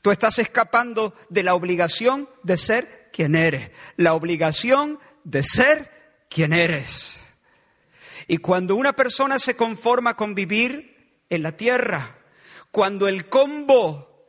Tú 0.00 0.10
estás 0.10 0.38
escapando 0.38 1.14
de 1.28 1.44
la 1.44 1.54
obligación 1.54 2.28
de 2.42 2.56
ser 2.56 3.10
quien 3.12 3.36
eres, 3.36 3.70
la 3.96 4.14
obligación 4.14 4.98
de 5.22 5.42
ser 5.44 6.01
quién 6.32 6.52
eres. 6.52 7.18
Y 8.26 8.38
cuando 8.38 8.76
una 8.76 8.94
persona 8.94 9.38
se 9.38 9.56
conforma 9.56 10.16
con 10.16 10.34
vivir 10.34 11.24
en 11.28 11.42
la 11.42 11.52
tierra, 11.56 12.18
cuando 12.70 13.08
el 13.08 13.28
combo 13.28 14.26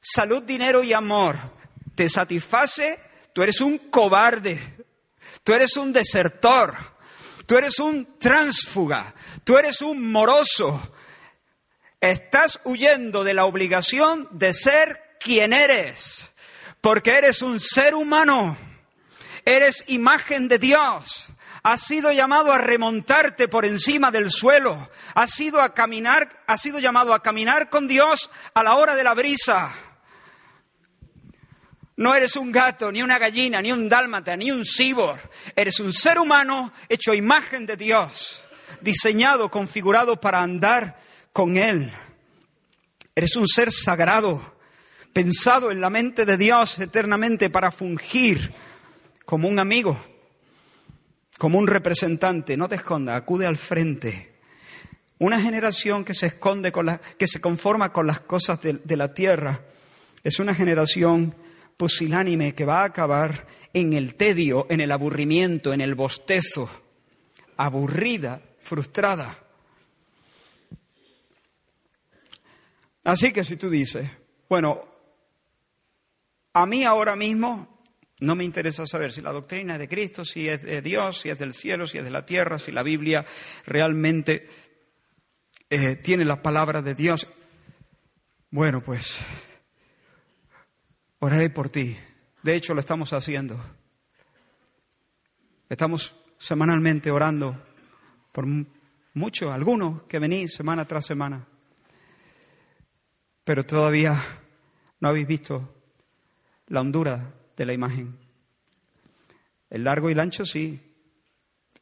salud, 0.00 0.42
dinero 0.42 0.82
y 0.82 0.92
amor 0.92 1.36
te 1.94 2.08
satisface, 2.08 2.98
tú 3.32 3.42
eres 3.42 3.60
un 3.60 3.78
cobarde, 3.78 4.58
tú 5.42 5.52
eres 5.52 5.76
un 5.76 5.92
desertor, 5.92 6.74
tú 7.46 7.56
eres 7.56 7.78
un 7.78 8.18
tránsfuga, 8.18 9.14
tú 9.44 9.58
eres 9.58 9.82
un 9.82 10.10
moroso. 10.10 10.92
Estás 12.00 12.60
huyendo 12.64 13.24
de 13.24 13.34
la 13.34 13.46
obligación 13.46 14.28
de 14.30 14.52
ser 14.52 15.16
quien 15.20 15.52
eres, 15.52 16.32
porque 16.80 17.16
eres 17.16 17.40
un 17.40 17.60
ser 17.60 17.94
humano, 17.94 18.56
eres 19.44 19.84
imagen 19.86 20.48
de 20.48 20.58
Dios. 20.58 21.28
Has 21.64 21.80
sido 21.80 22.12
llamado 22.12 22.52
a 22.52 22.58
remontarte 22.58 23.48
por 23.48 23.64
encima 23.64 24.10
del 24.10 24.30
suelo. 24.30 24.90
Has 25.14 25.30
sido 25.30 25.62
a 25.62 25.72
caminar, 25.72 26.44
has 26.46 26.60
sido 26.60 26.78
llamado 26.78 27.14
a 27.14 27.22
caminar 27.22 27.70
con 27.70 27.88
Dios 27.88 28.30
a 28.52 28.62
la 28.62 28.74
hora 28.74 28.94
de 28.94 29.02
la 29.02 29.14
brisa. 29.14 29.74
No 31.96 32.14
eres 32.14 32.36
un 32.36 32.52
gato, 32.52 32.92
ni 32.92 33.02
una 33.02 33.18
gallina, 33.18 33.62
ni 33.62 33.72
un 33.72 33.88
dálmata, 33.88 34.36
ni 34.36 34.50
un 34.50 34.66
cibor. 34.66 35.18
Eres 35.56 35.80
un 35.80 35.94
ser 35.94 36.18
humano 36.18 36.70
hecho 36.90 37.12
a 37.12 37.16
imagen 37.16 37.64
de 37.64 37.78
Dios, 37.78 38.44
diseñado, 38.82 39.50
configurado 39.50 40.20
para 40.20 40.42
andar 40.42 41.00
con 41.32 41.56
Él. 41.56 41.90
Eres 43.14 43.36
un 43.36 43.48
ser 43.48 43.72
sagrado, 43.72 44.54
pensado 45.14 45.70
en 45.70 45.80
la 45.80 45.88
mente 45.88 46.26
de 46.26 46.36
Dios 46.36 46.78
eternamente 46.78 47.48
para 47.48 47.70
fungir 47.70 48.52
como 49.24 49.48
un 49.48 49.58
amigo, 49.58 49.98
como 51.44 51.58
un 51.58 51.66
representante, 51.66 52.56
no 52.56 52.70
te 52.70 52.76
escondas, 52.76 53.18
acude 53.18 53.44
al 53.44 53.58
frente. 53.58 54.32
Una 55.18 55.38
generación 55.38 56.02
que 56.02 56.14
se 56.14 56.24
esconde 56.24 56.72
con 56.72 56.86
la, 56.86 56.98
que 57.18 57.26
se 57.26 57.38
conforma 57.38 57.92
con 57.92 58.06
las 58.06 58.20
cosas 58.20 58.62
de, 58.62 58.80
de 58.82 58.96
la 58.96 59.12
tierra 59.12 59.60
es 60.22 60.38
una 60.38 60.54
generación 60.54 61.34
pusilánime 61.76 62.54
que 62.54 62.64
va 62.64 62.80
a 62.80 62.84
acabar 62.84 63.46
en 63.74 63.92
el 63.92 64.14
tedio, 64.14 64.66
en 64.70 64.80
el 64.80 64.90
aburrimiento, 64.90 65.74
en 65.74 65.82
el 65.82 65.94
bostezo, 65.94 66.66
aburrida, 67.58 68.40
frustrada. 68.62 69.38
Así 73.04 73.34
que 73.34 73.44
si 73.44 73.58
tú 73.58 73.68
dices, 73.68 74.10
bueno, 74.48 74.82
a 76.54 76.64
mí 76.64 76.84
ahora 76.84 77.14
mismo 77.14 77.73
no 78.20 78.36
me 78.36 78.44
interesa 78.44 78.86
saber 78.86 79.12
si 79.12 79.20
la 79.20 79.32
doctrina 79.32 79.74
es 79.74 79.80
de 79.80 79.88
Cristo, 79.88 80.24
si 80.24 80.48
es 80.48 80.62
de 80.62 80.80
Dios, 80.82 81.20
si 81.20 81.30
es 81.30 81.38
del 81.38 81.52
cielo, 81.52 81.86
si 81.86 81.98
es 81.98 82.04
de 82.04 82.10
la 82.10 82.24
tierra, 82.24 82.58
si 82.58 82.70
la 82.70 82.82
Biblia 82.82 83.24
realmente 83.66 84.48
eh, 85.68 85.96
tiene 85.96 86.24
la 86.24 86.40
palabra 86.42 86.80
de 86.80 86.94
Dios. 86.94 87.26
Bueno, 88.50 88.80
pues 88.80 89.18
oraré 91.18 91.50
por 91.50 91.70
ti. 91.70 91.96
De 92.42 92.54
hecho, 92.54 92.74
lo 92.74 92.80
estamos 92.80 93.12
haciendo. 93.12 93.60
Estamos 95.68 96.14
semanalmente 96.38 97.10
orando 97.10 97.60
por 98.30 98.46
muchos, 99.14 99.50
algunos 99.50 100.02
que 100.04 100.18
venís 100.18 100.54
semana 100.54 100.84
tras 100.86 101.06
semana. 101.06 101.48
Pero 103.42 103.64
todavía 103.64 104.22
no 105.00 105.08
habéis 105.08 105.26
visto 105.26 105.74
la 106.68 106.80
hondura 106.80 107.34
de 107.56 107.66
la 107.66 107.72
imagen. 107.72 108.16
El 109.70 109.84
largo 109.84 110.08
y 110.08 110.12
el 110.12 110.20
ancho 110.20 110.44
sí. 110.44 110.80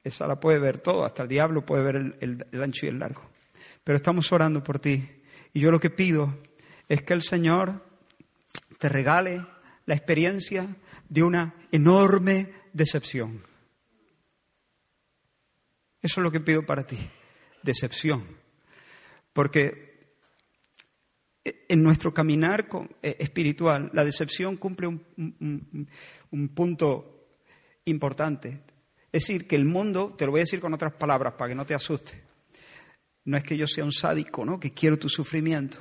Esa 0.04 0.26
la 0.26 0.40
puede 0.40 0.58
ver 0.58 0.78
todo, 0.78 1.04
hasta 1.04 1.22
el 1.22 1.28
diablo 1.28 1.64
puede 1.64 1.84
ver 1.84 1.96
el, 1.96 2.46
el 2.50 2.62
ancho 2.62 2.86
y 2.86 2.88
el 2.88 2.98
largo. 2.98 3.22
Pero 3.84 3.96
estamos 3.96 4.30
orando 4.32 4.62
por 4.62 4.78
ti. 4.78 5.08
Y 5.52 5.60
yo 5.60 5.70
lo 5.70 5.78
que 5.78 5.90
pido 5.90 6.36
es 6.88 7.02
que 7.02 7.12
el 7.12 7.22
Señor 7.22 7.84
te 8.78 8.88
regale 8.88 9.46
la 9.86 9.94
experiencia 9.94 10.66
de 11.08 11.22
una 11.22 11.54
enorme 11.70 12.52
decepción. 12.72 13.44
Eso 16.00 16.20
es 16.20 16.24
lo 16.24 16.32
que 16.32 16.40
pido 16.40 16.66
para 16.66 16.84
ti, 16.86 16.98
decepción. 17.62 18.26
Porque 19.32 19.91
en 21.44 21.82
nuestro 21.82 22.14
caminar 22.14 22.68
eh, 23.02 23.16
espiritual, 23.18 23.90
la 23.92 24.04
decepción 24.04 24.56
cumple 24.56 24.86
un, 24.86 25.88
un, 26.30 26.48
punto 26.48 27.26
importante. 27.84 28.60
Es 29.10 29.22
decir, 29.24 29.46
que 29.46 29.56
el 29.56 29.64
mundo, 29.64 30.14
te 30.16 30.24
lo 30.24 30.32
voy 30.32 30.40
a 30.40 30.42
decir 30.42 30.60
con 30.60 30.72
otras 30.72 30.94
palabras 30.94 31.34
para 31.34 31.48
que 31.48 31.54
no 31.54 31.66
te 31.66 31.74
asuste, 31.74 32.22
no 33.24 33.36
es 33.36 33.42
que 33.42 33.56
yo 33.56 33.66
sea 33.66 33.84
un 33.84 33.92
sádico, 33.92 34.44
¿no? 34.44 34.58
Que 34.58 34.72
quiero 34.72 34.98
tu 34.98 35.08
sufrimiento. 35.08 35.78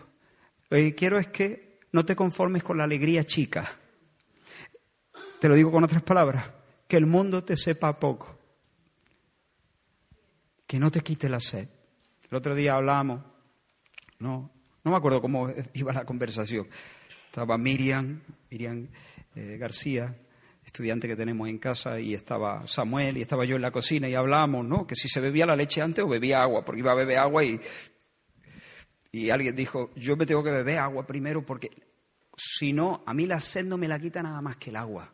Lo 0.69 0.77
que 0.77 0.95
quiero 0.95 1.17
es 1.17 1.27
que 1.27 1.79
no 1.91 2.05
te 2.05 2.15
conformes 2.15 2.63
con 2.63 2.77
la 2.77 2.83
alegría 2.83 3.23
chica. 3.23 3.71
Te 5.39 5.47
lo 5.47 5.55
digo 5.55 5.71
con 5.71 5.83
otras 5.83 6.03
palabras, 6.03 6.45
que 6.87 6.97
el 6.97 7.05
mundo 7.05 7.43
te 7.43 7.57
sepa 7.57 7.99
poco 7.99 8.41
que 10.71 10.79
no 10.79 10.89
te 10.89 11.01
quite 11.01 11.27
la 11.27 11.41
sed. 11.41 11.67
El 12.29 12.37
otro 12.37 12.55
día 12.55 12.75
hablábamos, 12.75 13.21
no, 14.19 14.49
no 14.83 14.91
me 14.91 14.97
acuerdo 14.97 15.21
cómo 15.21 15.49
iba 15.73 15.93
la 15.93 16.05
conversación. 16.05 16.67
Estaba 17.25 17.57
Miriam, 17.57 18.21
Miriam 18.49 18.87
eh, 19.35 19.57
García, 19.59 20.17
estudiante 20.65 21.07
que 21.07 21.15
tenemos 21.15 21.47
en 21.47 21.57
casa, 21.57 21.99
y 21.99 22.13
estaba 22.13 22.67
Samuel, 22.67 23.17
y 23.17 23.21
estaba 23.21 23.45
yo 23.45 23.55
en 23.55 23.61
la 23.61 23.71
cocina, 23.71 24.09
y 24.09 24.15
hablábamos, 24.15 24.65
¿no? 24.65 24.85
Que 24.85 24.95
si 24.95 25.07
se 25.07 25.19
bebía 25.21 25.45
la 25.45 25.55
leche 25.55 25.81
antes 25.81 26.03
o 26.03 26.07
bebía 26.07 26.41
agua, 26.41 26.65
porque 26.65 26.79
iba 26.79 26.91
a 26.91 26.95
beber 26.95 27.17
agua 27.19 27.43
y, 27.43 27.59
y 29.11 29.29
alguien 29.29 29.55
dijo, 29.55 29.91
yo 29.95 30.17
me 30.17 30.25
tengo 30.25 30.43
que 30.43 30.51
beber 30.51 30.79
agua 30.79 31.05
primero 31.05 31.45
porque 31.45 31.71
si 32.35 32.73
no, 32.73 33.03
a 33.05 33.13
mí 33.13 33.25
la 33.25 33.39
sed 33.39 33.65
no 33.65 33.77
me 33.77 33.87
la 33.87 33.99
quita 33.99 34.23
nada 34.23 34.41
más 34.41 34.57
que 34.57 34.69
el 34.69 34.75
agua 34.75 35.13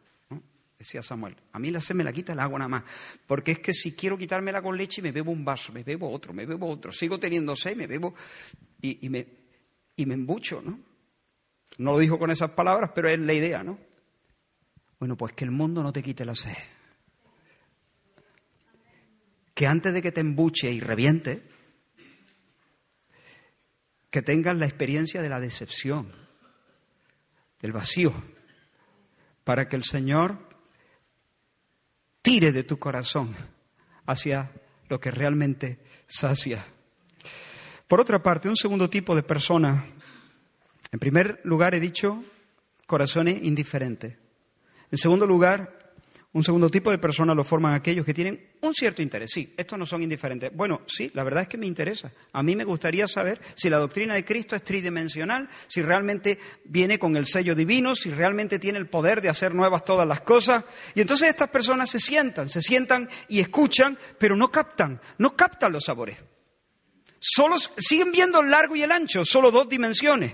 decía 0.77 1.01
Samuel. 1.01 1.35
A 1.53 1.59
mí 1.59 1.71
la 1.71 1.81
sed 1.81 1.95
me 1.95 2.03
la 2.03 2.13
quita 2.13 2.33
el 2.33 2.39
agua 2.39 2.59
nada 2.59 2.69
más. 2.69 2.83
Porque 3.25 3.53
es 3.53 3.59
que 3.59 3.73
si 3.73 3.95
quiero 3.95 4.17
quitármela 4.17 4.61
con 4.61 4.77
leche, 4.77 5.01
me 5.01 5.11
bebo 5.11 5.31
un 5.31 5.43
vaso, 5.43 5.73
me 5.73 5.83
bebo 5.83 6.09
otro, 6.11 6.33
me 6.33 6.45
bebo 6.45 6.67
otro. 6.67 6.91
Sigo 6.91 7.19
teniendo 7.19 7.55
sed, 7.55 7.75
me 7.75 7.87
bebo 7.87 8.13
y, 8.81 9.09
me, 9.09 9.25
y 9.97 10.05
me 10.05 10.13
embucho, 10.13 10.61
¿no? 10.61 10.79
No 11.79 11.91
lo 11.91 11.99
dijo 11.99 12.17
con 12.17 12.31
esas 12.31 12.51
palabras, 12.51 12.91
pero 12.95 13.09
es 13.09 13.19
la 13.19 13.33
idea, 13.33 13.63
¿no? 13.63 13.77
Bueno, 14.99 15.17
pues 15.17 15.33
que 15.33 15.43
el 15.43 15.51
mundo 15.51 15.83
no 15.83 15.91
te 15.91 16.01
quite 16.01 16.23
la 16.23 16.35
sed. 16.35 16.55
Que 19.53 19.67
antes 19.67 19.93
de 19.93 20.01
que 20.01 20.11
te 20.11 20.21
embuche 20.21 20.71
y 20.71 20.79
reviente, 20.79 21.43
que 24.09 24.21
tengas 24.21 24.55
la 24.55 24.65
experiencia 24.65 25.21
de 25.21 25.29
la 25.29 25.39
decepción, 25.39 26.11
del 27.59 27.71
vacío, 27.71 28.13
para 29.43 29.67
que 29.67 29.75
el 29.75 29.83
Señor 29.83 30.37
tire 32.21 32.51
de 32.51 32.63
tu 32.63 32.77
corazón 32.77 33.35
hacia 34.05 34.51
lo 34.89 34.99
que 34.99 35.11
realmente 35.11 35.79
sacia. 36.07 36.65
Por 37.87 38.01
otra 38.01 38.21
parte, 38.21 38.49
un 38.49 38.57
segundo 38.57 38.89
tipo 38.89 39.15
de 39.15 39.23
persona, 39.23 39.85
en 40.91 40.99
primer 40.99 41.39
lugar 41.43 41.73
he 41.73 41.79
dicho 41.79 42.23
corazones 42.85 43.39
indiferentes. 43.43 44.17
En 44.91 44.97
segundo 44.97 45.25
lugar, 45.25 45.93
un 46.33 46.43
segundo 46.43 46.69
tipo 46.69 46.91
de 46.91 46.97
personas 46.97 47.35
lo 47.35 47.45
forman 47.45 47.73
aquellos 47.73 48.05
que 48.05 48.13
tienen 48.13 48.49
un 48.61 48.73
cierto 48.73 49.01
interés. 49.01 49.31
Sí, 49.33 49.53
estos 49.55 49.79
no 49.79 49.85
son 49.85 50.03
indiferentes. 50.03 50.51
Bueno, 50.53 50.81
sí, 50.85 51.09
la 51.13 51.23
verdad 51.23 51.43
es 51.43 51.47
que 51.47 51.57
me 51.57 51.65
interesa. 51.65 52.11
A 52.33 52.43
mí 52.43 52.55
me 52.57 52.65
gustaría 52.65 53.07
saber 53.07 53.39
si 53.55 53.69
la 53.69 53.77
doctrina 53.77 54.13
de 54.15 54.25
Cristo 54.25 54.55
es 54.55 54.63
tridimensional, 54.63 55.47
si 55.67 55.81
realmente 55.81 56.37
viene 56.65 56.99
con 56.99 57.15
el 57.15 57.25
sello 57.25 57.55
divino, 57.55 57.95
si 57.95 58.09
realmente 58.09 58.59
tiene 58.59 58.79
el 58.79 58.87
poder 58.87 59.21
de 59.21 59.29
hacer 59.29 59.55
nuevas 59.55 59.85
todas 59.85 60.07
las 60.07 60.21
cosas. 60.21 60.65
Y 60.93 61.01
entonces 61.01 61.29
estas 61.29 61.49
personas 61.49 61.89
se 61.89 61.99
sientan, 61.99 62.49
se 62.49 62.61
sientan 62.61 63.09
y 63.29 63.39
escuchan, 63.39 63.97
pero 64.19 64.35
no 64.35 64.51
captan, 64.51 64.99
no 65.17 65.35
captan 65.35 65.71
los 65.71 65.85
sabores. 65.85 66.17
Solo 67.19 67.55
siguen 67.57 68.11
viendo 68.11 68.39
el 68.41 68.51
largo 68.51 68.75
y 68.75 68.83
el 68.83 68.91
ancho, 68.91 69.25
solo 69.25 69.51
dos 69.51 69.67
dimensiones. 69.67 70.33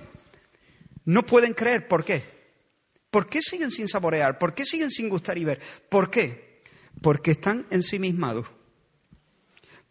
No 1.06 1.26
pueden 1.26 1.54
creer, 1.54 1.88
¿por 1.88 2.04
qué? 2.04 2.34
¿Por 3.10 3.28
qué 3.28 3.42
siguen 3.42 3.72
sin 3.72 3.88
saborear? 3.88 4.40
¿Por 4.40 4.54
qué 4.54 4.66
siguen 4.66 4.90
sin 4.90 5.10
gustar 5.10 5.38
y 5.38 5.46
ver? 5.46 5.62
¿Por 5.90 6.10
qué? 6.10 6.64
Porque 7.02 7.32
están 7.32 7.68
ensimismados. 7.70 8.48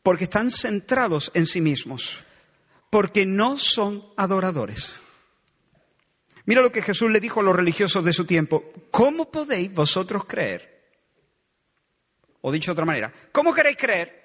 Porque 0.03 0.25
están 0.25 0.51
centrados 0.51 1.31
en 1.35 1.47
sí 1.47 1.61
mismos. 1.61 2.19
Porque 2.91 3.25
no 3.25 3.57
son 3.59 4.05
adoradores. 4.17 4.93
Mira 6.45 6.63
lo 6.63 6.73
que 6.73 6.83
Jesús 6.83 7.11
le 7.11 7.21
dijo 7.21 7.41
a 7.41 7.43
los 7.45 7.55
religiosos 7.55 8.05
de 8.05 8.13
su 8.13 8.25
tiempo. 8.25 8.73
¿Cómo 8.91 9.31
podéis 9.31 9.73
vosotros 9.73 10.25
creer? 10.25 10.73
O 12.41 12.51
dicho 12.51 12.71
de 12.71 12.73
otra 12.73 12.85
manera, 12.85 13.13
¿cómo 13.31 13.55
queréis 13.55 13.77
creer? 13.77 14.21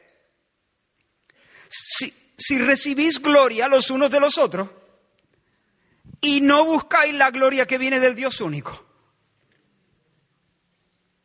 Si, 1.69 2.11
si 2.37 2.59
recibís 2.59 3.19
gloria 3.19 3.67
los 3.67 3.89
unos 3.89 4.11
de 4.11 4.19
los 4.19 4.37
otros 4.37 4.69
y 6.21 6.41
no 6.41 6.65
buscáis 6.65 7.13
la 7.13 7.31
gloria 7.31 7.65
que 7.65 7.77
viene 7.77 7.99
del 7.99 8.15
Dios 8.15 8.41
único. 8.41 8.85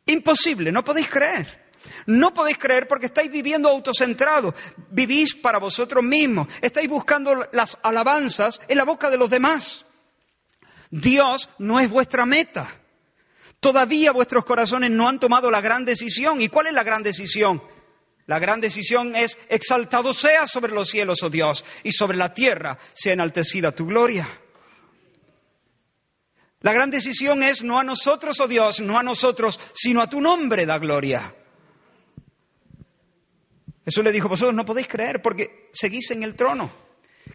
Imposible, 0.06 0.72
no 0.72 0.84
podéis 0.84 1.08
creer. 1.08 1.62
No 2.06 2.32
podéis 2.32 2.58
creer 2.58 2.86
porque 2.86 3.06
estáis 3.06 3.30
viviendo 3.30 3.68
autocentrado, 3.68 4.54
vivís 4.90 5.34
para 5.34 5.58
vosotros 5.58 6.02
mismos, 6.04 6.46
estáis 6.60 6.88
buscando 6.88 7.48
las 7.52 7.76
alabanzas 7.82 8.60
en 8.68 8.78
la 8.78 8.84
boca 8.84 9.10
de 9.10 9.16
los 9.16 9.30
demás. 9.30 9.84
Dios 10.90 11.48
no 11.58 11.80
es 11.80 11.90
vuestra 11.90 12.24
meta. 12.24 12.80
Todavía 13.60 14.12
vuestros 14.12 14.44
corazones 14.44 14.90
no 14.90 15.08
han 15.08 15.18
tomado 15.18 15.50
la 15.50 15.60
gran 15.60 15.84
decisión. 15.84 16.40
¿Y 16.40 16.48
cuál 16.48 16.66
es 16.66 16.72
la 16.72 16.82
gran 16.82 17.02
decisión? 17.02 17.62
La 18.26 18.38
gran 18.38 18.60
decisión 18.60 19.16
es 19.16 19.36
exaltado 19.48 20.12
sea 20.12 20.46
sobre 20.46 20.72
los 20.72 20.88
cielos, 20.88 21.22
oh 21.22 21.30
Dios, 21.30 21.64
y 21.82 21.92
sobre 21.92 22.16
la 22.16 22.32
tierra 22.32 22.78
sea 22.92 23.12
enaltecida 23.12 23.72
tu 23.72 23.86
gloria. 23.86 24.28
La 26.60 26.72
gran 26.72 26.90
decisión 26.90 27.42
es 27.42 27.62
no 27.62 27.78
a 27.78 27.84
nosotros, 27.84 28.38
oh 28.40 28.46
Dios, 28.46 28.80
no 28.80 28.98
a 28.98 29.02
nosotros, 29.02 29.58
sino 29.74 30.00
a 30.00 30.08
tu 30.08 30.20
nombre 30.20 30.64
da 30.64 30.78
gloria. 30.78 31.34
Jesús 33.84 34.04
le 34.04 34.12
dijo, 34.12 34.28
vosotros 34.28 34.54
no 34.54 34.64
podéis 34.64 34.86
creer 34.86 35.20
porque 35.20 35.68
seguís 35.72 36.12
en 36.12 36.22
el 36.22 36.36
trono. 36.36 36.72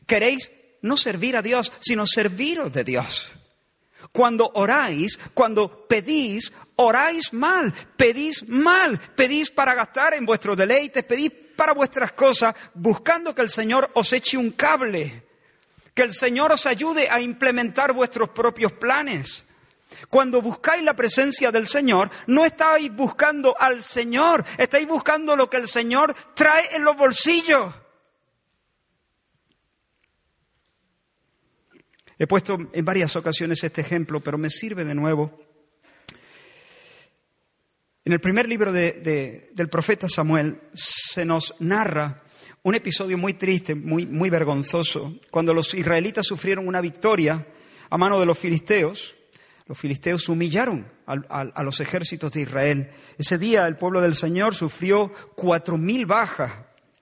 Queréis 0.06 0.52
no 0.82 0.96
servir 0.96 1.36
a 1.36 1.42
Dios, 1.42 1.74
sino 1.82 2.08
serviros 2.08 2.72
de 2.72 2.86
Dios. 2.86 3.34
Cuando 4.12 4.52
oráis, 4.56 5.20
cuando 5.34 5.88
pedís, 5.88 6.52
oráis 6.76 7.34
mal, 7.34 7.74
pedís 7.96 8.48
mal, 8.48 9.00
pedís 9.16 9.52
para 9.52 9.74
gastar 9.74 10.14
en 10.14 10.26
vuestros 10.26 10.58
deleites, 10.58 11.04
pedís 11.04 11.32
para 11.56 11.74
vuestras 11.74 12.12
cosas, 12.12 12.54
buscando 12.74 13.34
que 13.34 13.42
el 13.42 13.50
Señor 13.50 13.90
os 13.94 14.12
eche 14.14 14.38
un 14.38 14.52
cable 14.52 15.28
que 15.98 16.04
el 16.04 16.14
Señor 16.14 16.52
os 16.52 16.68
ayude 16.68 17.10
a 17.10 17.20
implementar 17.20 17.92
vuestros 17.92 18.30
propios 18.30 18.72
planes. 18.72 19.44
Cuando 20.10 20.44
buscáis 20.44 20.84
la 20.84 20.96
presencia 20.96 21.52
del 21.52 21.66
Señor, 21.66 22.12
no 22.28 22.46
estáis 22.46 22.96
buscando 22.96 23.56
al 23.60 23.82
Señor, 23.82 24.46
estáis 24.60 24.88
buscando 24.88 25.36
lo 25.36 25.50
que 25.50 25.58
el 25.58 25.68
Señor 25.68 26.14
trae 26.36 26.76
en 26.76 26.84
los 26.84 26.96
bolsillos. 26.96 27.74
He 32.20 32.28
puesto 32.28 32.58
en 32.74 32.86
varias 32.86 33.16
ocasiones 33.16 33.64
este 33.64 33.82
ejemplo, 33.82 34.22
pero 34.22 34.38
me 34.38 34.50
sirve 34.50 34.86
de 34.86 34.96
nuevo. 34.96 35.40
En 38.06 38.14
el 38.14 38.20
primer 38.20 38.48
libro 38.48 38.72
del 38.72 39.70
profeta 39.70 40.08
Samuel 40.08 40.62
se 40.74 41.26
nos 41.26 41.54
narra 41.60 42.24
un 42.64 42.74
episodio 42.74 43.18
muy 43.18 43.34
triste, 43.34 43.76
muy, 43.76 44.06
muy 44.06 44.30
vergonzoso, 44.30 45.20
cuando 45.30 45.54
los 45.54 45.74
israelitas 45.74 46.26
sufrieron 46.26 46.68
una 46.68 46.82
victoria 46.82 47.46
a 47.90 47.98
mano 47.98 48.20
de 48.20 48.26
los 48.26 48.38
filisteos. 48.38 49.16
Los 49.68 49.78
filisteos 49.78 50.30
humillaron 50.30 50.90
a, 51.06 51.64
los 51.64 51.82
ejércitos 51.82 52.32
de 52.32 52.42
Israel. 52.42 52.92
Ese 53.18 53.38
día 53.38 53.68
el 53.68 53.76
pueblo 53.76 54.02
del 54.02 54.16
Señor 54.16 54.56
sufrió 54.56 55.12
cuatro 55.36 55.78
mil 55.78 56.06
bajas 56.06 56.54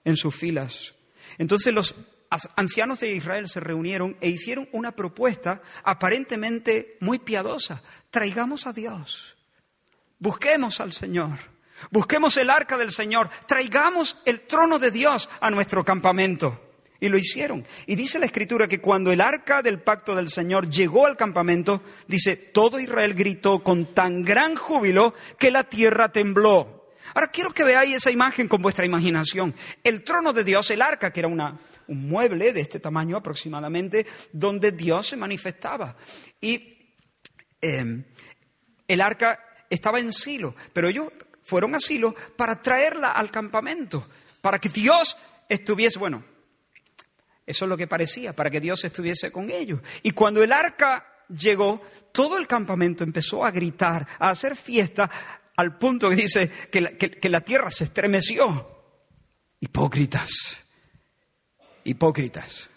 en 0.04 0.18
sus 0.18 0.36
filas. 0.36 0.96
Entonces 1.38 1.74
los 1.74 1.96
ancianos 2.56 3.00
de 3.00 3.12
Israel 3.12 3.48
se 3.48 3.60
reunieron 3.60 4.18
e 4.22 4.30
hicieron 4.30 4.68
una 4.72 4.96
propuesta 4.96 5.62
aparentemente 5.84 6.98
muy 7.00 7.20
piadosa. 7.20 7.82
Traigamos 8.10 8.68
a 8.68 8.74
Dios. 8.74 9.36
Busquemos 10.20 10.80
al 10.80 10.94
Señor. 10.94 11.38
Busquemos 11.92 12.38
el 12.38 12.50
arca 12.50 12.78
del 12.78 12.92
Señor. 12.92 13.30
Traigamos 13.48 14.18
el 14.26 14.42
trono 14.42 14.80
de 14.80 14.92
Dios 14.92 15.30
a 15.40 15.52
nuestro 15.52 15.84
campamento. 15.84 16.62
Y 17.00 17.10
lo 17.10 17.18
hicieron. 17.18 17.66
Y 17.86 17.96
dice 17.96 18.20
la 18.20 18.26
escritura 18.26 18.68
que 18.68 18.80
cuando 18.80 19.12
el 19.12 19.22
arca 19.22 19.62
del 19.62 19.82
pacto 19.82 20.16
del 20.16 20.30
Señor 20.30 20.70
llegó 20.70 21.06
al 21.06 21.18
campamento, 21.18 21.84
dice, 22.08 22.36
todo 22.36 22.80
Israel 22.80 23.14
gritó 23.14 23.62
con 23.62 23.94
tan 23.94 24.24
gran 24.24 24.56
júbilo 24.56 25.14
que 25.38 25.52
la 25.52 25.66
tierra 25.66 26.12
tembló. 26.12 26.76
Ahora 27.14 27.28
quiero 27.28 27.52
que 27.52 27.64
veáis 27.64 27.98
esa 27.98 28.12
imagen 28.12 28.48
con 28.48 28.62
vuestra 28.62 28.86
imaginación. 28.86 29.54
El 29.84 30.04
trono 30.04 30.34
de 30.34 30.44
Dios, 30.44 30.72
el 30.72 30.82
arca, 30.82 31.12
que 31.12 31.20
era 31.20 31.30
una, 31.30 31.60
un 31.88 32.08
mueble 32.08 32.54
de 32.54 32.62
este 32.62 32.80
tamaño 32.80 33.18
aproximadamente, 33.18 34.06
donde 34.32 34.72
Dios 34.72 35.08
se 35.08 35.18
manifestaba. 35.18 35.96
Y 36.42 36.94
em, 37.62 38.04
el 38.88 39.02
arca 39.02 39.40
estaba 39.70 40.00
en 40.00 40.12
Silo, 40.12 40.56
pero 40.74 40.90
ellos 40.90 41.12
fueron 41.44 41.76
a 41.76 41.80
Silo 41.80 42.14
para 42.36 42.62
traerla 42.62 43.12
al 43.12 43.32
campamento, 43.32 44.08
para 44.42 44.60
que 44.60 44.70
Dios 44.70 45.18
estuviese, 45.48 46.00
bueno, 46.00 46.24
eso 47.46 47.66
es 47.66 47.70
lo 47.70 47.78
que 47.78 47.88
parecía, 47.88 48.34
para 48.34 48.50
que 48.50 48.60
Dios 48.60 48.84
estuviese 48.84 49.32
con 49.32 49.50
ellos. 49.50 49.80
Y 50.02 50.12
cuando 50.12 50.44
el 50.44 50.52
arca 50.52 51.26
llegó, 51.30 51.82
todo 52.12 52.38
el 52.38 52.48
campamento 52.48 53.04
empezó 53.04 53.46
a 53.46 53.52
gritar, 53.52 54.08
a 54.20 54.32
hacer 54.32 54.56
fiesta, 54.56 55.10
al 55.56 55.78
punto 55.78 56.10
que 56.10 56.16
dice 56.16 56.50
que 56.72 56.82
la, 56.82 56.92
que 56.92 57.30
la 57.30 57.42
tierra 57.42 57.72
se 57.72 57.86
estremeció. 57.86 58.72
Hipócritas, 59.60 60.65
hipócritas, 61.86 62.70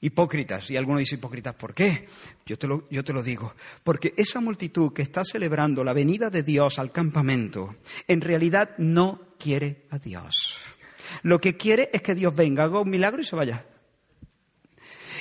hipócritas. 0.00 0.70
Y 0.70 0.76
algunos 0.76 1.00
dicen 1.00 1.18
hipócritas, 1.18 1.54
¿por 1.54 1.72
qué? 1.72 2.06
Yo 2.44 2.58
te, 2.58 2.66
lo, 2.66 2.86
yo 2.90 3.02
te 3.02 3.14
lo 3.14 3.22
digo. 3.22 3.54
Porque 3.82 4.12
esa 4.16 4.40
multitud 4.40 4.92
que 4.92 5.02
está 5.02 5.24
celebrando 5.24 5.82
la 5.82 5.94
venida 5.94 6.28
de 6.28 6.42
Dios 6.42 6.78
al 6.78 6.92
campamento, 6.92 7.76
en 8.06 8.20
realidad 8.20 8.76
no 8.76 9.34
quiere 9.38 9.86
a 9.90 9.98
Dios. 9.98 10.58
Lo 11.22 11.38
que 11.38 11.56
quiere 11.56 11.88
es 11.92 12.02
que 12.02 12.14
Dios 12.14 12.34
venga, 12.34 12.64
haga 12.64 12.80
un 12.80 12.90
milagro 12.90 13.22
y 13.22 13.24
se 13.24 13.36
vaya. 13.36 13.64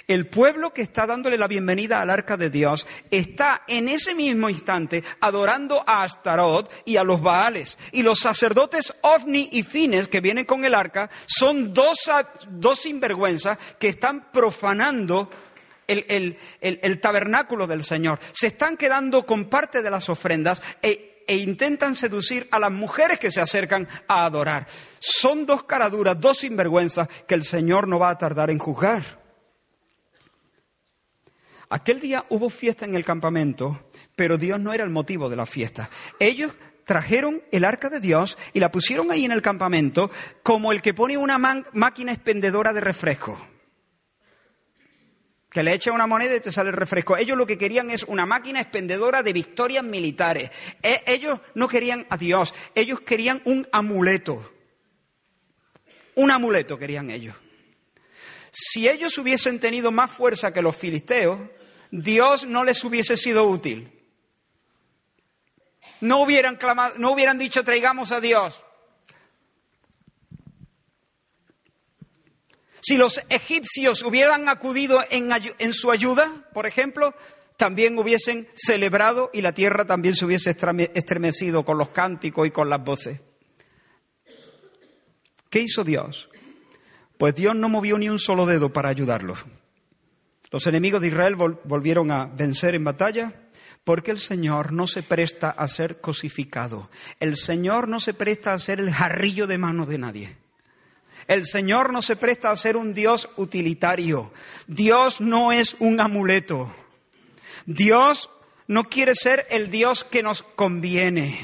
El 0.08 0.28
pueblo 0.28 0.74
que 0.74 0.82
está 0.82 1.08
dándole 1.08 1.38
la 1.38 1.48
bienvenida 1.48 2.02
al 2.02 2.10
arca 2.10 2.36
de 2.36 2.50
Dios 2.50 2.86
está 3.10 3.64
en 3.68 3.88
ese 3.88 4.14
mismo 4.14 4.50
instante 4.50 5.02
adorando 5.22 5.82
a 5.88 6.04
Astarot 6.04 6.70
y 6.84 6.98
a 6.98 7.06
los 7.06 7.22
Baales. 7.22 7.78
Y 7.94 8.04
los 8.04 8.20
sacerdotes 8.20 8.94
Ofni 9.02 9.48
y 9.54 9.64
Fines 9.64 10.10
que 10.10 10.20
vienen 10.20 10.46
con 10.46 10.66
el 10.66 10.76
arca 10.76 11.10
son 11.26 11.74
dos, 11.74 12.00
dos 12.50 12.80
sinvergüenzas 12.80 13.58
que 13.80 13.88
están 13.88 14.30
profanando 14.32 15.30
el, 15.88 16.38
el, 16.60 17.00
tabernáculo 17.00 17.66
del 17.66 17.84
Señor. 17.84 18.20
Se 18.34 18.48
están 18.48 18.76
quedando 18.76 19.26
con 19.26 19.46
parte 19.46 19.82
de 19.82 19.90
las 19.90 20.10
ofrendas 20.10 20.62
e, 20.82 21.24
e 21.28 21.38
intentan 21.38 21.96
seducir 21.96 22.48
a 22.52 22.60
las 22.60 22.72
mujeres 22.72 23.20
que 23.20 23.32
se 23.32 23.40
acercan 23.40 23.88
a 24.08 24.26
adorar. 24.26 24.68
Son 25.00 25.46
dos 25.46 25.64
caraduras, 25.64 26.20
dos 26.20 26.40
sinvergüenzas 26.40 27.08
que 27.26 27.36
el 27.36 27.44
Señor 27.44 27.88
no 27.88 28.00
va 28.00 28.10
a 28.10 28.18
tardar 28.18 28.50
en 28.50 28.60
juzgar. 28.60 29.23
Aquel 31.74 32.00
día 32.00 32.24
hubo 32.30 32.52
fiesta 32.52 32.86
en 32.86 32.94
el 32.94 33.04
campamento, 33.04 33.90
pero 34.16 34.38
Dios 34.38 34.60
no 34.60 34.74
era 34.74 34.84
el 34.84 34.92
motivo 34.92 35.28
de 35.28 35.36
la 35.36 35.48
fiesta. 35.48 35.90
Ellos 36.20 36.56
trajeron 36.86 37.42
el 37.52 37.66
arca 37.66 37.90
de 37.90 38.00
Dios 38.00 38.38
y 38.54 38.60
la 38.60 38.72
pusieron 38.72 39.10
ahí 39.10 39.26
en 39.26 39.32
el 39.32 39.42
campamento 39.42 40.12
como 40.44 40.72
el 40.72 40.84
que 40.84 40.94
pone 40.94 41.18
una 41.18 41.40
máquina 41.40 42.12
expendedora 42.12 42.74
de 42.74 42.82
refresco. 42.82 43.44
Que 45.50 45.64
le 45.64 45.74
echa 45.74 45.92
una 45.92 46.06
moneda 46.06 46.36
y 46.36 46.42
te 46.42 46.52
sale 46.52 46.70
el 46.70 46.76
refresco. 46.76 47.18
Ellos 47.18 47.36
lo 47.36 47.48
que 47.48 47.58
querían 47.58 47.90
es 47.90 48.04
una 48.04 48.28
máquina 48.28 48.62
expendedora 48.62 49.24
de 49.24 49.34
victorias 49.34 49.84
militares. 49.84 50.52
E 50.84 51.02
ellos 51.08 51.40
no 51.56 51.68
querían 51.68 52.06
a 52.12 52.18
Dios, 52.18 52.54
ellos 52.76 53.02
querían 53.02 53.42
un 53.46 53.68
amuleto. 53.72 54.48
Un 56.14 56.30
amuleto 56.30 56.78
querían 56.78 57.10
ellos. 57.10 57.36
Si 58.52 58.88
ellos 58.88 59.18
hubiesen 59.18 59.60
tenido 59.60 59.92
más 59.92 60.12
fuerza 60.12 60.54
que 60.54 60.62
los 60.62 60.76
filisteos, 60.76 61.40
Dios 61.96 62.48
no 62.48 62.64
les 62.64 62.84
hubiese 62.84 63.16
sido 63.16 63.48
útil. 63.48 63.92
No 66.02 66.24
hubieran, 66.24 66.56
clamado, 66.56 66.98
no 66.98 67.12
hubieran 67.12 67.38
dicho 67.38 67.64
traigamos 67.64 68.12
a 68.12 68.20
Dios. 68.20 68.64
Si 72.82 72.98
los 72.98 73.22
egipcios 73.30 74.02
hubieran 74.02 74.50
acudido 74.50 75.04
en, 75.12 75.30
en, 75.60 75.74
su 75.74 75.92
ayuda, 75.92 76.50
por 76.52 76.66
ejemplo, 76.66 77.14
también 77.58 77.96
hubiesen 78.00 78.48
celebrado 78.56 79.30
y 79.32 79.42
la 79.42 79.54
tierra 79.54 79.86
también 79.86 80.16
se 80.16 80.26
hubiese 80.26 80.58
estremecido 80.96 81.64
con 81.64 81.78
los 81.78 81.90
cánticos 81.90 82.48
y 82.48 82.52
con 82.52 82.72
las 82.72 82.84
voces. 82.84 83.22
¿Qué 85.52 85.60
hizo 85.60 85.84
Dios? 85.84 86.28
Pues 87.20 87.36
Dios 87.36 87.56
no 87.56 87.70
movió 87.70 88.00
ni 88.00 88.10
un 88.10 88.18
solo 88.18 88.48
dedo 88.48 88.74
para 88.74 88.90
ayudarlos. 88.90 89.46
Los 90.54 90.68
enemigos 90.68 91.02
de 91.02 91.08
Israel 91.08 91.36
volvieron 91.36 92.12
a 92.12 92.26
vencer 92.28 92.76
en 92.76 92.84
batalla 92.84 93.34
porque 93.84 94.12
el 94.12 94.20
Señor 94.20 94.72
no 94.72 94.86
se 94.86 95.02
presta 95.02 95.50
a 95.50 95.68
ser 95.68 96.00
cosificado. 96.00 96.92
El 97.20 97.38
Señor 97.38 97.88
no 97.88 98.00
se 98.00 98.14
presta 98.14 98.54
a 98.54 98.60
ser 98.60 98.80
el 98.80 98.94
jarrillo 98.94 99.48
de 99.48 99.58
mano 99.58 99.88
de 99.88 99.98
nadie. 99.98 100.38
El 101.28 101.48
Señor 101.48 101.92
no 101.92 102.04
se 102.04 102.16
presta 102.18 102.52
a 102.52 102.56
ser 102.56 102.78
un 102.78 102.94
Dios 102.94 103.30
utilitario. 103.36 104.32
Dios 104.68 105.22
no 105.22 105.52
es 105.52 105.76
un 105.80 106.00
amuleto. 106.00 106.72
Dios 107.66 108.30
no 108.68 108.84
quiere 108.84 109.16
ser 109.16 109.48
el 109.50 109.72
Dios 109.72 110.04
que 110.04 110.22
nos 110.22 110.44
conviene, 110.44 111.40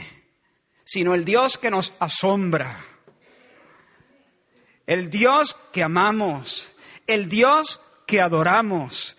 sino 0.83 1.15
el 1.15 1.25
Dios 1.25 1.57
que 1.57 1.71
nos 1.71 1.95
asombra. 1.97 2.79
El 4.85 5.09
Dios 5.09 5.57
que 5.73 5.81
amamos. 5.81 6.71
El 7.07 7.27
Dios 7.27 7.81
que 8.09 8.21
adoramos, 8.21 9.15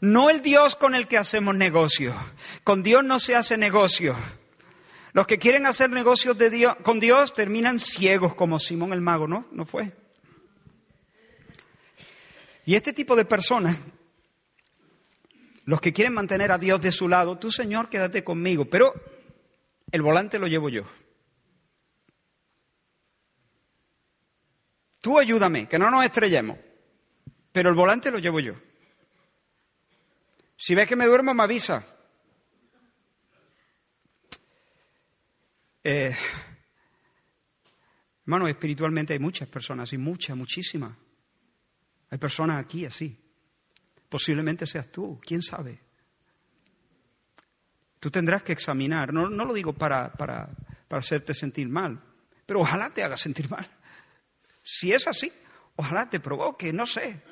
no 0.00 0.30
el 0.30 0.40
Dios 0.40 0.74
con 0.74 0.94
el 0.94 1.06
que 1.06 1.18
hacemos 1.18 1.54
negocio. 1.54 2.14
Con 2.64 2.82
Dios 2.82 3.04
no 3.04 3.20
se 3.20 3.36
hace 3.36 3.58
negocio. 3.58 4.16
Los 5.12 5.26
que 5.26 5.38
quieren 5.38 5.66
hacer 5.66 5.90
negocios 5.90 6.38
de 6.38 6.48
Dios, 6.48 6.74
con 6.82 7.00
Dios 7.00 7.34
terminan 7.34 7.78
ciegos 7.78 8.34
como 8.34 8.58
Simón 8.58 8.94
el 8.94 9.02
mago, 9.02 9.28
¿no? 9.28 9.46
No 9.52 9.66
fue. 9.66 9.92
Y 12.64 12.76
este 12.76 12.94
tipo 12.94 13.14
de 13.14 13.26
personas, 13.26 13.76
los 15.66 15.82
que 15.82 15.92
quieren 15.92 16.14
mantener 16.14 16.50
a 16.50 16.56
Dios 16.56 16.80
de 16.80 16.92
su 16.92 17.10
lado, 17.10 17.36
tú 17.36 17.52
Señor, 17.52 17.90
quédate 17.90 18.24
conmigo, 18.24 18.64
pero 18.64 18.94
el 19.92 20.00
volante 20.00 20.38
lo 20.38 20.46
llevo 20.46 20.70
yo. 20.70 20.84
Tú 25.02 25.18
ayúdame, 25.18 25.68
que 25.68 25.78
no 25.78 25.90
nos 25.90 26.06
estrellemos 26.06 26.56
pero 27.52 27.70
el 27.70 27.74
volante 27.74 28.10
lo 28.10 28.18
llevo 28.18 28.40
yo. 28.40 28.54
Si 30.56 30.74
ves 30.74 30.86
que 30.86 30.96
me 30.96 31.06
duermo, 31.06 31.32
me 31.32 31.42
avisa. 31.42 31.86
Eh, 35.82 36.14
hermano, 38.26 38.46
espiritualmente 38.46 39.14
hay 39.14 39.18
muchas 39.18 39.48
personas, 39.48 39.92
y 39.92 39.98
muchas, 39.98 40.36
muchísimas. 40.36 40.96
Hay 42.10 42.18
personas 42.18 42.62
aquí 42.62 42.84
así. 42.84 43.18
Posiblemente 44.08 44.66
seas 44.66 44.90
tú, 44.90 45.20
quién 45.24 45.42
sabe. 45.42 45.80
Tú 47.98 48.10
tendrás 48.10 48.42
que 48.42 48.52
examinar, 48.52 49.12
no, 49.12 49.28
no 49.28 49.44
lo 49.44 49.54
digo 49.54 49.72
para, 49.72 50.12
para, 50.12 50.50
para 50.88 51.00
hacerte 51.00 51.34
sentir 51.34 51.68
mal, 51.68 52.02
pero 52.46 52.60
ojalá 52.60 52.90
te 52.90 53.04
haga 53.04 53.16
sentir 53.16 53.48
mal. 53.50 53.68
Si 54.62 54.92
es 54.92 55.06
así, 55.06 55.32
ojalá 55.76 56.10
te 56.10 56.18
provoque, 56.18 56.72
no 56.72 56.86
sé. 56.86 57.22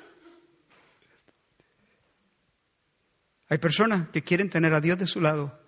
Hay 3.49 3.57
personas 3.57 4.09
que 4.09 4.23
quieren 4.23 4.49
tener 4.49 4.73
a 4.73 4.81
Dios 4.81 4.99
de 4.99 5.07
su 5.07 5.19
lado, 5.19 5.59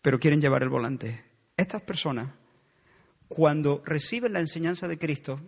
pero 0.00 0.18
quieren 0.18 0.40
llevar 0.40 0.62
el 0.62 0.70
volante. 0.70 1.22
Estas 1.58 1.82
personas, 1.82 2.30
cuando 3.28 3.82
reciben 3.84 4.32
la 4.32 4.40
enseñanza 4.40 4.88
de 4.88 4.98
Cristo, 4.98 5.38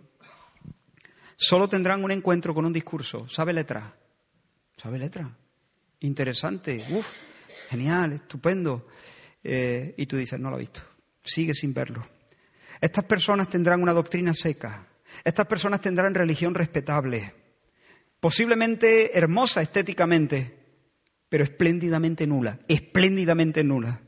solo 1.35 1.67
tendrán 1.67 2.03
un 2.03 2.11
encuentro 2.11 2.53
con 2.53 2.65
un 2.65 2.73
discurso. 2.73 3.27
¿Sabe 3.27 3.51
letra? 3.51 3.95
¿Sabe 4.77 4.99
letra? 4.99 5.35
Interesante, 6.01 6.85
uf, 6.91 7.09
genial, 7.69 8.13
estupendo. 8.13 8.87
Eh, 9.43 9.95
y 9.97 10.05
tú 10.05 10.17
dices, 10.17 10.39
no 10.39 10.51
lo 10.51 10.57
he 10.57 10.59
visto. 10.59 10.81
Sigue 11.23 11.55
sin 11.55 11.73
verlo. 11.73 12.07
Estas 12.79 13.05
personas 13.05 13.49
tendrán 13.49 13.81
una 13.81 13.93
doctrina 13.93 14.35
seca. 14.35 14.87
Estas 15.23 15.47
personas 15.47 15.81
tendrán 15.81 16.13
religión 16.13 16.53
respetable 16.53 17.42
posiblemente 18.23 19.17
hermosa 19.17 19.61
estéticamente, 19.61 20.57
pero 21.27 21.43
espléndidamente 21.43 22.25
nula, 22.25 22.57
espléndidamente 22.69 23.65
nula. 23.65 23.99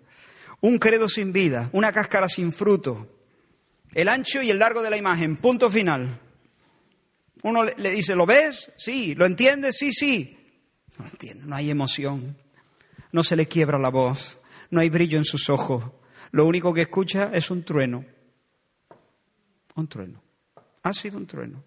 Un 0.62 0.78
credo 0.78 1.10
sin 1.10 1.34
vida, 1.34 1.70
una 1.74 1.92
cáscara 1.92 2.30
sin 2.30 2.54
fruto, 2.54 3.10
el 3.94 4.08
ancho 4.08 4.42
y 4.42 4.50
el 4.50 4.60
largo 4.60 4.82
de 4.82 4.90
la 4.90 4.96
imagen, 4.96 5.36
punto 5.36 5.70
final. 5.70 6.18
Uno 7.44 7.66
le 7.66 7.92
dice, 7.92 8.16
¿lo 8.16 8.26
ves? 8.26 8.72
Sí. 8.78 9.16
¿Lo 9.16 9.26
entiendes? 9.26 9.76
Sí, 9.78 9.92
sí. 9.92 10.38
No 10.98 11.08
entiende, 11.08 11.46
no 11.46 11.54
hay 11.58 11.70
emoción. 11.70 12.38
No 13.12 13.22
se 13.22 13.36
le 13.36 13.50
quiebra 13.50 13.78
la 13.78 13.90
voz. 13.90 14.38
No 14.70 14.80
hay 14.80 14.90
brillo 14.90 15.18
en 15.18 15.26
sus 15.26 15.50
ojos. 15.50 15.84
Lo 16.32 16.46
único 16.46 16.74
que 16.74 16.84
escucha 16.84 17.32
es 17.34 17.52
un 17.52 17.66
trueno. 17.66 18.06
Un 19.76 19.90
trueno. 19.90 20.24
Ha 20.84 20.94
sido 20.94 21.18
un 21.18 21.28
trueno 21.28 21.66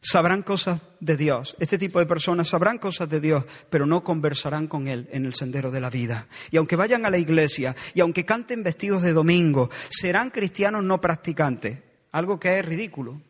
sabrán 0.00 0.42
cosas 0.42 0.80
de 1.00 1.16
Dios. 1.16 1.56
Este 1.58 1.78
tipo 1.78 1.98
de 1.98 2.06
personas 2.06 2.48
sabrán 2.48 2.78
cosas 2.78 3.08
de 3.08 3.20
Dios, 3.20 3.44
pero 3.70 3.86
no 3.86 4.04
conversarán 4.04 4.68
con 4.68 4.88
Él 4.88 5.08
en 5.12 5.26
el 5.26 5.34
sendero 5.34 5.70
de 5.70 5.80
la 5.80 5.90
vida. 5.90 6.26
Y 6.50 6.56
aunque 6.56 6.76
vayan 6.76 7.06
a 7.06 7.10
la 7.10 7.18
iglesia 7.18 7.74
y 7.94 8.00
aunque 8.00 8.24
canten 8.24 8.62
vestidos 8.62 9.02
de 9.02 9.12
domingo, 9.12 9.70
serán 9.88 10.30
cristianos 10.30 10.84
no 10.84 11.00
practicantes, 11.00 11.78
algo 12.12 12.38
que 12.38 12.58
es 12.58 12.64
ridículo. 12.64 13.20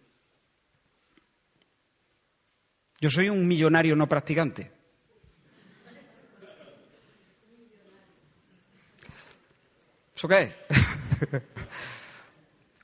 Yo 3.01 3.11
soy 3.11 3.29
un 3.29 3.47
millonario 3.47 3.95
no 3.95 4.09
practicante. 4.09 4.73
¿Eso 10.17 10.27
qué 10.27 10.41
es? 10.43 10.53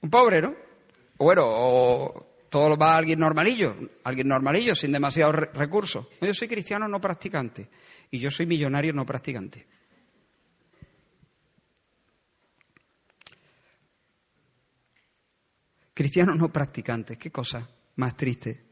un 0.02 0.08
pobre, 0.08 0.40
¿no? 0.40 0.54
Bueno, 1.18 1.46
o 1.48 2.23
todo 2.54 2.76
va 2.76 2.94
a 2.94 2.98
alguien 2.98 3.18
normalillo, 3.18 3.74
alguien 4.04 4.28
normalillo, 4.28 4.76
sin 4.76 4.92
demasiados 4.92 5.34
recursos. 5.34 6.06
Yo 6.20 6.32
soy 6.32 6.46
cristiano 6.46 6.86
no 6.86 7.00
practicante 7.00 7.68
y 8.12 8.20
yo 8.20 8.30
soy 8.30 8.46
millonario 8.46 8.92
no 8.92 9.04
practicante. 9.04 9.66
Cristiano 15.92 16.36
no 16.36 16.52
practicante, 16.52 17.18
qué 17.18 17.32
cosa 17.32 17.68
más 17.96 18.16
triste. 18.16 18.62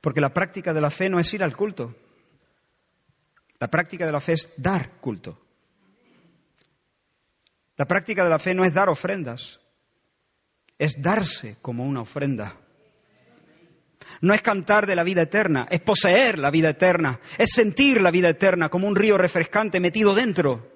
Porque 0.00 0.20
la 0.20 0.34
práctica 0.34 0.74
de 0.74 0.80
la 0.80 0.90
fe 0.90 1.08
no 1.08 1.20
es 1.20 1.32
ir 1.32 1.44
al 1.44 1.56
culto. 1.56 1.94
La 3.60 3.68
práctica 3.68 4.04
de 4.04 4.10
la 4.10 4.20
fe 4.20 4.32
es 4.32 4.48
dar 4.56 4.96
culto. 4.96 5.46
La 7.76 7.86
práctica 7.86 8.24
de 8.24 8.30
la 8.30 8.40
fe 8.40 8.52
no 8.52 8.64
es 8.64 8.74
dar 8.74 8.88
ofrendas 8.88 9.60
es 10.80 11.02
darse 11.02 11.58
como 11.60 11.84
una 11.84 12.00
ofrenda. 12.00 12.56
No 14.22 14.32
es 14.32 14.40
cantar 14.40 14.86
de 14.86 14.96
la 14.96 15.04
vida 15.04 15.22
eterna, 15.22 15.68
es 15.70 15.82
poseer 15.82 16.38
la 16.38 16.50
vida 16.50 16.70
eterna, 16.70 17.20
es 17.36 17.50
sentir 17.52 18.00
la 18.00 18.10
vida 18.10 18.30
eterna 18.30 18.70
como 18.70 18.88
un 18.88 18.96
río 18.96 19.18
refrescante 19.18 19.78
metido 19.78 20.14
dentro. 20.14 20.72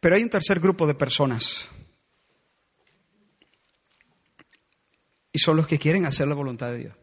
Pero 0.00 0.16
hay 0.16 0.22
un 0.24 0.30
tercer 0.30 0.58
grupo 0.58 0.88
de 0.88 0.94
personas. 0.94 1.68
Y 5.32 5.38
son 5.38 5.56
los 5.56 5.68
que 5.68 5.78
quieren 5.78 6.06
hacer 6.06 6.26
la 6.26 6.34
voluntad 6.34 6.70
de 6.70 6.78
Dios. 6.78 6.96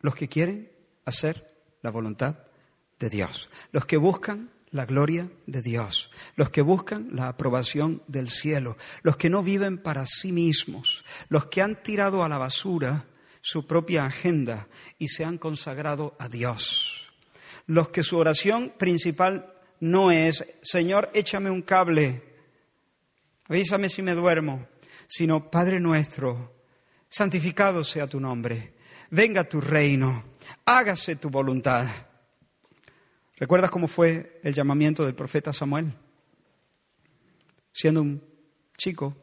Los 0.00 0.16
que 0.16 0.28
quieren 0.28 0.72
hacer 1.04 1.62
la 1.80 1.90
voluntad 1.92 2.44
de 2.98 3.10
Dios, 3.10 3.50
los 3.72 3.86
que 3.86 3.96
buscan 3.96 4.50
la 4.74 4.86
gloria 4.86 5.30
de 5.46 5.62
Dios, 5.62 6.10
los 6.34 6.50
que 6.50 6.60
buscan 6.60 7.10
la 7.12 7.28
aprobación 7.28 8.02
del 8.08 8.28
cielo, 8.28 8.76
los 9.02 9.16
que 9.16 9.30
no 9.30 9.42
viven 9.42 9.78
para 9.78 10.04
sí 10.04 10.32
mismos, 10.32 11.04
los 11.28 11.46
que 11.46 11.62
han 11.62 11.80
tirado 11.80 12.24
a 12.24 12.28
la 12.28 12.38
basura 12.38 13.06
su 13.40 13.66
propia 13.66 14.06
agenda 14.06 14.68
y 14.98 15.08
se 15.08 15.24
han 15.24 15.38
consagrado 15.38 16.16
a 16.18 16.28
Dios, 16.28 17.08
los 17.66 17.90
que 17.90 18.02
su 18.02 18.16
oración 18.16 18.74
principal 18.76 19.54
no 19.78 20.10
es, 20.10 20.44
Señor, 20.62 21.08
échame 21.14 21.50
un 21.50 21.62
cable, 21.62 22.22
avísame 23.48 23.88
si 23.88 24.02
me 24.02 24.14
duermo, 24.14 24.66
sino, 25.06 25.50
Padre 25.52 25.78
nuestro, 25.78 26.52
santificado 27.08 27.84
sea 27.84 28.08
tu 28.08 28.18
nombre, 28.18 28.74
venga 29.10 29.48
tu 29.48 29.60
reino, 29.60 30.24
hágase 30.64 31.14
tu 31.14 31.30
voluntad 31.30 31.86
¿Recuerdas 33.36 33.70
cómo 33.70 33.88
fue 33.88 34.40
el 34.42 34.54
llamamiento 34.54 35.04
del 35.04 35.14
profeta 35.14 35.52
Samuel? 35.52 35.92
Siendo 37.72 38.02
un 38.02 38.22
chico, 38.76 39.16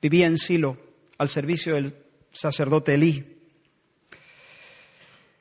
vivía 0.00 0.26
en 0.26 0.38
Silo 0.38 0.76
al 1.18 1.28
servicio 1.28 1.74
del 1.74 1.94
sacerdote 2.32 2.94
Elí. 2.94 3.34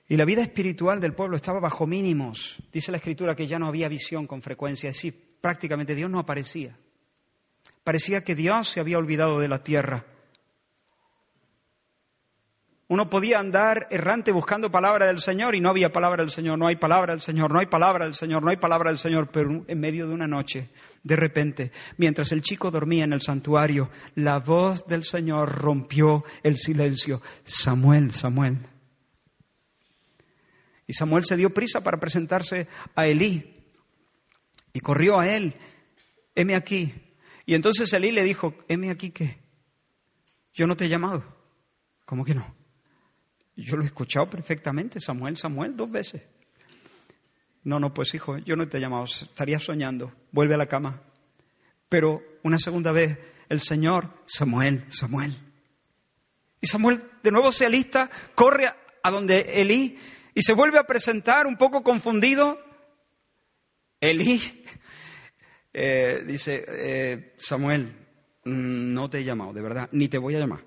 Y 0.09 0.17
la 0.17 0.25
vida 0.25 0.41
espiritual 0.41 0.99
del 0.99 1.13
pueblo 1.13 1.37
estaba 1.37 1.61
bajo 1.61 1.87
mínimos. 1.87 2.57
Dice 2.71 2.91
la 2.91 2.97
escritura 2.97 3.35
que 3.35 3.47
ya 3.47 3.57
no 3.57 3.67
había 3.67 3.87
visión 3.87 4.27
con 4.27 4.41
frecuencia, 4.41 4.89
es 4.89 4.97
decir, 4.97 5.37
prácticamente 5.39 5.95
Dios 5.95 6.09
no 6.09 6.19
aparecía. 6.19 6.77
Parecía 7.83 8.23
que 8.23 8.35
Dios 8.35 8.69
se 8.69 8.81
había 8.81 8.97
olvidado 8.97 9.39
de 9.39 9.47
la 9.47 9.63
tierra. 9.63 10.05
Uno 12.93 13.09
podía 13.09 13.39
andar 13.39 13.87
errante 13.89 14.31
buscando 14.31 14.69
palabra 14.69 15.07
del 15.07 15.19
Señor 15.19 15.55
y 15.55 15.59
no 15.59 15.69
había 15.69 15.91
palabra 15.91 16.21
del 16.21 16.29
Señor, 16.29 16.59
no 16.59 16.67
hay 16.67 16.75
palabra 16.75 17.13
del 17.13 17.23
Señor, 17.23 17.51
no 17.51 17.57
hay 17.57 17.65
palabra 17.65 18.05
del 18.05 18.13
Señor, 18.13 18.43
no 18.43 18.51
hay 18.51 18.57
palabra 18.57 18.91
del 18.91 18.99
Señor, 18.99 19.31
pero 19.31 19.65
en 19.67 19.79
medio 19.79 20.07
de 20.07 20.13
una 20.13 20.27
noche, 20.27 20.69
de 21.01 21.15
repente, 21.15 21.71
mientras 21.97 22.31
el 22.31 22.43
chico 22.43 22.69
dormía 22.69 23.03
en 23.03 23.13
el 23.13 23.23
santuario, 23.23 23.89
la 24.13 24.37
voz 24.37 24.85
del 24.85 25.05
Señor 25.05 25.57
rompió 25.59 26.23
el 26.43 26.55
silencio. 26.55 27.19
Samuel, 27.43 28.11
Samuel. 28.11 28.59
Y 30.85 30.93
Samuel 30.93 31.25
se 31.25 31.35
dio 31.35 31.49
prisa 31.49 31.81
para 31.81 31.99
presentarse 31.99 32.67
a 32.93 33.07
Elí 33.07 33.71
y 34.71 34.79
corrió 34.81 35.19
a 35.19 35.27
él, 35.27 35.55
heme 36.35 36.53
aquí. 36.53 36.93
Y 37.47 37.55
entonces 37.55 37.91
Elí 37.91 38.11
le 38.11 38.21
dijo, 38.21 38.53
heme 38.67 38.91
aquí 38.91 39.09
qué, 39.09 39.39
yo 40.53 40.67
no 40.67 40.77
te 40.77 40.85
he 40.85 40.89
llamado. 40.89 41.23
¿Cómo 42.05 42.23
que 42.23 42.35
no? 42.35 42.62
Yo 43.55 43.77
lo 43.77 43.83
he 43.83 43.85
escuchado 43.85 44.29
perfectamente, 44.29 44.99
Samuel, 44.99 45.37
Samuel, 45.37 45.75
dos 45.75 45.91
veces. 45.91 46.21
No, 47.63 47.79
no, 47.79 47.93
pues 47.93 48.13
hijo, 48.13 48.37
yo 48.39 48.55
no 48.55 48.67
te 48.67 48.77
he 48.77 48.81
llamado, 48.81 49.05
estaría 49.05 49.59
soñando, 49.59 50.13
vuelve 50.31 50.55
a 50.55 50.57
la 50.57 50.65
cama. 50.65 51.01
Pero 51.87 52.21
una 52.43 52.59
segunda 52.59 52.91
vez, 52.91 53.17
el 53.49 53.61
Señor, 53.61 54.09
Samuel, 54.25 54.85
Samuel. 54.89 55.37
Y 56.59 56.67
Samuel 56.67 57.03
de 57.21 57.31
nuevo 57.31 57.51
se 57.51 57.65
alista, 57.65 58.09
corre 58.35 58.67
a 59.03 59.11
donde 59.11 59.61
Elí 59.61 59.97
y 60.33 60.41
se 60.41 60.53
vuelve 60.53 60.79
a 60.79 60.87
presentar 60.87 61.45
un 61.45 61.57
poco 61.57 61.83
confundido. 61.83 62.59
Elí 64.01 64.41
eh, 65.73 66.23
dice, 66.25 66.65
eh, 66.67 67.33
Samuel, 67.37 67.85
mm, 68.45 68.93
no 68.93 69.09
te 69.09 69.19
he 69.19 69.23
llamado, 69.23 69.53
de 69.53 69.61
verdad, 69.61 69.89
ni 69.91 70.07
te 70.07 70.17
voy 70.17 70.35
a 70.35 70.39
llamar. 70.39 70.63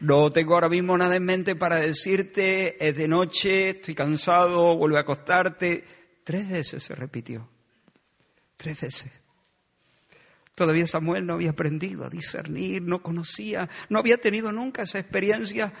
No 0.00 0.30
tengo 0.30 0.54
ahora 0.54 0.68
mismo 0.68 0.96
nada 0.98 1.16
en 1.16 1.24
mente 1.24 1.56
para 1.56 1.76
decirte, 1.76 2.76
es 2.86 2.96
de 2.96 3.08
noche, 3.08 3.70
estoy 3.70 3.94
cansado, 3.94 4.76
vuelve 4.76 4.98
a 4.98 5.00
acostarte. 5.00 5.84
Tres 6.22 6.48
veces 6.48 6.82
se 6.82 6.94
repitió. 6.94 7.48
Tres 8.56 8.80
veces. 8.80 9.12
Todavía 10.54 10.86
Samuel 10.86 11.26
no 11.26 11.34
había 11.34 11.50
aprendido 11.50 12.04
a 12.04 12.10
discernir, 12.10 12.82
no 12.82 13.02
conocía, 13.02 13.68
no 13.88 13.98
había 13.98 14.18
tenido 14.18 14.52
nunca 14.52 14.82
esa 14.82 14.98
experiencia. 14.98 15.72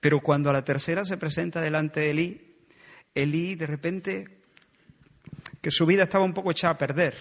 Pero 0.00 0.20
cuando 0.20 0.50
a 0.50 0.52
la 0.52 0.64
tercera 0.64 1.04
se 1.04 1.16
presenta 1.16 1.60
delante 1.60 2.00
de 2.00 2.10
Elí, 2.10 2.56
Elí 3.14 3.54
de 3.54 3.66
repente, 3.66 4.28
que 5.60 5.70
su 5.70 5.86
vida 5.86 6.04
estaba 6.04 6.24
un 6.24 6.32
poco 6.32 6.50
echada 6.50 6.74
a 6.74 6.78
perder. 6.78 7.14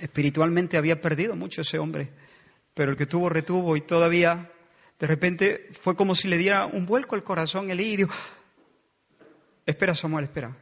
Espiritualmente 0.00 0.76
había 0.76 1.00
perdido 1.00 1.36
mucho 1.36 1.62
ese 1.62 1.78
hombre, 1.78 2.10
pero 2.72 2.90
el 2.92 2.96
que 2.96 3.06
tuvo 3.06 3.28
retuvo 3.28 3.76
y 3.76 3.82
todavía 3.82 4.50
de 4.98 5.06
repente 5.06 5.68
fue 5.80 5.96
como 5.96 6.14
si 6.14 6.28
le 6.28 6.36
diera 6.36 6.66
un 6.66 6.86
vuelco 6.86 7.14
al 7.14 7.24
corazón 7.24 7.70
el 7.70 7.80
y 7.80 8.06
espera 9.66 9.94
Samuel, 9.94 10.24
espera. 10.24 10.56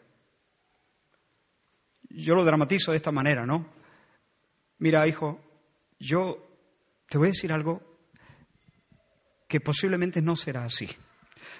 Yo 2.09 2.35
lo 2.35 2.45
dramatizo 2.45 2.91
de 2.91 2.97
esta 2.97 3.13
manera, 3.13 3.47
¿no? 3.47 3.67
Mira, 4.79 5.07
hijo, 5.07 5.41
yo 5.99 6.47
te 7.09 7.19
voy 7.19 7.29
a 7.29 7.31
decir 7.31 7.53
algo 7.53 7.83
que 9.49 9.61
posiblemente 9.61 10.23
no 10.23 10.35
será 10.35 10.65
así. 10.65 10.89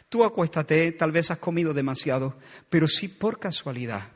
Tú 0.09 0.25
acuéstate, 0.25 0.93
tal 0.93 1.13
vez 1.13 1.31
has 1.31 1.39
comido 1.39 1.73
demasiado, 1.73 2.39
pero 2.69 2.89
si 2.89 3.09
por 3.09 3.39
casualidad 3.39 4.11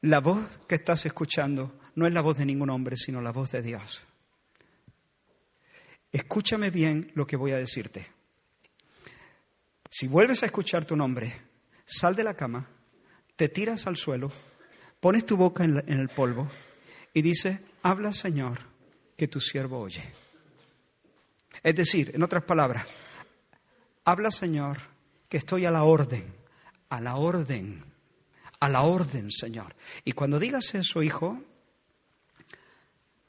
la 0.00 0.20
voz 0.20 0.60
que 0.68 0.74
estás 0.74 1.06
escuchando 1.06 1.78
no 1.94 2.06
es 2.06 2.12
la 2.12 2.20
voz 2.20 2.36
de 2.38 2.46
ningún 2.46 2.70
hombre, 2.70 2.96
sino 2.96 3.20
la 3.20 3.32
voz 3.32 3.52
de 3.52 3.62
Dios. 3.62 4.04
Escúchame 6.14 6.70
bien 6.70 7.10
lo 7.16 7.26
que 7.26 7.34
voy 7.34 7.50
a 7.50 7.58
decirte. 7.58 8.06
Si 9.90 10.06
vuelves 10.06 10.44
a 10.44 10.46
escuchar 10.46 10.84
tu 10.84 10.94
nombre, 10.94 11.40
sal 11.84 12.14
de 12.14 12.22
la 12.22 12.34
cama, 12.34 12.68
te 13.34 13.48
tiras 13.48 13.88
al 13.88 13.96
suelo, 13.96 14.30
pones 15.00 15.26
tu 15.26 15.36
boca 15.36 15.64
en, 15.64 15.82
el 15.88 16.08
polvo 16.10 16.48
y 17.12 17.20
dices, 17.20 17.58
habla 17.82 18.12
Señor, 18.12 18.60
que 19.16 19.26
tu 19.26 19.40
siervo 19.40 19.80
oye. 19.80 20.04
Es 21.64 21.74
decir, 21.74 22.12
en 22.14 22.22
otras 22.22 22.44
palabras, 22.44 22.86
habla 24.04 24.30
Señor, 24.30 24.82
que 25.28 25.38
estoy 25.38 25.66
a 25.66 25.72
la 25.72 25.82
orden, 25.82 26.32
a 26.90 27.00
la 27.00 27.16
orden, 27.16 27.84
a 28.60 28.68
la 28.68 28.82
orden, 28.82 29.32
Señor. 29.32 29.74
Y 30.04 30.12
cuando 30.12 30.38
digas 30.38 30.76
eso, 30.76 31.02
hijo, 31.02 31.42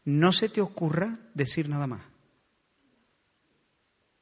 no 0.03 0.31
se 0.31 0.49
te 0.49 0.61
ocurra 0.61 1.17
decir 1.33 1.67
nada 1.67 1.87
más. 1.87 2.14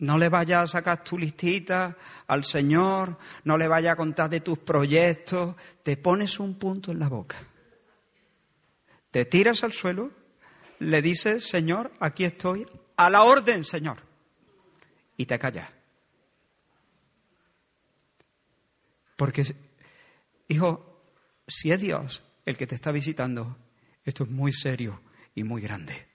No 0.04 0.18
le 0.18 0.28
vayas 0.28 0.64
a 0.66 0.68
sacar 0.68 1.02
tu 1.02 1.18
listita 1.18 1.96
al 2.28 2.44
Señor, 2.44 3.18
no 3.46 3.58
le 3.58 3.70
vayas 3.70 3.94
a 3.94 3.96
contar 3.96 4.30
de 4.30 4.42
tus 4.42 4.60
proyectos, 4.60 5.56
te 5.82 5.96
pones 5.96 6.42
un 6.42 6.60
punto 6.60 6.92
en 6.92 7.00
la 7.00 7.08
boca. 7.08 7.38
Te 9.12 9.24
tiras 9.24 9.64
al 9.64 9.72
suelo, 9.72 10.12
le 10.80 11.02
dices, 11.02 11.48
Señor, 11.48 11.94
aquí 12.02 12.26
estoy, 12.26 12.68
a 12.98 13.10
la 13.10 13.24
orden, 13.24 13.64
Señor, 13.64 14.04
y 15.16 15.26
te 15.26 15.40
callas. 15.40 15.70
Porque, 19.16 19.56
hijo, 20.50 21.02
si 21.48 21.72
es 21.72 21.80
Dios 21.80 22.24
el 22.46 22.58
que 22.58 22.68
te 22.68 22.76
está 22.76 22.92
visitando, 22.92 23.56
esto 24.04 24.26
es 24.26 24.30
muy 24.30 24.52
serio 24.52 25.02
y 25.34 25.46
muy 25.46 25.62
grande. 25.62 26.10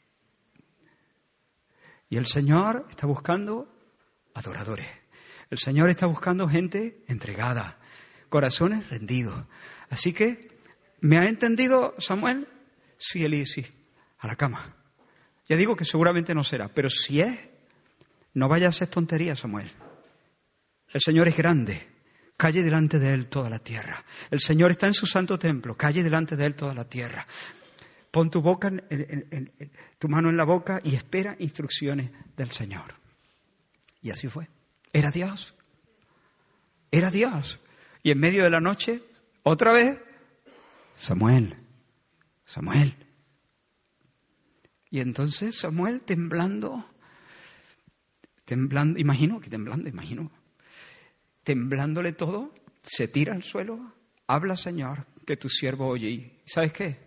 Y 2.11 2.18
el 2.18 2.26
Señor 2.26 2.86
está 2.91 3.07
buscando 3.07 3.78
adoradores. 4.39 4.86
El 5.51 5.59
Señor 5.59 5.91
está 5.91 6.07
buscando 6.07 6.49
gente 6.49 7.03
entregada, 7.09 7.78
corazones 8.28 8.89
rendidos. 8.89 9.45
Así 9.91 10.12
que, 10.12 10.51
¿me 11.01 11.18
ha 11.18 11.28
entendido 11.28 11.95
Samuel? 11.99 12.49
Sí, 12.99 13.24
Elí, 13.24 13.47
sí, 13.47 13.66
a 14.18 14.26
la 14.26 14.36
cama. 14.36 14.74
Ya 15.49 15.57
digo 15.57 15.76
que 15.76 15.84
seguramente 15.84 16.34
no 16.34 16.45
será, 16.45 16.68
pero 16.68 16.91
si 16.91 17.20
es, 17.20 17.39
no 18.34 18.49
vaya 18.49 18.68
a 18.68 18.72
ser 18.72 18.89
tontería, 18.89 19.34
Samuel. 19.34 19.70
El 20.93 21.01
Señor 21.01 21.28
es 21.28 21.36
grande. 21.36 21.89
Calle 22.36 22.62
delante 22.62 22.99
de 22.99 23.12
Él 23.12 23.26
toda 23.26 23.51
la 23.51 23.59
tierra. 23.59 24.05
El 24.30 24.41
Señor 24.41 24.70
está 24.70 24.86
en 24.86 24.95
su 24.95 25.07
santo 25.07 25.39
templo. 25.39 25.76
Calle 25.76 26.05
delante 26.05 26.36
de 26.36 26.47
Él 26.47 26.55
toda 26.55 26.72
la 26.72 26.84
tierra. 26.84 27.26
Pon 28.11 28.30
tu, 28.30 28.41
boca 28.41 28.70
tu 29.99 30.09
mano 30.09 30.30
en 30.30 30.36
la 30.36 30.45
boca 30.45 30.80
y 30.84 30.95
espera 30.95 31.34
instrucciones 31.41 32.11
del 32.36 32.53
Señor. 32.53 32.97
Y 34.01 34.11
así 34.11 34.28
fue. 34.28 34.49
Era 34.92 35.11
Dios. 35.11 35.55
Era 36.90 37.11
Dios. 37.11 37.61
Y 38.03 38.11
en 38.11 38.20
medio 38.20 38.44
de 38.44 38.51
la 38.51 38.61
noche, 38.61 39.03
otra 39.42 39.72
vez, 39.72 39.99
Samuel, 40.94 41.57
Samuel. 42.44 42.96
Y 44.90 45.01
entonces 45.01 45.57
Samuel 45.59 46.01
temblando, 46.03 46.88
temblando, 48.44 48.99
imagino 48.99 49.40
que 49.40 49.51
temblando, 49.51 49.88
imagino, 49.88 50.30
temblándole 51.44 52.12
todo, 52.12 52.55
se 52.82 53.09
tira 53.09 53.34
al 53.34 53.42
suelo, 53.42 53.94
habla 54.26 54.57
Señor, 54.57 55.07
que 55.26 55.36
tu 55.36 55.49
siervo 55.49 55.88
oye. 55.88 56.09
¿Y 56.09 56.42
sabes 56.46 56.72
qué? 56.72 57.07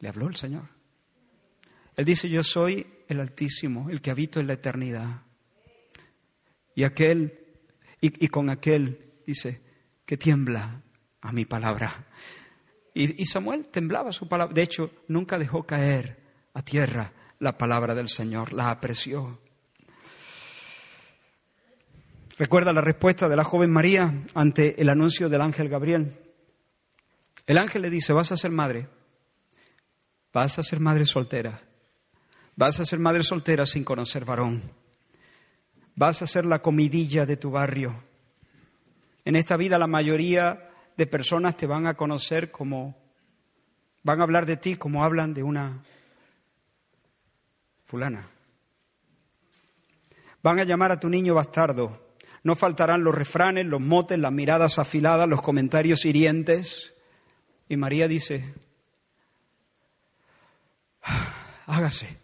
Le 0.00 0.08
habló 0.08 0.28
el 0.28 0.36
Señor. 0.36 0.68
Él 1.96 2.04
dice, 2.04 2.28
yo 2.28 2.42
soy 2.42 2.86
el 3.08 3.20
Altísimo, 3.20 3.90
el 3.90 4.00
que 4.00 4.10
habito 4.10 4.40
en 4.40 4.48
la 4.48 4.54
eternidad. 4.54 5.22
Y 6.74 6.84
aquel, 6.84 7.38
y, 8.00 8.28
con 8.28 8.50
aquel, 8.50 9.22
dice, 9.26 9.60
que 10.04 10.16
tiembla 10.16 10.82
a 11.20 11.32
mi 11.32 11.44
palabra. 11.44 12.06
Y, 12.92 13.22
y 13.22 13.26
Samuel 13.26 13.66
temblaba 13.66 14.12
su 14.12 14.28
palabra. 14.28 14.52
De 14.52 14.62
hecho, 14.62 14.90
nunca 15.08 15.38
dejó 15.38 15.64
caer 15.64 16.18
a 16.52 16.62
tierra 16.62 17.12
la 17.38 17.56
palabra 17.56 17.94
del 17.94 18.08
Señor, 18.08 18.52
la 18.52 18.70
apreció. 18.70 19.40
Recuerda 22.36 22.72
la 22.72 22.80
respuesta 22.80 23.28
de 23.28 23.36
la 23.36 23.44
joven 23.44 23.70
María 23.70 24.12
ante 24.34 24.80
el 24.80 24.88
anuncio 24.88 25.28
del 25.28 25.40
ángel 25.40 25.68
Gabriel. 25.68 26.18
El 27.46 27.58
ángel 27.58 27.82
le 27.82 27.90
dice, 27.90 28.12
vas 28.12 28.32
a 28.32 28.36
ser 28.36 28.50
madre, 28.50 28.88
vas 30.32 30.58
a 30.58 30.62
ser 30.62 30.80
madre 30.80 31.06
soltera, 31.06 31.62
vas 32.56 32.80
a 32.80 32.84
ser 32.84 32.98
madre 32.98 33.22
soltera 33.22 33.66
sin 33.66 33.84
conocer 33.84 34.24
varón 34.24 34.83
vas 35.96 36.22
a 36.22 36.26
ser 36.26 36.44
la 36.44 36.60
comidilla 36.60 37.26
de 37.26 37.36
tu 37.36 37.50
barrio. 37.50 38.02
En 39.24 39.36
esta 39.36 39.56
vida 39.56 39.78
la 39.78 39.86
mayoría 39.86 40.70
de 40.96 41.06
personas 41.06 41.56
te 41.56 41.66
van 41.66 41.86
a 41.86 41.94
conocer 41.94 42.50
como, 42.50 42.96
van 44.02 44.20
a 44.20 44.24
hablar 44.24 44.46
de 44.46 44.56
ti 44.56 44.76
como 44.76 45.04
hablan 45.04 45.34
de 45.34 45.42
una 45.42 45.82
fulana. 47.84 48.28
Van 50.42 50.58
a 50.58 50.64
llamar 50.64 50.92
a 50.92 51.00
tu 51.00 51.08
niño 51.08 51.34
bastardo. 51.34 52.04
No 52.42 52.54
faltarán 52.54 53.02
los 53.02 53.14
refranes, 53.14 53.64
los 53.64 53.80
motes, 53.80 54.18
las 54.18 54.32
miradas 54.32 54.78
afiladas, 54.78 55.26
los 55.26 55.40
comentarios 55.40 56.04
hirientes. 56.04 56.92
Y 57.66 57.78
María 57.78 58.06
dice, 58.06 58.54
hágase, 61.66 62.18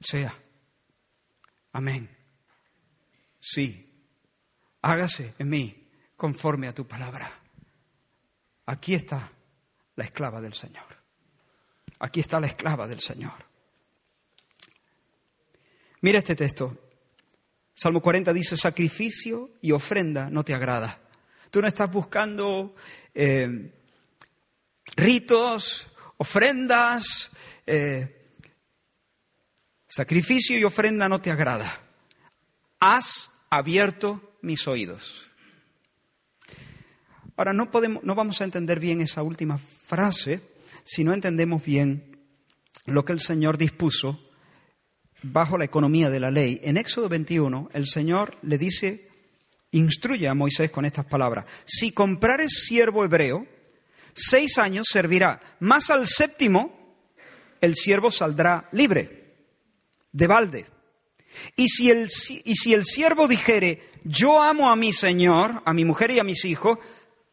sea. 0.00 0.34
Amén. 1.72 2.08
Sí, 3.38 3.90
hágase 4.82 5.34
en 5.38 5.48
mí 5.48 5.88
conforme 6.16 6.68
a 6.68 6.74
tu 6.74 6.86
palabra. 6.86 7.32
Aquí 8.66 8.94
está 8.94 9.30
la 9.96 10.04
esclava 10.04 10.40
del 10.40 10.54
Señor. 10.54 10.86
Aquí 12.00 12.20
está 12.20 12.40
la 12.40 12.46
esclava 12.46 12.86
del 12.86 13.00
Señor. 13.00 13.32
Mira 16.02 16.18
este 16.18 16.34
texto. 16.34 16.76
Salmo 17.74 18.00
40 18.00 18.32
dice, 18.32 18.56
sacrificio 18.56 19.52
y 19.62 19.72
ofrenda 19.72 20.28
no 20.30 20.44
te 20.44 20.54
agrada. 20.54 21.00
Tú 21.50 21.60
no 21.60 21.68
estás 21.68 21.90
buscando 21.90 22.74
eh, 23.14 23.72
ritos, 24.96 25.88
ofrendas, 26.18 27.30
eh, 27.66 28.19
Sacrificio 29.90 30.56
y 30.56 30.62
ofrenda 30.62 31.08
no 31.08 31.20
te 31.20 31.32
agrada. 31.32 31.80
Has 32.78 33.28
abierto 33.50 34.36
mis 34.40 34.68
oídos. 34.68 35.28
Ahora, 37.36 37.52
no, 37.52 37.72
podemos, 37.72 38.04
no 38.04 38.14
vamos 38.14 38.40
a 38.40 38.44
entender 38.44 38.78
bien 38.78 39.00
esa 39.00 39.24
última 39.24 39.58
frase 39.58 40.42
si 40.84 41.02
no 41.02 41.12
entendemos 41.12 41.64
bien 41.64 42.20
lo 42.86 43.04
que 43.04 43.12
el 43.12 43.20
Señor 43.20 43.58
dispuso 43.58 44.30
bajo 45.22 45.58
la 45.58 45.64
economía 45.64 46.08
de 46.08 46.20
la 46.20 46.30
ley. 46.30 46.60
En 46.62 46.76
Éxodo 46.76 47.08
21, 47.08 47.70
el 47.72 47.88
Señor 47.88 48.38
le 48.42 48.58
dice, 48.58 49.08
instruye 49.72 50.28
a 50.28 50.34
Moisés 50.34 50.70
con 50.70 50.84
estas 50.84 51.06
palabras, 51.06 51.46
si 51.64 51.90
comprares 51.90 52.64
siervo 52.64 53.04
hebreo, 53.04 53.44
seis 54.14 54.56
años 54.58 54.86
servirá, 54.88 55.40
más 55.58 55.90
al 55.90 56.06
séptimo 56.06 56.78
el 57.60 57.74
siervo 57.74 58.12
saldrá 58.12 58.68
libre 58.70 59.19
de 60.12 60.26
balde. 60.26 60.66
Y 61.56 61.68
si, 61.68 61.90
el, 61.90 62.08
y 62.44 62.54
si 62.54 62.74
el 62.74 62.84
siervo 62.84 63.28
dijere, 63.28 63.90
yo 64.04 64.42
amo 64.42 64.70
a 64.70 64.76
mi 64.76 64.92
Señor, 64.92 65.62
a 65.64 65.72
mi 65.72 65.84
mujer 65.84 66.10
y 66.10 66.18
a 66.18 66.24
mis 66.24 66.44
hijos, 66.44 66.78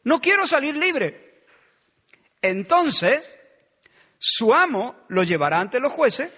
no 0.04 0.22
quiero 0.22 0.46
salir 0.48 0.76
libre. 0.76 1.46
Entonces, 2.42 3.32
su 4.18 4.54
amo 4.54 4.96
lo 5.10 5.24
llevará 5.24 5.60
ante 5.60 5.80
los 5.80 5.92
jueces, 5.92 6.32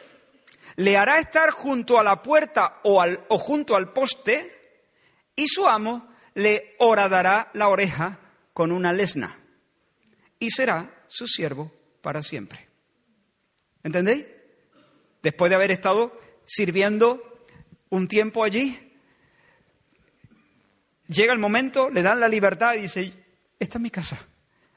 le 0.75 0.97
hará 0.97 1.19
estar 1.19 1.51
junto 1.51 1.99
a 1.99 2.03
la 2.03 2.21
puerta 2.21 2.79
o, 2.83 3.01
al, 3.01 3.25
o 3.27 3.37
junto 3.37 3.75
al 3.75 3.91
poste, 3.91 4.55
y 5.35 5.47
su 5.47 5.67
amo 5.67 6.07
le 6.35 6.75
horadará 6.79 7.49
la 7.53 7.69
oreja 7.69 8.19
con 8.53 8.71
una 8.71 8.93
lesna, 8.93 9.37
y 10.39 10.51
será 10.51 11.03
su 11.07 11.27
siervo 11.27 11.71
para 12.01 12.23
siempre. 12.23 12.67
¿Entendéis? 13.83 14.25
Después 15.21 15.49
de 15.49 15.55
haber 15.55 15.71
estado 15.71 16.17
sirviendo 16.49 17.45
un 17.89 18.07
tiempo 18.07 18.43
allí. 18.43 18.77
Llega 21.07 21.31
el 21.31 21.39
momento, 21.39 21.89
le 21.89 22.01
dan 22.01 22.19
la 22.19 22.27
libertad 22.27 22.73
y 22.73 22.81
dice, 22.81 23.13
esta 23.59 23.77
es 23.77 23.81
mi 23.81 23.91
casa. 23.91 24.17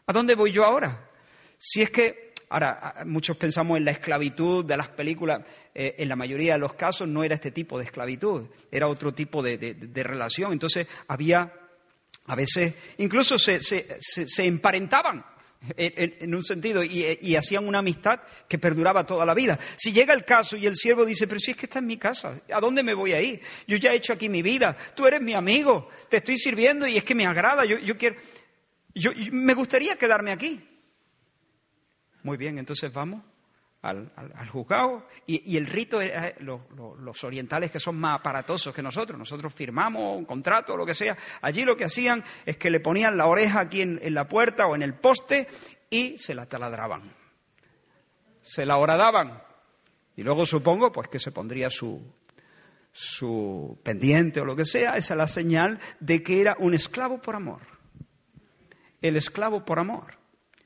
¿A 0.06 0.12
dónde 0.12 0.34
voy 0.34 0.52
yo 0.52 0.64
ahora? 0.64 1.10
Si 1.56 1.80
es 1.80 1.90
que, 1.90 2.34
ahora, 2.50 2.96
muchos 3.06 3.36
pensamos 3.38 3.78
en 3.78 3.86
la 3.86 3.90
esclavitud 3.92 4.64
de 4.64 4.76
las 4.76 4.88
películas, 4.88 5.40
eh, 5.74 5.94
en 5.98 6.08
la 6.08 6.16
mayoría 6.16 6.54
de 6.54 6.58
los 6.58 6.74
casos 6.74 7.08
no 7.08 7.24
era 7.24 7.34
este 7.34 7.52
tipo 7.52 7.78
de 7.78 7.84
esclavitud, 7.84 8.48
era 8.70 8.88
otro 8.88 9.14
tipo 9.14 9.42
de, 9.42 9.90
relación. 9.94 10.52
Entonces 10.52 10.86
había, 11.08 11.52
a 12.26 12.36
veces, 12.36 12.74
incluso 12.98 13.38
se, 13.38 13.62
se 13.62 14.44
emparentaban 14.44 15.24
en, 15.76 16.34
un 16.34 16.44
sentido, 16.44 16.82
y, 16.82 17.36
hacían 17.36 17.66
una 17.66 17.78
amistad 17.78 18.20
que 18.48 18.58
perduraba 18.58 19.06
toda 19.06 19.24
la 19.24 19.34
vida. 19.34 19.58
Si 19.76 19.92
llega 19.92 20.14
el 20.14 20.24
caso 20.24 20.56
y 20.56 20.66
el 20.66 20.76
siervo 20.76 21.04
dice, 21.04 21.26
pero 21.26 21.40
si 21.40 21.52
es 21.52 21.56
que 21.56 21.66
está 21.66 21.78
en 21.78 21.86
mi 21.86 21.96
casa, 21.96 22.40
¿a 22.52 22.60
dónde 22.60 22.82
me 22.82 22.94
voy 22.94 23.12
a 23.12 23.20
ir? 23.20 23.40
Yo 23.66 23.76
ya 23.76 23.92
he 23.92 23.96
hecho 23.96 24.12
aquí 24.12 24.28
mi 24.28 24.42
vida, 24.42 24.76
tú 24.94 25.06
eres 25.06 25.20
mi 25.20 25.34
amigo, 25.34 25.88
te 26.08 26.18
estoy 26.18 26.36
sirviendo 26.36 26.86
y 26.86 26.96
es 26.96 27.04
que 27.04 27.14
me 27.14 27.26
agrada, 27.26 27.64
yo, 27.64 27.78
yo 27.78 27.96
quiero, 27.96 28.16
yo, 28.94 29.12
me 29.30 29.54
gustaría 29.54 29.96
quedarme 29.96 30.32
aquí. 30.32 30.68
Muy 32.22 32.36
bien, 32.36 32.58
entonces 32.58 32.92
vamos 32.92 33.31
al, 33.82 34.48
juzgado 34.50 35.06
y, 35.26 35.56
el 35.56 35.66
rito, 35.66 36.00
era, 36.00 36.32
los, 36.38 37.24
orientales 37.24 37.70
que 37.70 37.80
son 37.80 37.96
más 37.96 38.20
aparatosos 38.20 38.74
que 38.74 38.82
nosotros, 38.82 39.18
nosotros 39.18 39.52
firmamos 39.52 40.16
un 40.16 40.24
contrato 40.24 40.74
o 40.74 40.76
lo 40.76 40.86
que 40.86 40.94
sea, 40.94 41.16
allí 41.40 41.64
lo 41.64 41.76
que 41.76 41.84
hacían 41.84 42.24
es 42.46 42.56
que 42.56 42.70
le 42.70 42.80
ponían 42.80 43.16
la 43.16 43.26
oreja 43.26 43.60
aquí 43.60 43.82
en, 43.82 43.98
en 44.02 44.14
la 44.14 44.28
puerta 44.28 44.66
o 44.66 44.76
en 44.76 44.82
el 44.82 44.94
poste 44.94 45.48
y 45.90 46.16
se 46.16 46.34
la 46.34 46.46
taladraban, 46.46 47.02
se 48.40 48.64
la 48.64 48.76
horadaban 48.76 49.42
y 50.16 50.22
luego 50.22 50.46
supongo 50.46 50.92
pues 50.92 51.08
que 51.08 51.18
se 51.18 51.32
pondría 51.32 51.68
su, 51.68 52.00
su 52.92 53.78
pendiente 53.82 54.40
o 54.40 54.44
lo 54.44 54.54
que 54.54 54.66
sea, 54.66 54.96
esa 54.96 55.14
es 55.14 55.18
la 55.18 55.28
señal 55.28 55.80
de 55.98 56.22
que 56.22 56.40
era 56.40 56.56
un 56.58 56.74
esclavo 56.74 57.20
por 57.20 57.34
amor. 57.34 57.60
El 59.00 59.16
esclavo 59.16 59.64
por 59.64 59.78
amor. 59.78 60.21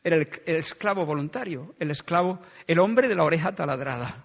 Era 0.06 0.14
el, 0.14 0.28
esclavo 0.44 1.04
voluntario, 1.04 1.74
el 1.80 1.90
esclavo, 1.90 2.38
el 2.68 2.78
hombre 2.78 3.08
de 3.08 3.16
la 3.16 3.24
oreja 3.24 3.56
taladrada. 3.56 4.24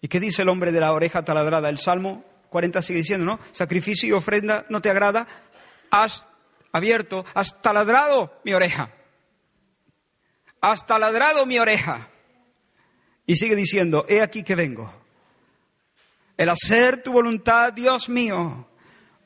¿Y 0.00 0.06
qué 0.06 0.20
dice 0.20 0.42
el 0.42 0.48
hombre 0.48 0.70
de 0.70 0.78
la 0.78 0.92
oreja 0.92 1.24
taladrada? 1.24 1.68
El 1.68 1.78
Salmo 1.78 2.24
40 2.50 2.80
sigue 2.80 2.98
diciendo, 2.98 3.26
¿no? 3.26 3.40
Sacrificio 3.50 4.08
y 4.08 4.12
ofrenda 4.12 4.66
no 4.68 4.80
te 4.80 4.88
agrada, 4.88 5.26
has 5.90 6.28
abierto, 6.70 7.24
has 7.34 7.60
taladrado 7.60 8.40
mi 8.44 8.54
oreja. 8.54 8.88
Has 10.60 10.86
taladrado 10.86 11.46
mi 11.46 11.58
oreja. 11.58 12.08
Y 13.26 13.34
sigue 13.34 13.56
diciendo, 13.56 14.06
he 14.08 14.22
aquí 14.22 14.44
que 14.44 14.54
vengo. 14.54 14.94
El 16.36 16.50
hacer 16.50 17.02
tu 17.02 17.10
voluntad, 17.10 17.72
Dios 17.72 18.08
mío, 18.08 18.68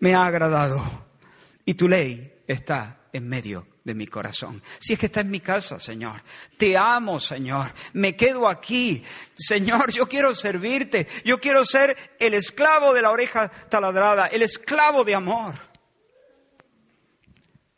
me 0.01 0.14
ha 0.14 0.24
agradado. 0.24 0.83
Y 1.66 1.74
tu 1.74 1.89
ley 1.89 2.43
está 2.47 2.97
en 3.12 3.28
medio 3.28 3.66
de 3.84 3.94
mi 3.94 4.06
corazón. 4.06 4.62
Si 4.78 4.92
es 4.92 4.98
que 4.98 5.06
está 5.06 5.20
en 5.20 5.30
mi 5.30 5.40
casa, 5.40 5.80
Señor. 5.80 6.22
Te 6.56 6.76
amo, 6.76 7.18
Señor. 7.18 7.72
Me 7.94 8.16
quedo 8.16 8.48
aquí. 8.48 9.02
Señor, 9.34 9.90
yo 9.92 10.06
quiero 10.06 10.34
servirte. 10.34 11.06
Yo 11.24 11.40
quiero 11.40 11.64
ser 11.64 11.96
el 12.18 12.34
esclavo 12.34 12.92
de 12.92 13.02
la 13.02 13.11
oreja 13.11 13.48
taladrada, 13.48 14.26
el 14.26 14.42
esclavo 14.42 15.04
de 15.04 15.14
amor. 15.14 15.54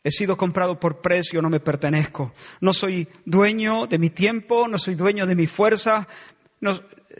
He 0.03 0.11
sido 0.11 0.35
comprado 0.35 0.79
por 0.79 0.99
precio, 0.99 1.41
no 1.41 1.49
me 1.49 1.59
pertenezco. 1.59 2.33
No 2.59 2.73
soy 2.73 3.07
dueño 3.23 3.85
de 3.85 3.99
mi 3.99 4.09
tiempo, 4.09 4.67
no 4.67 4.77
soy 4.77 4.95
dueño 4.95 5.27
de 5.27 5.35
mi 5.35 5.47
fuerza. 5.47 6.07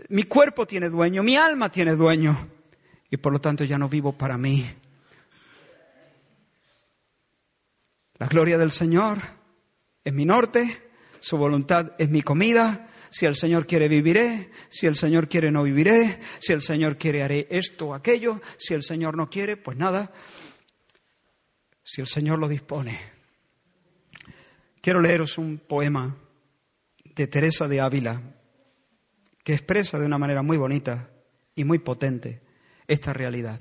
mi 0.09 0.24
cuerpo 0.24 0.66
tiene 0.66 0.89
dueño, 0.89 1.22
mi 1.22 1.36
alma 1.36 1.70
tiene 1.72 1.95
dueño. 1.95 2.49
Y 3.09 3.18
por 3.18 3.34
lo 3.34 3.39
tanto 3.39 3.64
ya 3.64 3.78
no 3.78 3.88
vivo 3.88 4.14
para 4.14 4.38
mí. 4.38 4.81
La 8.22 8.28
gloria 8.28 8.60
del 8.60 8.70
Señor 8.70 9.18
es 10.04 10.14
mi 10.14 10.26
norte, 10.26 10.92
su 11.20 11.38
voluntad 11.38 11.94
es 11.98 12.08
mi 12.08 12.22
comida. 12.22 12.88
Si 13.10 13.26
el 13.26 13.36
Señor 13.36 13.66
quiere, 13.66 13.88
viviré. 13.88 14.52
Si 14.70 14.86
el 14.86 14.96
Señor 14.96 15.28
quiere, 15.28 15.50
no 15.50 15.64
viviré. 15.64 16.20
Si 16.38 16.54
el 16.54 16.62
Señor 16.62 17.00
quiere, 17.00 17.24
haré 17.24 17.48
esto 17.50 17.88
o 17.88 17.94
aquello. 17.96 18.40
Si 18.58 18.76
el 18.76 18.84
Señor 18.84 19.18
no 19.18 19.28
quiere, 19.28 19.58
pues 19.58 19.76
nada 19.76 20.12
si 21.84 22.00
el 22.00 22.06
Señor 22.06 22.38
lo 22.38 22.48
dispone. 22.48 23.00
Quiero 24.82 25.02
leeros 25.02 25.40
un 25.40 25.58
poema 25.58 26.16
de 27.16 27.26
Teresa 27.26 27.68
de 27.68 27.82
Ávila 27.82 28.22
que 29.44 29.54
expresa 29.54 29.98
de 29.98 30.06
una 30.06 30.20
manera 30.20 30.44
muy 30.44 30.58
bonita 30.58 31.10
y 31.56 31.64
muy 31.64 31.80
potente 31.80 32.44
esta 32.86 33.14
realidad. 33.14 33.60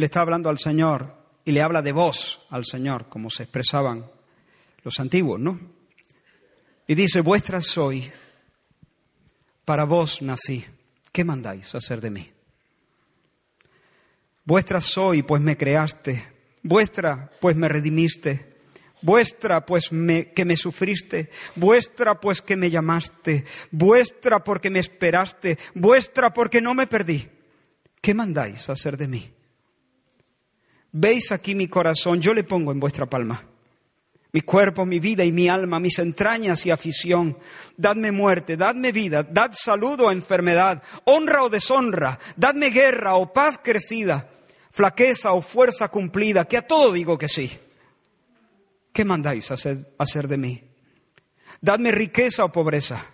Le 0.00 0.06
está 0.06 0.22
hablando 0.22 0.48
al 0.48 0.58
Señor 0.58 1.14
y 1.44 1.52
le 1.52 1.60
habla 1.60 1.82
de 1.82 1.92
vos 1.92 2.40
al 2.48 2.64
Señor, 2.64 3.10
como 3.10 3.28
se 3.28 3.42
expresaban 3.42 4.10
los 4.82 4.98
antiguos, 4.98 5.38
¿no? 5.38 5.60
Y 6.86 6.94
dice, 6.94 7.20
vuestra 7.20 7.60
soy, 7.60 8.10
para 9.62 9.84
vos 9.84 10.22
nací, 10.22 10.64
¿qué 11.12 11.22
mandáis 11.22 11.74
hacer 11.74 12.00
de 12.00 12.08
mí? 12.08 12.32
Vuestra 14.42 14.80
soy, 14.80 15.22
pues 15.22 15.42
me 15.42 15.58
creaste. 15.58 16.32
Vuestra, 16.62 17.30
pues 17.38 17.54
me 17.54 17.68
redimiste. 17.68 18.56
Vuestra, 19.02 19.66
pues 19.66 19.90
que 19.90 20.44
me 20.46 20.56
sufriste. 20.56 21.28
Vuestra, 21.56 22.18
pues 22.18 22.40
que 22.40 22.56
me 22.56 22.70
llamaste. 22.70 23.44
Vuestra, 23.70 24.42
porque 24.42 24.70
me 24.70 24.78
esperaste. 24.78 25.58
Vuestra, 25.74 26.32
porque 26.32 26.62
no 26.62 26.72
me 26.72 26.86
perdí. 26.86 27.28
¿Qué 28.00 28.14
mandáis 28.14 28.70
hacer 28.70 28.96
de 28.96 29.06
mí? 29.06 29.34
Veis 30.92 31.32
aquí 31.32 31.54
mi 31.54 31.68
corazón, 31.68 32.20
yo 32.20 32.34
le 32.34 32.44
pongo 32.44 32.72
en 32.72 32.80
vuestra 32.80 33.06
palma. 33.06 33.44
Mi 34.32 34.42
cuerpo, 34.42 34.86
mi 34.86 35.00
vida 35.00 35.24
y 35.24 35.32
mi 35.32 35.48
alma, 35.48 35.80
mis 35.80 35.98
entrañas 35.98 36.64
y 36.64 36.70
afición. 36.70 37.36
Dadme 37.76 38.12
muerte, 38.12 38.56
dadme 38.56 38.92
vida, 38.92 39.22
dad 39.22 39.52
salud 39.52 40.00
o 40.00 40.12
enfermedad, 40.12 40.82
honra 41.04 41.42
o 41.42 41.48
deshonra, 41.48 42.18
dadme 42.36 42.70
guerra 42.70 43.14
o 43.14 43.32
paz 43.32 43.58
crecida 43.62 44.28
flaqueza 44.70 45.32
o 45.32 45.42
fuerza 45.42 45.88
cumplida, 45.88 46.46
que 46.46 46.56
a 46.56 46.66
todo 46.66 46.92
digo 46.92 47.18
que 47.18 47.28
sí. 47.28 47.50
¿Qué 48.92 49.04
mandáis 49.04 49.50
hacer, 49.50 49.92
hacer 49.98 50.28
de 50.28 50.36
mí? 50.36 50.62
Dadme 51.60 51.92
riqueza 51.92 52.44
o 52.44 52.52
pobreza. 52.52 53.04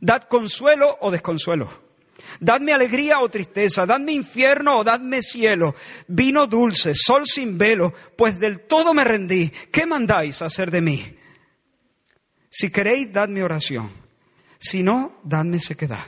Dad 0.00 0.24
consuelo 0.24 0.98
o 1.00 1.10
desconsuelo. 1.10 1.91
Dadme 2.40 2.72
alegría 2.72 3.20
o 3.20 3.28
tristeza, 3.28 3.86
dadme 3.86 4.12
infierno 4.12 4.78
o 4.78 4.84
dadme 4.84 5.22
cielo, 5.22 5.74
vino 6.08 6.46
dulce, 6.46 6.94
sol 6.94 7.26
sin 7.26 7.58
velo, 7.58 7.92
pues 8.16 8.38
del 8.38 8.60
todo 8.60 8.94
me 8.94 9.04
rendí. 9.04 9.50
¿Qué 9.70 9.86
mandáis 9.86 10.42
hacer 10.42 10.70
de 10.70 10.80
mí? 10.80 11.18
Si 12.50 12.70
queréis, 12.70 13.12
dadme 13.12 13.42
oración. 13.42 13.92
Si 14.58 14.82
no, 14.82 15.20
dadme 15.24 15.58
sequedad 15.58 16.04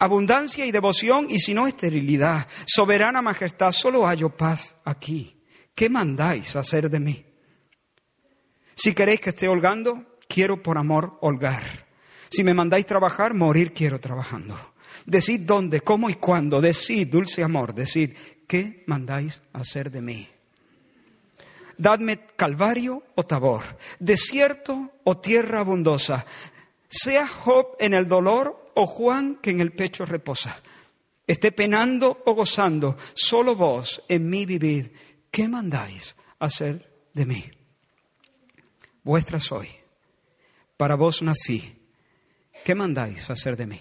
abundancia 0.00 0.64
y 0.64 0.72
devoción 0.72 1.26
y 1.30 1.38
si 1.38 1.54
no 1.54 1.66
esterilidad. 1.68 2.48
Soberana 2.66 3.22
majestad, 3.22 3.70
solo 3.70 4.06
hallo 4.06 4.34
paz 4.34 4.74
aquí. 4.84 5.40
¿Qué 5.74 5.88
mandáis 5.88 6.56
hacer 6.56 6.90
de 6.90 6.98
mí? 6.98 7.24
Si 8.74 8.94
queréis 8.94 9.20
que 9.20 9.30
esté 9.30 9.46
holgando, 9.46 10.18
quiero 10.26 10.62
por 10.62 10.78
amor 10.78 11.18
holgar. 11.20 11.86
Si 12.30 12.42
me 12.42 12.54
mandáis 12.54 12.86
trabajar, 12.86 13.34
morir 13.34 13.72
quiero 13.72 14.00
trabajando. 14.00 14.69
Decid 15.06 15.40
dónde, 15.40 15.80
cómo 15.80 16.10
y 16.10 16.14
cuándo. 16.14 16.60
Decid, 16.60 17.08
dulce 17.08 17.42
amor, 17.42 17.74
decid, 17.74 18.14
¿qué 18.46 18.84
mandáis 18.86 19.40
hacer 19.52 19.90
de 19.90 20.00
mí? 20.00 20.28
Dadme 21.76 22.26
calvario 22.36 23.02
o 23.14 23.24
tabor, 23.24 23.62
desierto 23.98 24.92
o 25.04 25.16
tierra 25.16 25.60
abundosa. 25.60 26.26
Sea 26.88 27.26
Job 27.26 27.76
en 27.78 27.94
el 27.94 28.06
dolor 28.06 28.72
o 28.74 28.86
Juan 28.86 29.36
que 29.36 29.50
en 29.50 29.60
el 29.60 29.72
pecho 29.72 30.04
reposa. 30.04 30.60
Esté 31.26 31.52
penando 31.52 32.22
o 32.26 32.34
gozando, 32.34 32.96
solo 33.14 33.54
vos 33.54 34.02
en 34.08 34.28
mí 34.28 34.44
vivid. 34.46 34.88
¿Qué 35.30 35.48
mandáis 35.48 36.16
hacer 36.40 36.90
de 37.14 37.24
mí? 37.24 37.44
Vuestra 39.04 39.38
soy. 39.38 39.68
Para 40.76 40.96
vos 40.96 41.22
nací. 41.22 41.76
¿Qué 42.64 42.74
mandáis 42.74 43.30
hacer 43.30 43.56
de 43.56 43.66
mí? 43.66 43.80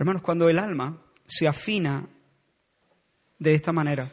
Hermanos, 0.00 0.22
cuando 0.22 0.48
el 0.48 0.58
alma 0.58 0.96
se 1.26 1.46
afina 1.46 2.08
de 3.38 3.54
esta 3.54 3.70
manera, 3.70 4.10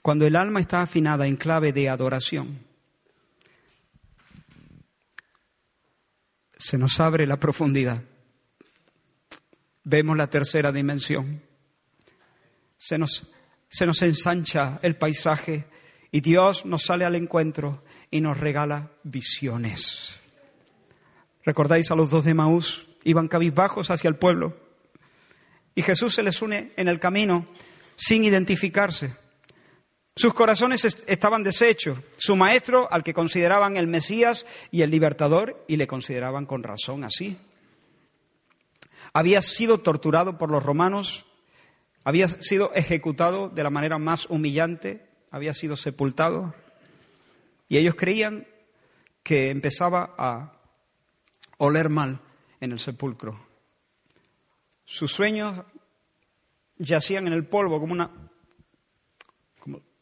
cuando 0.00 0.26
el 0.26 0.36
alma 0.36 0.58
está 0.58 0.80
afinada 0.80 1.26
en 1.26 1.36
clave 1.36 1.74
de 1.74 1.90
adoración, 1.90 2.64
se 6.56 6.78
nos 6.78 6.98
abre 6.98 7.26
la 7.26 7.36
profundidad. 7.36 8.02
Vemos 9.84 10.16
la 10.16 10.30
tercera 10.30 10.72
dimensión. 10.72 11.42
Se 12.78 12.96
nos, 12.96 13.30
se 13.68 13.84
nos 13.84 14.00
ensancha 14.00 14.80
el 14.80 14.96
paisaje 14.96 15.66
y 16.10 16.22
Dios 16.22 16.64
nos 16.64 16.84
sale 16.84 17.04
al 17.04 17.16
encuentro 17.16 17.84
y 18.10 18.22
nos 18.22 18.40
regala 18.40 18.92
visiones. 19.02 20.16
¿Recordáis 21.44 21.90
a 21.90 21.96
los 21.96 22.08
dos 22.08 22.24
de 22.24 22.32
Maús? 22.32 22.86
Iban 23.04 23.28
cabizbajos 23.28 23.90
hacia 23.90 24.08
el 24.08 24.16
pueblo 24.16 24.56
y 25.74 25.82
Jesús 25.82 26.14
se 26.14 26.22
les 26.22 26.40
une 26.42 26.72
en 26.76 26.88
el 26.88 27.00
camino 27.00 27.46
sin 27.96 28.24
identificarse. 28.24 29.16
Sus 30.14 30.34
corazones 30.34 30.84
estaban 30.84 31.42
deshechos. 31.42 31.98
Su 32.18 32.36
maestro, 32.36 32.92
al 32.92 33.02
que 33.02 33.14
consideraban 33.14 33.76
el 33.76 33.86
Mesías 33.86 34.44
y 34.70 34.82
el 34.82 34.90
libertador, 34.90 35.64
y 35.68 35.76
le 35.76 35.86
consideraban 35.86 36.44
con 36.44 36.62
razón 36.62 37.04
así. 37.04 37.38
Había 39.14 39.40
sido 39.40 39.78
torturado 39.78 40.36
por 40.36 40.50
los 40.50 40.62
romanos, 40.62 41.24
había 42.04 42.28
sido 42.28 42.72
ejecutado 42.74 43.48
de 43.48 43.62
la 43.62 43.70
manera 43.70 43.98
más 43.98 44.26
humillante, 44.28 45.06
había 45.30 45.54
sido 45.54 45.76
sepultado. 45.76 46.54
Y 47.68 47.78
ellos 47.78 47.94
creían 47.94 48.46
que 49.22 49.50
empezaba 49.50 50.14
a 50.18 50.52
oler 51.56 51.88
mal 51.88 52.20
en 52.62 52.70
el 52.70 52.78
sepulcro. 52.78 53.38
Sus 54.84 55.12
sueños 55.12 55.64
yacían 56.78 57.26
en 57.26 57.32
el 57.32 57.44
polvo 57.44 57.80
como 57.80 57.92
una 57.92 58.10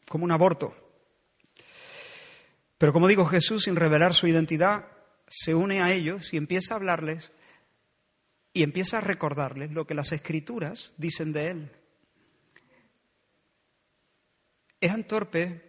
como 0.07 0.25
un 0.25 0.31
aborto. 0.31 0.75
Pero 2.77 2.93
como 2.93 3.07
digo, 3.07 3.25
Jesús, 3.25 3.63
sin 3.63 3.75
revelar 3.75 4.13
su 4.13 4.27
identidad, 4.27 4.87
se 5.27 5.55
une 5.55 5.81
a 5.81 5.91
ellos 5.91 6.33
y 6.33 6.37
empieza 6.37 6.73
a 6.73 6.77
hablarles 6.77 7.31
y 8.53 8.63
empieza 8.63 8.99
a 8.99 9.01
recordarles 9.01 9.71
lo 9.71 9.87
que 9.87 9.95
las 9.95 10.11
escrituras 10.11 10.93
dicen 10.97 11.31
de 11.31 11.47
él. 11.49 11.71
Eran 14.81 15.07
torpes, 15.07 15.61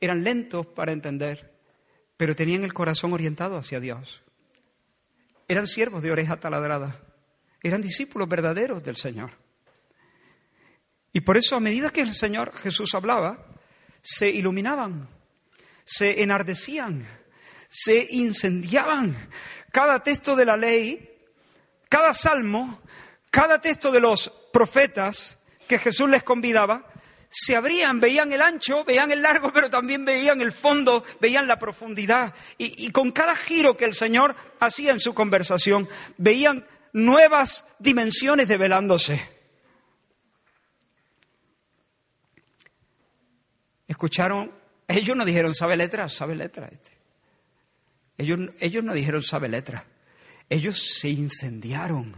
eran 0.00 0.22
lentos 0.22 0.66
para 0.66 0.92
entender, 0.92 1.58
pero 2.16 2.36
tenían 2.36 2.62
el 2.62 2.74
corazón 2.74 3.12
orientado 3.12 3.56
hacia 3.56 3.80
Dios. 3.80 4.23
Eran 5.48 5.66
siervos 5.66 6.02
de 6.02 6.12
oreja 6.12 6.38
taladrada, 6.38 7.00
eran 7.62 7.82
discípulos 7.82 8.28
verdaderos 8.28 8.82
del 8.82 8.96
Señor. 8.96 9.32
Y 11.12 11.20
por 11.20 11.36
eso 11.36 11.56
a 11.56 11.60
medida 11.60 11.90
que 11.90 12.00
el 12.00 12.14
Señor 12.14 12.52
Jesús 12.56 12.94
hablaba, 12.94 13.46
se 14.02 14.28
iluminaban, 14.30 15.08
se 15.84 16.22
enardecían, 16.22 17.06
se 17.68 18.06
incendiaban. 18.10 19.16
Cada 19.70 20.02
texto 20.02 20.36
de 20.36 20.44
la 20.44 20.56
ley, 20.56 21.18
cada 21.88 22.12
salmo, 22.14 22.80
cada 23.30 23.60
texto 23.60 23.90
de 23.90 24.00
los 24.00 24.30
profetas 24.52 25.38
que 25.66 25.78
Jesús 25.78 26.08
les 26.08 26.22
convidaba, 26.22 26.86
se 27.36 27.56
abrían, 27.56 27.98
veían 27.98 28.32
el 28.32 28.40
ancho, 28.40 28.84
veían 28.84 29.10
el 29.10 29.20
largo, 29.20 29.52
pero 29.52 29.68
también 29.68 30.04
veían 30.04 30.40
el 30.40 30.52
fondo, 30.52 31.02
veían 31.20 31.48
la 31.48 31.58
profundidad. 31.58 32.32
Y, 32.58 32.92
con 32.92 33.10
cada 33.10 33.34
giro 33.34 33.76
que 33.76 33.84
el 33.84 33.94
Señor 33.94 34.36
hacía 34.60 34.92
en 34.92 35.00
su 35.00 35.14
conversación, 35.14 35.88
veían 36.16 36.64
nuevas 36.92 37.64
dimensiones 37.80 38.46
develándose. 38.46 39.20
Escucharon, 43.88 44.52
ellos 44.86 45.16
no 45.16 45.24
dijeron 45.24 45.56
sabe 45.56 45.76
letra, 45.76 46.08
sabe 46.08 46.36
letra. 46.36 46.68
Este. 46.68 46.92
Ellos, 48.16 48.38
ellos 48.60 48.84
no 48.84 48.94
dijeron 48.94 49.24
sabe 49.24 49.48
letra, 49.48 49.86
ellos 50.48 50.80
se 51.00 51.08
incendiaron. 51.08 52.14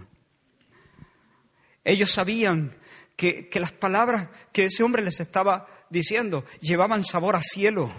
Ellos 1.84 2.10
sabían 2.10 2.76
que, 3.16 3.48
las 3.54 3.72
palabras 3.72 4.28
que 4.52 4.66
ese 4.66 4.82
hombre 4.82 5.02
les 5.02 5.20
estaba 5.20 5.66
diciendo 5.90 6.44
llevaban 6.60 7.04
sabor 7.04 7.36
a 7.36 7.42
cielo. 7.42 7.92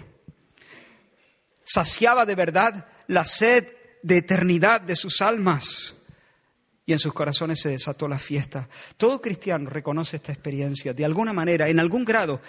Saciaba 1.64 2.24
de 2.24 2.34
verdad 2.34 2.86
la 3.08 3.24
sed 3.24 3.72
de 4.02 4.18
eternidad 4.18 4.80
de 4.80 4.96
sus 4.96 5.20
almas 5.20 5.94
y 6.86 6.92
en 6.92 6.98
sus 6.98 7.12
corazones 7.12 7.60
se 7.60 7.68
desató 7.68 8.08
la 8.08 8.18
fiesta. 8.18 8.68
Todo 8.96 9.20
cristiano 9.20 9.68
reconoce 9.68 10.16
esta 10.16 10.32
experiencia, 10.32 10.94
de 10.94 11.04
alguna 11.04 11.34
manera, 11.34 11.68
en 11.68 11.80
algún 11.80 12.04
grado, 12.04 12.40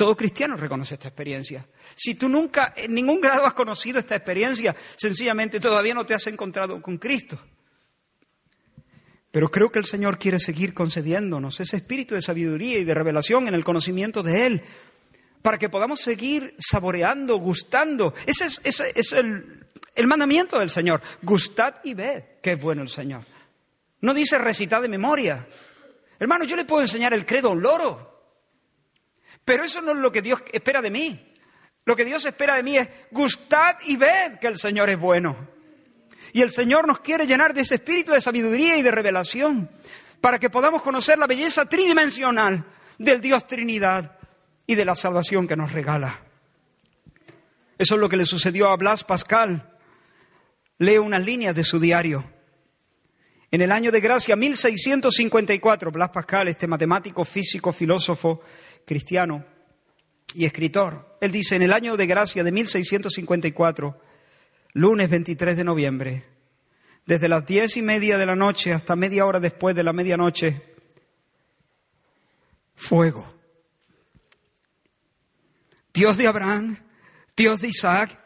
todo 0.00 0.16
cristiano 0.16 0.56
reconoce 0.56 0.94
esta 0.94 1.08
experiencia. 1.08 1.66
Si 1.94 2.14
tú 2.14 2.28
nunca, 2.28 2.72
en 2.74 2.94
ningún 2.94 3.20
grado 3.20 3.44
has 3.44 3.52
conocido 3.52 3.98
esta 3.98 4.16
experiencia, 4.16 4.74
sencillamente 4.96 5.60
todavía 5.60 5.92
no 5.92 6.06
te 6.06 6.14
has 6.14 6.26
encontrado 6.26 6.80
con 6.80 6.96
Cristo. 6.96 7.38
Pero 9.30 9.50
creo 9.50 9.70
que 9.70 9.78
el 9.78 9.84
Señor 9.84 10.18
quiere 10.18 10.38
seguir 10.38 10.74
concediéndonos 10.74 11.60
ese 11.60 11.76
espíritu 11.76 12.14
de 12.14 12.22
sabiduría 12.22 12.78
y 12.78 12.84
de 12.84 12.94
revelación 12.94 13.46
en 13.46 13.54
el 13.54 13.64
conocimiento 13.64 14.22
de 14.22 14.46
Él, 14.46 14.62
para 15.42 15.58
que 15.58 15.68
podamos 15.68 16.00
seguir 16.00 16.54
saboreando, 16.58 17.36
gustando. 17.36 18.12
Ese 18.26 18.46
es, 18.64 19.12
el, 19.12 20.06
mandamiento 20.06 20.58
del 20.58 20.70
Señor. 20.70 21.00
Gustad 21.22 21.76
y 21.84 21.94
ved 21.94 22.24
que 22.42 22.52
es 22.52 22.60
bueno 22.60 22.82
el 22.82 22.88
Señor. 22.88 23.24
No 24.00 24.12
dice 24.14 24.38
recitar 24.38 24.82
de 24.82 24.88
memoria. 24.88 25.46
Hermano, 26.18 26.44
yo 26.44 26.56
le 26.56 26.64
puedo 26.64 26.82
enseñar 26.82 27.14
el 27.14 27.24
credo 27.24 27.54
loro, 27.54 28.34
pero 29.44 29.64
eso 29.64 29.80
no 29.80 29.92
es 29.92 29.98
lo 29.98 30.12
que 30.12 30.22
Dios 30.22 30.42
espera 30.52 30.82
de 30.82 30.90
mí. 30.90 31.26
Lo 31.84 31.96
que 31.96 32.04
Dios 32.04 32.24
espera 32.24 32.56
de 32.56 32.62
mí 32.62 32.76
es 32.76 32.88
gustad 33.10 33.76
y 33.86 33.96
ved 33.96 34.38
que 34.40 34.48
el 34.48 34.58
Señor 34.58 34.90
es 34.90 34.98
bueno. 34.98 35.59
Y 36.32 36.42
el 36.42 36.50
Señor 36.50 36.86
nos 36.86 37.00
quiere 37.00 37.26
llenar 37.26 37.54
de 37.54 37.62
ese 37.62 37.76
espíritu 37.76 38.12
de 38.12 38.20
sabiduría 38.20 38.76
y 38.76 38.82
de 38.82 38.90
revelación 38.90 39.70
para 40.20 40.38
que 40.38 40.50
podamos 40.50 40.82
conocer 40.82 41.18
la 41.18 41.26
belleza 41.26 41.64
tridimensional 41.64 42.64
del 42.98 43.20
Dios 43.20 43.46
Trinidad 43.46 44.18
y 44.66 44.74
de 44.74 44.84
la 44.84 44.94
salvación 44.94 45.48
que 45.48 45.56
nos 45.56 45.72
regala. 45.72 46.20
Eso 47.78 47.94
es 47.94 48.00
lo 48.00 48.08
que 48.08 48.16
le 48.16 48.26
sucedió 48.26 48.68
a 48.68 48.76
Blas 48.76 49.04
Pascal. 49.04 49.70
Leo 50.78 51.02
unas 51.02 51.24
líneas 51.24 51.54
de 51.54 51.64
su 51.64 51.80
diario. 51.80 52.24
En 53.50 53.62
el 53.62 53.72
año 53.72 53.90
de 53.90 54.00
gracia 54.00 54.36
1654, 54.36 55.90
Blas 55.90 56.10
Pascal, 56.10 56.48
este 56.48 56.66
matemático, 56.66 57.24
físico, 57.24 57.72
filósofo, 57.72 58.42
cristiano 58.86 59.44
y 60.34 60.44
escritor. 60.44 61.16
Él 61.20 61.32
dice, 61.32 61.56
en 61.56 61.62
el 61.62 61.72
año 61.72 61.96
de 61.96 62.06
gracia 62.06 62.44
de 62.44 62.52
1654, 62.52 64.00
lunes 64.72 65.10
23 65.10 65.56
de 65.56 65.64
noviembre, 65.64 66.24
desde 67.06 67.28
las 67.28 67.44
diez 67.46 67.76
y 67.76 67.82
media 67.82 68.18
de 68.18 68.26
la 68.26 68.36
noche 68.36 68.72
hasta 68.72 68.96
media 68.96 69.26
hora 69.26 69.40
después 69.40 69.74
de 69.74 69.82
la 69.82 69.92
medianoche, 69.92 70.62
fuego. 72.74 73.26
Dios 75.92 76.16
de 76.16 76.26
Abraham, 76.28 76.78
Dios 77.36 77.60
de 77.60 77.68
Isaac, 77.68 78.19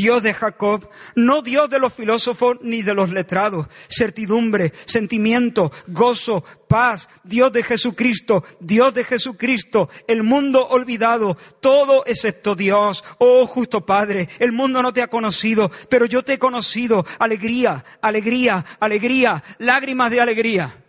Dios 0.00 0.22
de 0.22 0.32
Jacob, 0.32 0.88
no 1.14 1.42
Dios 1.42 1.68
de 1.68 1.78
los 1.78 1.92
filósofos 1.92 2.56
ni 2.62 2.80
de 2.80 2.94
los 2.94 3.10
letrados, 3.10 3.66
certidumbre, 3.86 4.72
sentimiento, 4.86 5.70
gozo, 5.88 6.42
paz, 6.68 7.10
Dios 7.22 7.52
de 7.52 7.62
Jesucristo, 7.62 8.42
Dios 8.60 8.94
de 8.94 9.04
Jesucristo, 9.04 9.90
el 10.08 10.22
mundo 10.22 10.66
olvidado, 10.66 11.36
todo 11.60 12.02
excepto 12.06 12.54
Dios. 12.54 13.04
Oh 13.18 13.46
justo 13.46 13.84
Padre, 13.84 14.30
el 14.38 14.52
mundo 14.52 14.82
no 14.82 14.90
te 14.90 15.02
ha 15.02 15.08
conocido, 15.08 15.70
pero 15.90 16.06
yo 16.06 16.22
te 16.22 16.34
he 16.34 16.38
conocido. 16.38 17.04
Alegría, 17.18 17.84
alegría, 18.00 18.64
alegría, 18.80 19.44
lágrimas 19.58 20.10
de 20.10 20.20
alegría. 20.22 20.82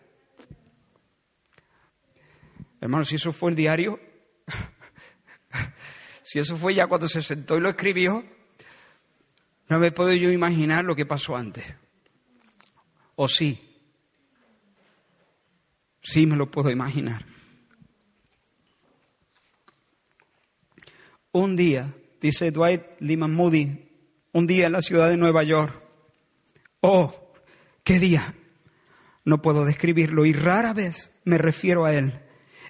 Hermano, 2.79 3.03
si 3.03 3.15
eso 3.15 3.33
fue 3.33 3.49
el 3.49 3.57
diario, 3.57 3.99
si 6.23 6.39
eso 6.39 6.55
fue 6.55 6.75
ya 6.75 6.87
cuando 6.87 7.09
se 7.09 7.21
sentó 7.21 7.57
y 7.57 7.59
lo 7.59 7.67
escribió, 7.67 8.23
no 9.71 9.79
me 9.79 9.93
puedo 9.93 10.11
yo 10.11 10.29
imaginar 10.29 10.83
lo 10.83 10.97
que 10.97 11.05
pasó 11.05 11.37
antes. 11.37 11.63
¿O 13.15 13.29
sí? 13.29 13.57
Sí 16.01 16.25
me 16.25 16.35
lo 16.35 16.51
puedo 16.51 16.69
imaginar. 16.69 17.25
Un 21.31 21.55
día, 21.55 21.95
dice 22.19 22.51
Dwight 22.51 22.81
Lyman 22.99 23.33
Moody, 23.33 23.89
un 24.33 24.45
día 24.45 24.65
en 24.65 24.73
la 24.73 24.81
ciudad 24.81 25.07
de 25.07 25.15
Nueva 25.15 25.41
York. 25.43 25.81
Oh, 26.81 27.31
qué 27.85 27.97
día. 27.97 28.35
No 29.23 29.41
puedo 29.41 29.63
describirlo 29.63 30.25
y 30.25 30.33
rara 30.33 30.73
vez 30.73 31.13
me 31.23 31.37
refiero 31.37 31.85
a 31.85 31.93
él 31.93 32.20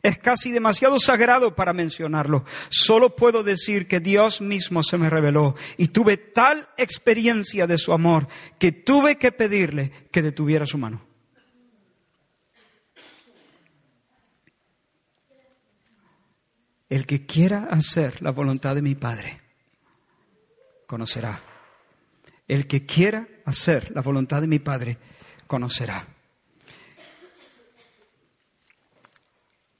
es 0.03 0.17
casi 0.17 0.51
demasiado 0.51 0.99
sagrado 0.99 1.55
para 1.55 1.73
mencionarlo. 1.73 2.43
Solo 2.69 3.15
puedo 3.15 3.43
decir 3.43 3.87
que 3.87 3.99
Dios 3.99 4.41
mismo 4.41 4.83
se 4.83 4.97
me 4.97 5.09
reveló 5.09 5.55
y 5.77 5.89
tuve 5.89 6.17
tal 6.17 6.69
experiencia 6.77 7.67
de 7.67 7.77
su 7.77 7.93
amor 7.93 8.27
que 8.59 8.71
tuve 8.71 9.17
que 9.17 9.31
pedirle 9.31 9.91
que 10.11 10.21
detuviera 10.21 10.65
su 10.65 10.77
mano. 10.77 11.05
El 16.89 17.05
que 17.05 17.25
quiera 17.25 17.67
hacer 17.71 18.21
la 18.21 18.31
voluntad 18.31 18.75
de 18.75 18.81
mi 18.81 18.95
Padre, 18.95 19.39
conocerá. 20.87 21.41
El 22.49 22.67
que 22.67 22.85
quiera 22.85 23.29
hacer 23.45 23.91
la 23.91 24.01
voluntad 24.01 24.41
de 24.41 24.47
mi 24.47 24.59
Padre, 24.59 24.97
conocerá. 25.47 26.05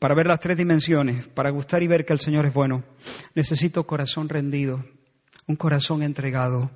Para 0.02 0.16
ver 0.16 0.26
las 0.26 0.40
tres 0.40 0.58
dimensiones, 0.58 1.28
para 1.28 1.52
gustar 1.52 1.84
y 1.84 1.88
ver 1.88 2.08
que 2.08 2.14
el 2.14 2.20
Señor 2.20 2.48
es 2.48 2.54
bueno, 2.56 2.84
necesito 3.36 3.86
corazón 3.86 4.30
rendido, 4.30 4.84
un 5.46 5.56
corazón 5.56 6.02
entregado. 6.02 6.72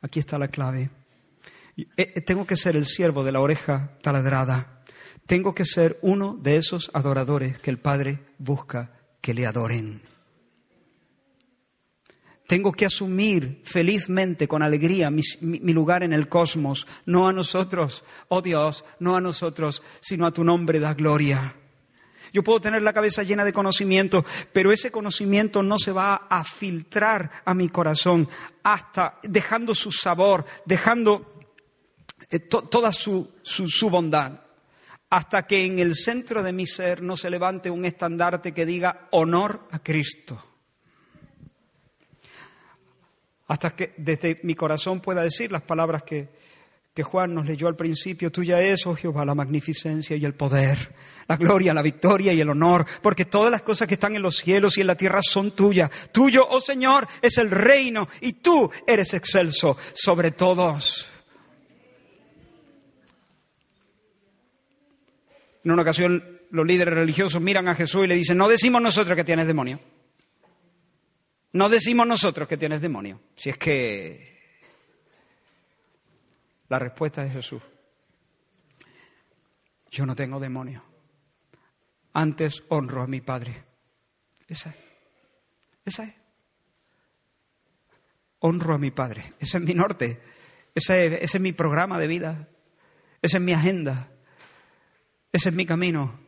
Aquí 0.00 0.18
está 0.18 0.38
la 0.38 0.48
clave. 0.48 0.88
Eh, 1.76 1.86
eh, 1.98 2.20
tengo 2.22 2.46
que 2.46 2.56
ser 2.56 2.76
el 2.76 2.86
siervo 2.86 3.22
de 3.22 3.32
la 3.32 3.40
oreja 3.40 3.98
taladrada. 4.00 4.82
Tengo 5.26 5.54
que 5.54 5.66
ser 5.66 5.98
uno 6.00 6.38
de 6.40 6.56
esos 6.56 6.90
adoradores 6.94 7.58
que 7.58 7.68
el 7.68 7.78
Padre 7.78 8.20
busca 8.38 8.92
que 9.20 9.34
le 9.34 9.44
adoren. 9.46 10.00
Tengo 12.46 12.72
que 12.72 12.86
asumir 12.86 13.60
felizmente, 13.62 14.48
con 14.48 14.62
alegría, 14.62 15.10
mi, 15.10 15.20
mi, 15.42 15.74
lugar 15.74 16.02
en 16.02 16.14
el 16.14 16.30
cosmos, 16.30 16.86
no 17.04 17.28
a 17.28 17.34
nosotros, 17.34 18.04
oh 18.28 18.40
Dios, 18.40 18.86
no 19.00 19.16
a 19.16 19.20
nosotros, 19.20 19.82
sino 20.00 20.24
a 20.24 20.32
tu 20.32 20.44
nombre 20.44 20.80
da 20.80 20.94
gloria. 20.94 21.59
Yo 22.32 22.42
puedo 22.42 22.60
tener 22.60 22.82
la 22.82 22.92
cabeza 22.92 23.22
llena 23.22 23.44
de 23.44 23.52
conocimiento, 23.52 24.24
pero 24.52 24.72
ese 24.72 24.90
conocimiento 24.90 25.62
no 25.62 25.78
se 25.78 25.92
va 25.92 26.26
a 26.28 26.44
filtrar 26.44 27.30
a 27.44 27.54
mi 27.54 27.68
corazón 27.68 28.28
hasta 28.62 29.18
dejando 29.22 29.74
su 29.74 29.92
sabor, 29.92 30.44
dejando 30.64 31.34
eh, 32.30 32.38
toda 32.38 32.92
su, 32.92 33.32
su 33.42 33.90
bondad, 33.90 34.40
hasta 35.08 35.46
que 35.46 35.64
en 35.64 35.78
el 35.78 35.94
centro 35.94 36.42
de 36.42 36.52
mi 36.52 36.66
ser 36.66 37.02
no 37.02 37.16
se 37.16 37.30
levante 37.30 37.70
un 37.70 37.84
estandarte 37.84 38.52
que 38.52 38.66
diga 38.66 39.08
honor 39.10 39.66
a 39.70 39.80
Cristo. 39.80 40.44
hasta 43.50 43.74
que 43.74 43.94
desde 43.96 44.38
mi 44.44 44.54
corazón 44.54 45.00
pueda 45.00 45.22
decir 45.22 45.50
las 45.50 45.62
palabras 45.62 46.04
que, 46.04 46.28
que 46.94 47.02
Juan 47.04 47.34
nos 47.34 47.46
leyó 47.46 47.68
al 47.68 47.76
principio, 47.76 48.32
tuya 48.32 48.60
es, 48.60 48.84
oh 48.86 48.96
Jehová, 48.96 49.24
la 49.24 49.34
magnificencia 49.34 50.16
y 50.16 50.24
el 50.24 50.34
poder, 50.34 50.92
la 51.28 51.36
gloria, 51.36 51.72
la 51.72 51.82
victoria 51.82 52.32
y 52.32 52.40
el 52.40 52.48
honor, 52.48 52.84
porque 53.00 53.26
todas 53.26 53.50
las 53.50 53.62
cosas 53.62 53.86
que 53.86 53.94
están 53.94 54.16
en 54.16 54.22
los 54.22 54.38
cielos 54.38 54.76
y 54.76 54.80
en 54.80 54.88
la 54.88 54.96
tierra 54.96 55.20
son 55.22 55.52
tuyas. 55.52 55.90
Tuyo, 56.10 56.46
oh 56.48 56.60
Señor, 56.60 57.06
es 57.22 57.38
el 57.38 57.50
reino 57.50 58.08
y 58.20 58.34
tú 58.34 58.70
eres 58.86 59.14
excelso 59.14 59.76
sobre 59.94 60.32
todos. 60.32 61.06
En 65.62 65.70
una 65.70 65.82
ocasión 65.82 66.40
los 66.50 66.66
líderes 66.66 66.94
religiosos 66.94 67.40
miran 67.40 67.68
a 67.68 67.74
Jesús 67.76 68.04
y 68.04 68.08
le 68.08 68.16
dicen, 68.16 68.36
no 68.36 68.48
decimos 68.48 68.82
nosotros 68.82 69.14
que 69.14 69.24
tienes 69.24 69.46
demonio. 69.46 69.78
No 71.52 71.68
decimos 71.68 72.06
nosotros 72.06 72.48
que 72.48 72.56
tienes 72.56 72.80
demonio. 72.80 73.20
Si 73.36 73.50
es 73.50 73.58
que 73.58 74.29
la 76.70 76.78
respuesta 76.78 77.26
es 77.26 77.32
Jesús. 77.32 77.60
Yo 79.90 80.06
no 80.06 80.14
tengo 80.14 80.38
demonio. 80.38 80.82
Antes 82.12 82.62
honro 82.68 83.02
a 83.02 83.08
mi 83.08 83.20
Padre. 83.20 83.64
Esa 84.46 84.70
es. 84.70 84.76
Esa 85.84 86.04
es. 86.04 86.14
Honro 88.38 88.74
a 88.74 88.78
mi 88.78 88.92
Padre. 88.92 89.34
Ese 89.40 89.58
es 89.58 89.64
mi 89.64 89.74
norte. 89.74 90.20
Ese 90.72 91.24
es, 91.24 91.40
mi 91.40 91.52
programa 91.52 91.98
de 91.98 92.06
vida. 92.06 92.48
Esa 93.20 93.38
es 93.38 93.42
mi 93.42 93.52
agenda. 93.52 94.08
Ese 95.32 95.48
es 95.48 95.54
mi 95.54 95.66
camino. 95.66 96.20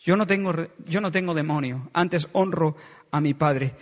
Yo 0.00 0.16
no 0.16 0.26
tengo, 0.26 0.52
yo 0.84 1.00
no 1.00 1.12
tengo 1.12 1.32
demonio. 1.32 1.90
Antes 1.92 2.26
honro 2.32 2.76
a 3.12 3.20
mi 3.20 3.34
Padre. 3.34 3.76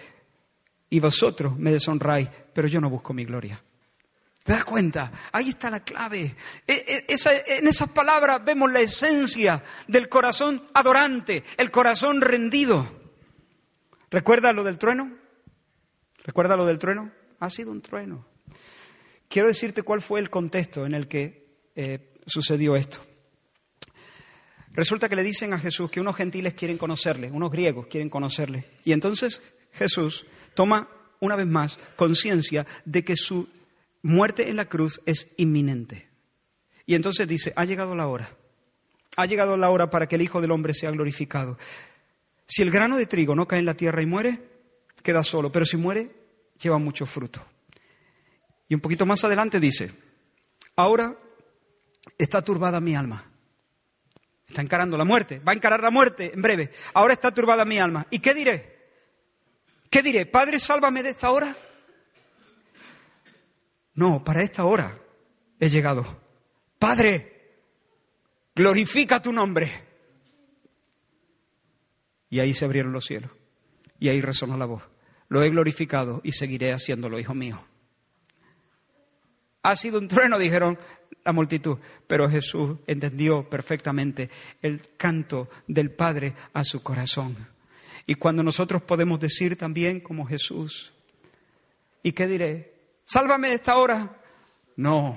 Y 0.90 1.00
vosotros 1.00 1.56
me 1.58 1.72
deshonráis, 1.72 2.28
pero 2.52 2.68
yo 2.68 2.78
no 2.78 2.90
busco 2.90 3.14
mi 3.14 3.24
gloria. 3.24 3.62
¿Te 4.48 4.54
das 4.54 4.64
cuenta? 4.64 5.12
Ahí 5.30 5.50
está 5.50 5.68
la 5.68 5.80
clave. 5.80 6.34
E, 6.66 7.04
e, 7.06 7.58
en 7.58 7.68
esas 7.68 7.90
palabras 7.90 8.42
vemos 8.42 8.72
la 8.72 8.80
esencia 8.80 9.62
del 9.86 10.08
corazón 10.08 10.70
adorante, 10.72 11.44
el 11.58 11.70
corazón 11.70 12.22
rendido. 12.22 13.12
¿Recuerda 14.10 14.54
lo 14.54 14.64
del 14.64 14.78
trueno? 14.78 15.14
¿Recuerda 16.24 16.56
lo 16.56 16.64
del 16.64 16.78
trueno? 16.78 17.12
Ha 17.40 17.50
sido 17.50 17.70
un 17.70 17.82
trueno. 17.82 18.26
Quiero 19.28 19.48
decirte 19.48 19.82
cuál 19.82 20.00
fue 20.00 20.18
el 20.18 20.30
contexto 20.30 20.86
en 20.86 20.94
el 20.94 21.08
que 21.08 21.68
eh, 21.76 22.14
sucedió 22.26 22.74
esto. 22.74 23.04
Resulta 24.72 25.10
que 25.10 25.16
le 25.16 25.24
dicen 25.24 25.52
a 25.52 25.58
Jesús 25.58 25.90
que 25.90 26.00
unos 26.00 26.16
gentiles 26.16 26.54
quieren 26.54 26.78
conocerle, 26.78 27.30
unos 27.30 27.50
griegos 27.50 27.88
quieren 27.88 28.08
conocerle. 28.08 28.64
Y 28.82 28.92
entonces 28.92 29.42
Jesús 29.72 30.24
toma 30.54 30.88
una 31.20 31.36
vez 31.36 31.46
más 31.46 31.78
conciencia 31.96 32.66
de 32.86 33.04
que 33.04 33.14
su 33.14 33.46
muerte 34.02 34.48
en 34.48 34.56
la 34.56 34.66
cruz 34.66 35.00
es 35.06 35.28
inminente. 35.36 36.08
Y 36.86 36.94
entonces 36.94 37.28
dice, 37.28 37.52
ha 37.56 37.64
llegado 37.64 37.94
la 37.94 38.06
hora. 38.06 38.30
Ha 39.16 39.26
llegado 39.26 39.56
la 39.56 39.70
hora 39.70 39.90
para 39.90 40.06
que 40.06 40.16
el 40.16 40.22
Hijo 40.22 40.40
del 40.40 40.52
Hombre 40.52 40.74
sea 40.74 40.90
glorificado. 40.90 41.58
Si 42.46 42.62
el 42.62 42.70
grano 42.70 42.96
de 42.96 43.06
trigo 43.06 43.34
no 43.34 43.46
cae 43.46 43.58
en 43.58 43.66
la 43.66 43.74
tierra 43.74 44.00
y 44.00 44.06
muere, 44.06 44.40
queda 45.02 45.22
solo, 45.22 45.52
pero 45.52 45.66
si 45.66 45.76
muere, 45.76 46.10
lleva 46.60 46.78
mucho 46.78 47.04
fruto. 47.04 47.44
Y 48.68 48.74
un 48.74 48.80
poquito 48.80 49.06
más 49.06 49.22
adelante 49.24 49.60
dice, 49.60 49.92
ahora 50.76 51.16
está 52.16 52.42
turbada 52.42 52.80
mi 52.80 52.94
alma. 52.94 53.24
Está 54.46 54.62
encarando 54.62 54.96
la 54.96 55.04
muerte, 55.04 55.40
va 55.40 55.52
a 55.52 55.54
encarar 55.54 55.82
la 55.82 55.90
muerte 55.90 56.32
en 56.32 56.40
breve. 56.40 56.70
Ahora 56.94 57.12
está 57.12 57.32
turbada 57.32 57.66
mi 57.66 57.78
alma. 57.78 58.06
¿Y 58.10 58.18
qué 58.20 58.32
diré? 58.32 58.78
¿Qué 59.90 60.02
diré? 60.02 60.24
Padre, 60.26 60.58
sálvame 60.58 61.02
de 61.02 61.10
esta 61.10 61.30
hora. 61.30 61.54
No, 63.98 64.22
para 64.22 64.44
esta 64.44 64.64
hora 64.64 64.96
he 65.58 65.68
llegado. 65.68 66.06
Padre, 66.78 67.56
glorifica 68.54 69.20
tu 69.20 69.32
nombre. 69.32 69.72
Y 72.30 72.38
ahí 72.38 72.54
se 72.54 72.64
abrieron 72.64 72.92
los 72.92 73.06
cielos. 73.06 73.32
Y 73.98 74.08
ahí 74.08 74.20
resonó 74.20 74.56
la 74.56 74.66
voz. 74.66 74.84
Lo 75.28 75.42
he 75.42 75.50
glorificado 75.50 76.20
y 76.22 76.30
seguiré 76.30 76.72
haciéndolo, 76.72 77.18
hijo 77.18 77.34
mío. 77.34 77.60
Ha 79.64 79.74
sido 79.74 79.98
un 79.98 80.06
trueno, 80.06 80.38
dijeron 80.38 80.78
la 81.24 81.32
multitud, 81.32 81.78
pero 82.06 82.30
Jesús 82.30 82.78
entendió 82.86 83.50
perfectamente 83.50 84.30
el 84.62 84.80
canto 84.96 85.48
del 85.66 85.90
Padre 85.90 86.34
a 86.52 86.62
su 86.62 86.84
corazón. 86.84 87.36
Y 88.06 88.14
cuando 88.14 88.44
nosotros 88.44 88.80
podemos 88.80 89.18
decir 89.18 89.56
también 89.56 89.98
como 89.98 90.24
Jesús, 90.24 90.92
¿y 92.04 92.12
qué 92.12 92.28
diré? 92.28 92.77
Sálvame 93.08 93.48
de 93.48 93.54
esta 93.54 93.78
hora. 93.78 94.20
No, 94.76 95.16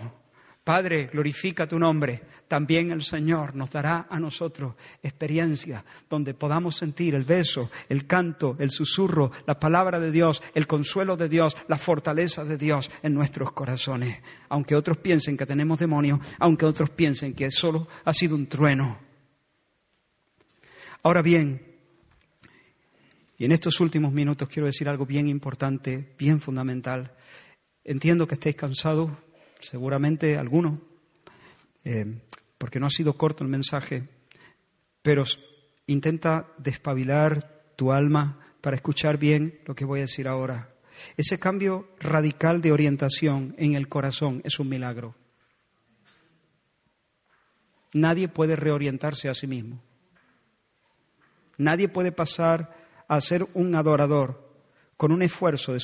Padre, 0.63 1.09
glorifica 1.11 1.67
tu 1.67 1.77
nombre. 1.77 2.21
También 2.47 2.91
el 2.91 3.03
Señor 3.03 3.53
nos 3.53 3.71
dará 3.71 4.07
a 4.09 4.17
nosotros 4.17 4.75
experiencia 5.03 5.83
donde 6.09 6.33
podamos 6.33 6.77
sentir 6.77 7.15
el 7.15 7.23
beso, 7.23 7.69
el 7.89 8.07
canto, 8.07 8.55
el 8.59 8.71
susurro, 8.71 9.31
la 9.45 9.59
palabra 9.59 9.99
de 9.99 10.11
Dios, 10.11 10.41
el 10.53 10.67
consuelo 10.67 11.17
de 11.17 11.27
Dios, 11.27 11.57
la 11.67 11.77
fortaleza 11.77 12.45
de 12.45 12.57
Dios 12.57 12.89
en 13.03 13.13
nuestros 13.13 13.51
corazones. 13.51 14.19
Aunque 14.47 14.75
otros 14.75 14.97
piensen 14.97 15.35
que 15.35 15.45
tenemos 15.45 15.77
demonios, 15.77 16.19
aunque 16.39 16.65
otros 16.65 16.89
piensen 16.91 17.33
que 17.33 17.51
solo 17.51 17.89
ha 18.05 18.13
sido 18.13 18.35
un 18.35 18.47
trueno. 18.47 18.99
Ahora 21.03 21.21
bien, 21.21 21.61
y 23.37 23.45
en 23.45 23.51
estos 23.51 23.79
últimos 23.79 24.13
minutos 24.13 24.47
quiero 24.47 24.67
decir 24.67 24.87
algo 24.87 25.05
bien 25.05 25.27
importante, 25.27 26.13
bien 26.17 26.39
fundamental. 26.39 27.11
Entiendo 27.83 28.27
que 28.27 28.35
estéis 28.35 28.55
cansados, 28.55 29.09
seguramente 29.59 30.37
algunos, 30.37 30.79
eh, 31.83 32.19
porque 32.57 32.79
no 32.79 32.85
ha 32.85 32.91
sido 32.91 33.13
corto 33.13 33.43
el 33.43 33.49
mensaje, 33.49 34.07
pero 35.01 35.23
intenta 35.87 36.47
despabilar 36.57 37.73
tu 37.75 37.91
alma 37.91 38.39
para 38.61 38.75
escuchar 38.75 39.17
bien 39.17 39.59
lo 39.65 39.73
que 39.75 39.85
voy 39.85 39.99
a 39.99 40.03
decir 40.03 40.27
ahora. 40.27 40.69
Ese 41.17 41.39
cambio 41.39 41.89
radical 41.99 42.61
de 42.61 42.71
orientación 42.71 43.55
en 43.57 43.73
el 43.73 43.89
corazón 43.89 44.41
es 44.45 44.59
un 44.59 44.69
milagro. 44.69 45.15
Nadie 47.93 48.27
puede 48.27 48.55
reorientarse 48.55 49.27
a 49.27 49.33
sí 49.33 49.47
mismo. 49.47 49.81
Nadie 51.57 51.89
puede 51.89 52.11
pasar 52.11 52.75
a 53.07 53.19
ser 53.19 53.47
un 53.53 53.75
adorador 53.75 54.40
con 55.01 55.11
un 55.11 55.23
esfuerzo, 55.23 55.75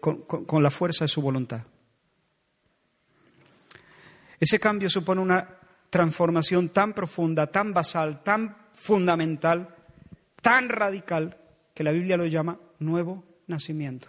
con, 0.00 0.60
la 0.60 0.72
fuerza 0.72 1.04
de 1.04 1.08
su 1.08 1.22
voluntad. 1.22 1.62
Ese 4.40 4.58
cambio 4.58 4.90
supone 4.90 5.20
una 5.20 5.48
transformación 5.88 6.70
tan 6.70 6.92
profunda, 6.92 7.46
tan 7.46 7.72
basal, 7.72 8.24
tan 8.24 8.56
fundamental, 8.74 9.72
tan 10.42 10.68
radical, 10.68 11.38
que 11.72 11.84
la 11.84 11.92
Biblia 11.92 12.16
lo 12.16 12.26
llama 12.26 12.58
nuevo 12.80 13.22
nacimiento. 13.46 14.08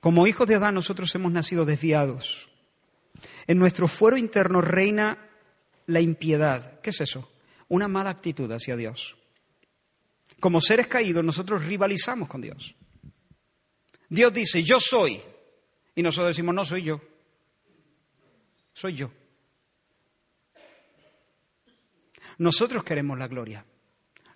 Como 0.00 0.26
hijos 0.26 0.48
de 0.48 0.56
Adán 0.56 0.74
nosotros 0.74 1.14
hemos 1.14 1.30
nacido 1.30 1.64
desviados. 1.64 2.48
En 3.46 3.60
nuestro 3.60 3.86
fuero 3.86 4.16
interno 4.16 4.60
reina 4.60 5.18
la 5.86 6.00
impiedad. 6.00 6.80
¿Qué 6.80 6.90
es 6.90 7.00
eso? 7.00 7.30
Una 7.68 7.86
mala 7.86 8.10
actitud 8.10 8.50
hacia 8.50 8.74
Dios. 8.74 9.14
Como 10.40 10.60
seres 10.60 10.88
caídos 10.88 11.22
nosotros 11.22 11.64
rivalizamos 11.64 12.28
con 12.28 12.40
Dios. 12.40 12.74
Dios 14.08 14.32
dice, 14.32 14.62
yo 14.62 14.80
soy. 14.80 15.20
Y 15.94 16.02
nosotros 16.02 16.28
decimos, 16.28 16.54
no 16.54 16.64
soy 16.64 16.82
yo. 16.82 17.00
Soy 18.72 18.94
yo. 18.94 19.10
Nosotros 22.38 22.84
queremos 22.84 23.18
la 23.18 23.28
gloria. 23.28 23.64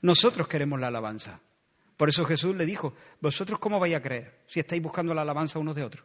Nosotros 0.03 0.49
queremos 0.49 0.81
la 0.81 0.89
alabanza. 0.89 1.41
Por 1.97 2.09
eso 2.09 2.25
Jesús 2.25 2.57
le 2.57 2.67
dijo, 2.67 2.95
vosotros 3.21 3.61
cómo 3.61 3.79
vais 3.79 3.95
a 3.95 4.03
creer 4.03 4.43
si 4.49 4.59
estáis 4.59 4.83
buscando 4.83 5.15
la 5.15 5.23
alabanza 5.23 5.61
unos 5.61 5.77
de 5.77 5.85
otros. 5.85 6.05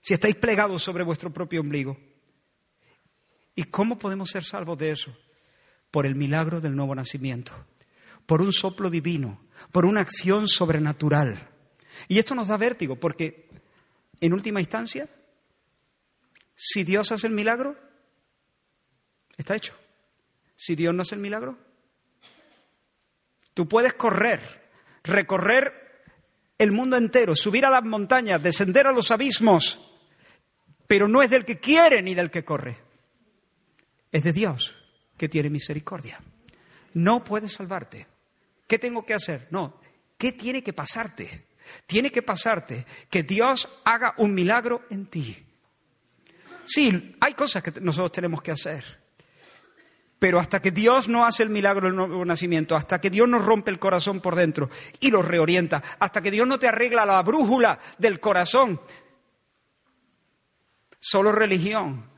Si 0.00 0.14
estáis 0.14 0.36
plegados 0.36 0.82
sobre 0.82 1.04
vuestro 1.04 1.32
propio 1.32 1.60
ombligo. 1.60 1.98
¿Y 3.54 3.64
cómo 3.64 3.98
podemos 3.98 4.30
ser 4.30 4.44
salvos 4.44 4.78
de 4.78 4.92
eso? 4.92 5.14
Por 5.90 6.06
el 6.06 6.14
milagro 6.14 6.60
del 6.60 6.76
nuevo 6.76 6.94
nacimiento, 6.94 7.52
por 8.26 8.42
un 8.42 8.52
soplo 8.52 8.90
divino, 8.90 9.40
por 9.72 9.86
una 9.86 10.00
acción 10.00 10.48
sobrenatural. 10.48 11.48
Y 12.08 12.18
esto 12.18 12.34
nos 12.34 12.48
da 12.48 12.56
vértigo 12.56 12.96
porque, 12.96 13.48
en 14.20 14.32
última 14.32 14.60
instancia, 14.60 15.08
si 16.54 16.84
Dios 16.84 17.12
hace 17.12 17.26
el 17.26 17.32
milagro, 17.32 17.76
está 19.36 19.54
hecho. 19.54 19.74
Si 20.56 20.74
Dios 20.74 20.94
no 20.94 21.02
hace 21.02 21.14
el 21.14 21.20
milagro, 21.20 21.58
tú 23.54 23.68
puedes 23.68 23.94
correr, 23.94 24.70
recorrer 25.04 25.86
el 26.58 26.72
mundo 26.72 26.96
entero, 26.96 27.36
subir 27.36 27.66
a 27.66 27.70
las 27.70 27.84
montañas, 27.84 28.42
descender 28.42 28.86
a 28.86 28.92
los 28.92 29.10
abismos, 29.10 29.78
pero 30.86 31.08
no 31.08 31.22
es 31.22 31.30
del 31.30 31.44
que 31.44 31.60
quiere 31.60 32.02
ni 32.02 32.14
del 32.14 32.30
que 32.30 32.44
corre, 32.44 32.78
es 34.10 34.24
de 34.24 34.32
Dios 34.32 34.74
que 35.18 35.28
tiene 35.28 35.50
misericordia. 35.50 36.20
No 36.94 37.22
puedes 37.22 37.52
salvarte. 37.52 38.06
¿Qué 38.66 38.78
tengo 38.78 39.04
que 39.04 39.14
hacer? 39.14 39.48
No, 39.50 39.80
¿Qué 40.18 40.32
tiene 40.32 40.62
que 40.62 40.72
pasarte? 40.72 41.46
Tiene 41.86 42.10
que 42.10 42.22
pasarte 42.22 42.86
que 43.10 43.22
Dios 43.22 43.68
haga 43.84 44.14
un 44.18 44.34
milagro 44.34 44.84
en 44.90 45.06
ti. 45.06 45.44
Sí, 46.64 47.16
hay 47.20 47.34
cosas 47.34 47.62
que 47.62 47.80
nosotros 47.80 48.12
tenemos 48.12 48.40
que 48.42 48.52
hacer. 48.52 49.04
Pero 50.18 50.38
hasta 50.40 50.62
que 50.62 50.70
Dios 50.70 51.08
no 51.08 51.26
hace 51.26 51.42
el 51.42 51.50
milagro 51.50 51.86
del 51.86 51.96
nuevo 51.96 52.24
nacimiento, 52.24 52.74
hasta 52.74 53.00
que 53.00 53.10
Dios 53.10 53.28
nos 53.28 53.44
rompe 53.44 53.70
el 53.70 53.78
corazón 53.78 54.20
por 54.20 54.34
dentro 54.34 54.70
y 54.98 55.10
lo 55.10 55.20
reorienta, 55.20 55.82
hasta 55.98 56.22
que 56.22 56.30
Dios 56.30 56.46
no 56.46 56.58
te 56.58 56.68
arregla 56.68 57.04
la 57.04 57.22
brújula 57.22 57.78
del 57.98 58.18
corazón, 58.18 58.80
solo 60.98 61.32
religión. 61.32 62.10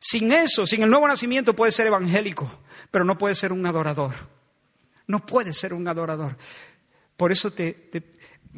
Sin 0.00 0.32
eso, 0.32 0.66
sin 0.66 0.82
el 0.82 0.90
nuevo 0.90 1.06
nacimiento 1.06 1.54
puede 1.54 1.72
ser 1.72 1.88
evangélico, 1.88 2.62
pero 2.90 3.04
no 3.04 3.18
puede 3.18 3.34
ser 3.34 3.52
un 3.52 3.66
adorador. 3.66 4.31
No 5.12 5.26
puede 5.26 5.52
ser 5.52 5.74
un 5.74 5.86
adorador. 5.86 6.38
Por 7.18 7.32
eso 7.32 7.52
te, 7.52 7.90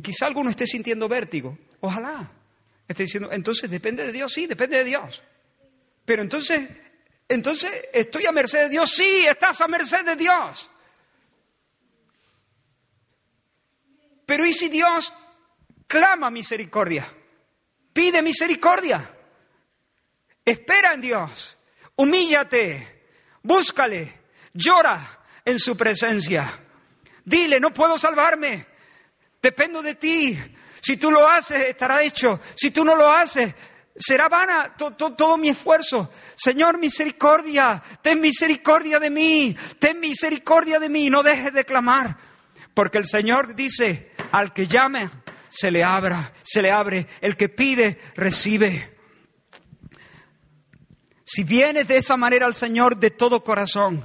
quizá 0.01 0.27
alguno 0.27 0.51
esté 0.51 0.69
sintiendo 0.69 1.09
vértigo. 1.09 1.59
Ojalá. 1.81 2.31
Esté 2.87 3.03
diciendo, 3.03 3.33
entonces 3.33 3.69
depende 3.69 4.07
de 4.07 4.13
Dios, 4.13 4.33
sí, 4.33 4.47
depende 4.47 4.79
de 4.79 4.85
Dios. 4.85 5.21
Pero 6.05 6.23
entonces, 6.23 6.69
entonces, 7.27 7.73
¿estoy 7.93 8.27
a 8.27 8.31
merced 8.31 8.61
de 8.61 8.69
Dios? 8.69 8.89
Sí, 8.89 9.27
estás 9.29 9.61
a 9.63 9.67
merced 9.67 10.05
de 10.05 10.15
Dios. 10.15 10.71
Pero 14.25 14.47
¿y 14.47 14.53
si 14.53 14.69
Dios 14.69 15.13
clama 15.89 16.31
misericordia? 16.31 17.05
Pide 17.93 18.23
misericordia. 18.23 19.13
Espera 20.45 20.95
en 20.95 21.01
Dios. 21.01 21.59
Humíllate. 21.97 23.07
Búscale. 23.43 24.21
Llora 24.53 25.24
en 25.45 25.59
su 25.59 25.77
presencia. 25.77 26.61
Dile, 27.25 27.61
no 27.61 27.73
puedo 27.73 27.97
salvarme, 27.99 28.67
dependo 29.41 29.83
de 29.83 29.95
ti. 29.95 30.39
Si 30.81 30.97
tú 30.97 31.11
lo 31.11 31.29
haces, 31.29 31.65
estará 31.65 32.03
hecho. 32.03 32.41
Si 32.55 32.71
tú 32.71 32.85
no 32.85 32.95
lo 32.95 33.11
haces, 33.11 33.55
será 33.97 34.29
vana 34.29 34.75
todo 34.77 35.37
mi 35.37 35.49
esfuerzo. 35.49 36.11
Señor, 36.35 36.79
misericordia, 36.79 37.83
ten 38.03 38.21
misericordia 38.21 38.99
de 38.99 39.11
mí, 39.11 39.57
ten 39.79 40.01
misericordia 40.01 40.79
de 40.79 40.89
mí, 40.89 41.09
no 41.11 41.23
dejes 41.23 41.53
de 41.53 41.65
clamar. 41.65 42.17
Porque 42.75 42.99
el 42.99 43.07
Señor 43.07 43.55
dice, 43.55 44.13
al 44.33 44.53
que 44.53 44.67
llame, 44.67 45.09
se 45.49 45.71
le 45.71 45.85
abra, 45.85 46.33
se 46.43 46.61
le 46.61 46.71
abre. 46.71 47.07
El 47.21 47.37
que 47.37 47.49
pide, 47.49 47.99
recibe. 48.17 48.95
Si 51.25 51.45
vienes 51.45 51.89
de 51.89 51.97
esa 51.97 52.17
manera 52.17 52.47
al 52.47 52.55
Señor 52.55 52.99
de 52.99 53.11
todo 53.11 53.43
corazón, 53.43 54.05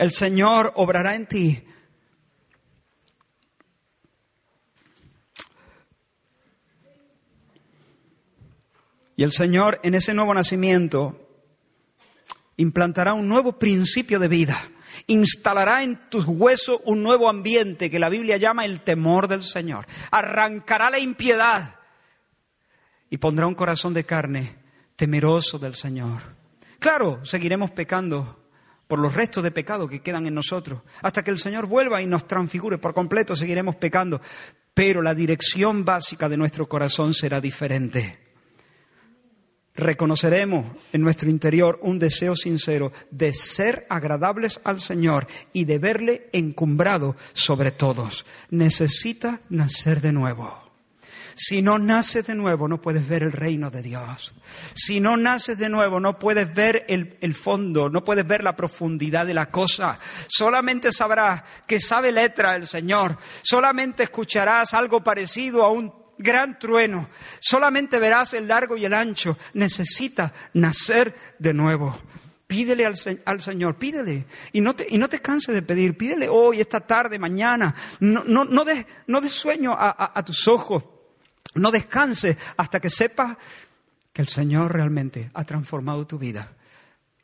el 0.00 0.12
Señor 0.12 0.72
obrará 0.76 1.14
en 1.14 1.26
ti. 1.26 1.62
Y 9.14 9.22
el 9.22 9.30
Señor 9.30 9.78
en 9.82 9.94
ese 9.94 10.14
nuevo 10.14 10.32
nacimiento 10.32 11.28
implantará 12.56 13.12
un 13.12 13.28
nuevo 13.28 13.58
principio 13.58 14.18
de 14.18 14.28
vida, 14.28 14.58
instalará 15.06 15.82
en 15.82 16.08
tus 16.08 16.24
huesos 16.24 16.80
un 16.86 17.02
nuevo 17.02 17.28
ambiente 17.28 17.90
que 17.90 17.98
la 17.98 18.08
Biblia 18.08 18.38
llama 18.38 18.64
el 18.64 18.80
temor 18.80 19.28
del 19.28 19.44
Señor, 19.44 19.86
arrancará 20.10 20.88
la 20.88 20.98
impiedad 20.98 21.74
y 23.10 23.18
pondrá 23.18 23.46
un 23.46 23.54
corazón 23.54 23.92
de 23.92 24.06
carne 24.06 24.56
temeroso 24.96 25.58
del 25.58 25.74
Señor. 25.74 26.22
Claro, 26.78 27.22
seguiremos 27.22 27.70
pecando 27.72 28.39
por 28.90 28.98
los 28.98 29.14
restos 29.14 29.44
de 29.44 29.52
pecado 29.52 29.88
que 29.88 30.02
quedan 30.02 30.26
en 30.26 30.34
nosotros. 30.34 30.82
Hasta 31.00 31.22
que 31.22 31.30
el 31.30 31.38
Señor 31.38 31.66
vuelva 31.66 32.02
y 32.02 32.06
nos 32.06 32.26
transfigure 32.26 32.78
por 32.78 32.92
completo, 32.92 33.36
seguiremos 33.36 33.76
pecando. 33.76 34.20
Pero 34.74 35.00
la 35.00 35.14
dirección 35.14 35.84
básica 35.84 36.28
de 36.28 36.36
nuestro 36.36 36.68
corazón 36.68 37.14
será 37.14 37.40
diferente 37.40 38.18
reconoceremos 39.72 40.66
en 40.92 41.00
nuestro 41.00 41.30
interior 41.30 41.78
un 41.82 41.98
deseo 41.98 42.36
sincero 42.36 42.92
de 43.10 43.32
ser 43.32 43.86
agradables 43.88 44.60
al 44.64 44.78
Señor 44.78 45.26
y 45.52 45.64
de 45.64 45.78
verle 45.78 46.28
encumbrado 46.32 47.16
sobre 47.32 47.70
todos. 47.70 48.26
Necesita 48.50 49.40
nacer 49.48 50.00
de 50.02 50.12
nuevo. 50.12 50.69
Si 51.42 51.62
no 51.62 51.78
naces 51.78 52.26
de 52.26 52.34
nuevo, 52.34 52.68
no 52.68 52.82
puedes 52.82 53.08
ver 53.08 53.22
el 53.22 53.32
reino 53.32 53.70
de 53.70 53.80
Dios. 53.80 54.34
Si 54.74 55.00
no 55.00 55.16
naces 55.16 55.56
de 55.56 55.70
nuevo, 55.70 55.98
no 55.98 56.18
puedes 56.18 56.52
ver 56.52 56.84
el, 56.86 57.16
el, 57.22 57.34
fondo, 57.34 57.88
no 57.88 58.04
puedes 58.04 58.26
ver 58.26 58.44
la 58.44 58.54
profundidad 58.54 59.24
de 59.24 59.32
la 59.32 59.50
cosa. 59.50 59.98
Solamente 60.28 60.92
sabrás 60.92 61.42
que 61.66 61.80
sabe 61.80 62.12
letra 62.12 62.56
el 62.56 62.66
Señor. 62.66 63.16
Solamente 63.40 64.02
escucharás 64.02 64.74
algo 64.74 65.02
parecido 65.02 65.64
a 65.64 65.70
un 65.70 65.90
gran 66.18 66.58
trueno. 66.58 67.08
Solamente 67.40 67.98
verás 67.98 68.34
el 68.34 68.46
largo 68.46 68.76
y 68.76 68.84
el 68.84 68.92
ancho. 68.92 69.38
Necesita 69.54 70.34
nacer 70.52 71.14
de 71.38 71.54
nuevo. 71.54 71.98
Pídele 72.46 72.84
al, 72.84 73.40
Señor, 73.40 73.78
pídele. 73.78 74.26
Y 74.52 74.60
no, 74.60 74.76
te, 74.76 74.86
y 74.90 74.98
no 74.98 75.08
te 75.08 75.20
canses 75.20 75.54
de 75.54 75.62
pedir. 75.62 75.96
Pídele 75.96 76.28
hoy, 76.28 76.60
esta 76.60 76.80
tarde, 76.80 77.18
mañana. 77.18 77.74
No, 78.00 78.24
no, 78.26 78.44
no 78.44 78.62
des 78.62 78.84
no 79.06 79.26
sueño 79.26 79.72
a, 79.72 80.12
a, 80.14 80.22
tus 80.22 80.46
ojos. 80.46 80.99
No 81.54 81.70
descanses 81.70 82.36
hasta 82.56 82.80
que 82.80 82.90
sepas 82.90 83.36
que 84.12 84.22
el 84.22 84.28
Señor 84.28 84.72
realmente 84.72 85.30
ha 85.34 85.44
transformado 85.44 86.06
tu 86.06 86.18
vida 86.18 86.52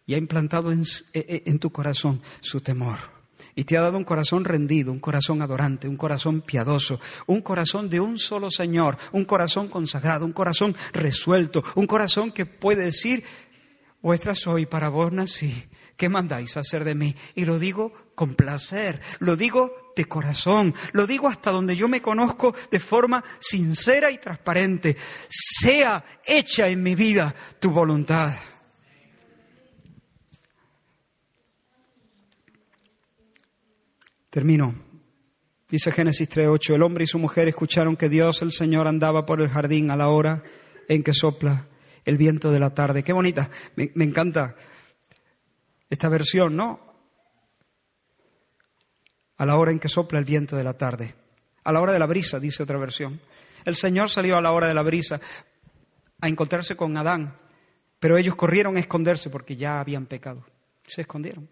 y 0.07 0.15
ha 0.15 0.19
implantado 0.19 0.73
en, 0.73 0.85
en 1.13 1.59
tu 1.59 1.71
corazón 1.71 2.23
su 2.41 2.61
temor. 2.61 3.17
Y 3.55 3.65
te 3.65 3.77
ha 3.77 3.81
dado 3.81 3.97
un 3.97 4.05
corazón 4.05 4.45
rendido, 4.45 4.93
un 4.93 4.99
corazón 4.99 5.43
adorante, 5.43 5.89
un 5.89 5.97
corazón 5.97 6.43
piadoso, 6.43 7.01
un 7.27 7.41
corazón 7.41 7.89
de 7.89 8.01
un 8.01 8.19
solo 8.19 8.51
Señor, 8.51 8.99
un 9.13 9.25
corazón 9.25 9.69
consagrado, 9.69 10.27
un 10.27 10.33
corazón 10.33 10.77
resuelto, 10.93 11.65
un 11.75 11.87
corazón 11.87 12.33
que 12.33 12.47
puede 12.47 12.85
decir, 12.85 13.25
vuestra 14.03 14.35
soy, 14.35 14.67
para 14.67 14.89
vos 14.91 15.11
nací, 15.11 15.65
¿qué 15.97 16.09
mandáis 16.09 16.57
hacer 16.57 16.85
de 16.85 16.95
mí? 16.95 17.15
Y 17.35 17.45
lo 17.45 17.59
digo 17.59 17.93
con 18.15 18.35
placer, 18.35 19.01
lo 19.19 19.37
digo 19.37 19.93
de 19.97 20.05
corazón, 20.07 20.75
lo 20.93 21.07
digo 21.07 21.29
hasta 21.29 21.51
donde 21.51 21.77
yo 21.77 21.89
me 21.89 22.03
conozco 22.03 22.55
de 22.71 22.81
forma 22.81 23.25
sincera 23.39 24.11
y 24.11 24.19
transparente. 24.19 24.97
Sea 25.29 26.05
hecha 26.25 26.69
en 26.69 26.83
mi 26.83 26.95
vida 26.95 27.35
tu 27.59 27.71
voluntad. 27.71 28.35
Termino. 34.31 34.75
Dice 35.69 35.91
Génesis 35.91 36.29
3.8, 36.31 36.75
el 36.75 36.83
hombre 36.83 37.05
y 37.05 37.07
su 37.09 37.19
mujer 37.19 37.49
escucharon 37.49 37.97
que 37.97 38.09
Dios 38.09 38.41
el 38.43 38.53
Señor 38.53 38.87
andaba 38.87 39.27
por 39.27 39.41
el 39.41 39.49
jardín 39.49 39.91
a 39.91 39.97
la 39.97 40.09
hora 40.09 40.45
en 40.89 41.03
que 41.03 41.13
sopla 41.13 41.67
el 42.05 42.17
viento 42.17 42.53
de 42.53 42.61
la 42.61 42.73
tarde. 42.73 43.03
Qué 43.03 43.13
bonita, 43.13 43.51
me, 43.75 43.91
me 43.95 44.05
encanta 44.05 44.55
esta 45.89 46.09
versión, 46.09 46.57
¿no? 46.57 46.81
A 49.37 49.47
la 49.47 49.57
hora 49.57 49.71
en 49.71 49.79
que 49.79 49.89
sopla 49.89 50.19
el 50.19 50.25
viento 50.25 50.57
de 50.57 50.65
la 50.65 50.75
tarde. 50.75 51.15
A 51.65 51.73
la 51.73 51.81
hora 51.81 51.93
de 51.93 51.99
la 51.99 52.07
brisa, 52.07 52.41
dice 52.41 52.63
otra 52.63 52.79
versión. 52.79 53.21
El 53.65 53.77
Señor 53.77 54.11
salió 54.11 54.37
a 54.37 54.41
la 54.41 54.53
hora 54.53 54.69
de 54.69 54.75
la 54.75 54.83
brisa 54.83 55.21
a 56.21 56.29
encontrarse 56.29 56.77
con 56.77 56.97
Adán, 56.97 57.37
pero 57.99 58.17
ellos 58.17 58.37
corrieron 58.37 58.77
a 58.77 58.81
esconderse 58.81 59.31
porque 59.31 59.57
ya 59.57 59.81
habían 59.81 60.07
pecado. 60.07 60.45
Se 60.87 61.03
escondieron. 61.03 61.49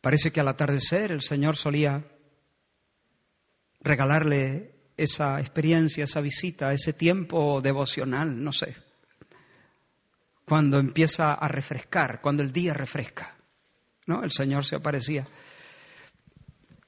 Parece 0.00 0.32
que 0.32 0.40
al 0.40 0.48
atardecer 0.48 1.12
el 1.12 1.22
Señor 1.22 1.56
solía 1.56 2.04
regalarle 3.80 4.74
esa 4.96 5.40
experiencia, 5.40 6.04
esa 6.04 6.20
visita, 6.20 6.72
ese 6.72 6.92
tiempo 6.92 7.60
devocional, 7.60 8.42
no 8.42 8.52
sé. 8.52 8.83
Cuando 10.44 10.78
empieza 10.78 11.34
a 11.34 11.48
refrescar, 11.48 12.20
cuando 12.20 12.42
el 12.42 12.52
día 12.52 12.74
refresca, 12.74 13.34
¿no? 14.06 14.22
El 14.22 14.32
Señor 14.32 14.64
se 14.64 14.76
aparecía. 14.76 15.26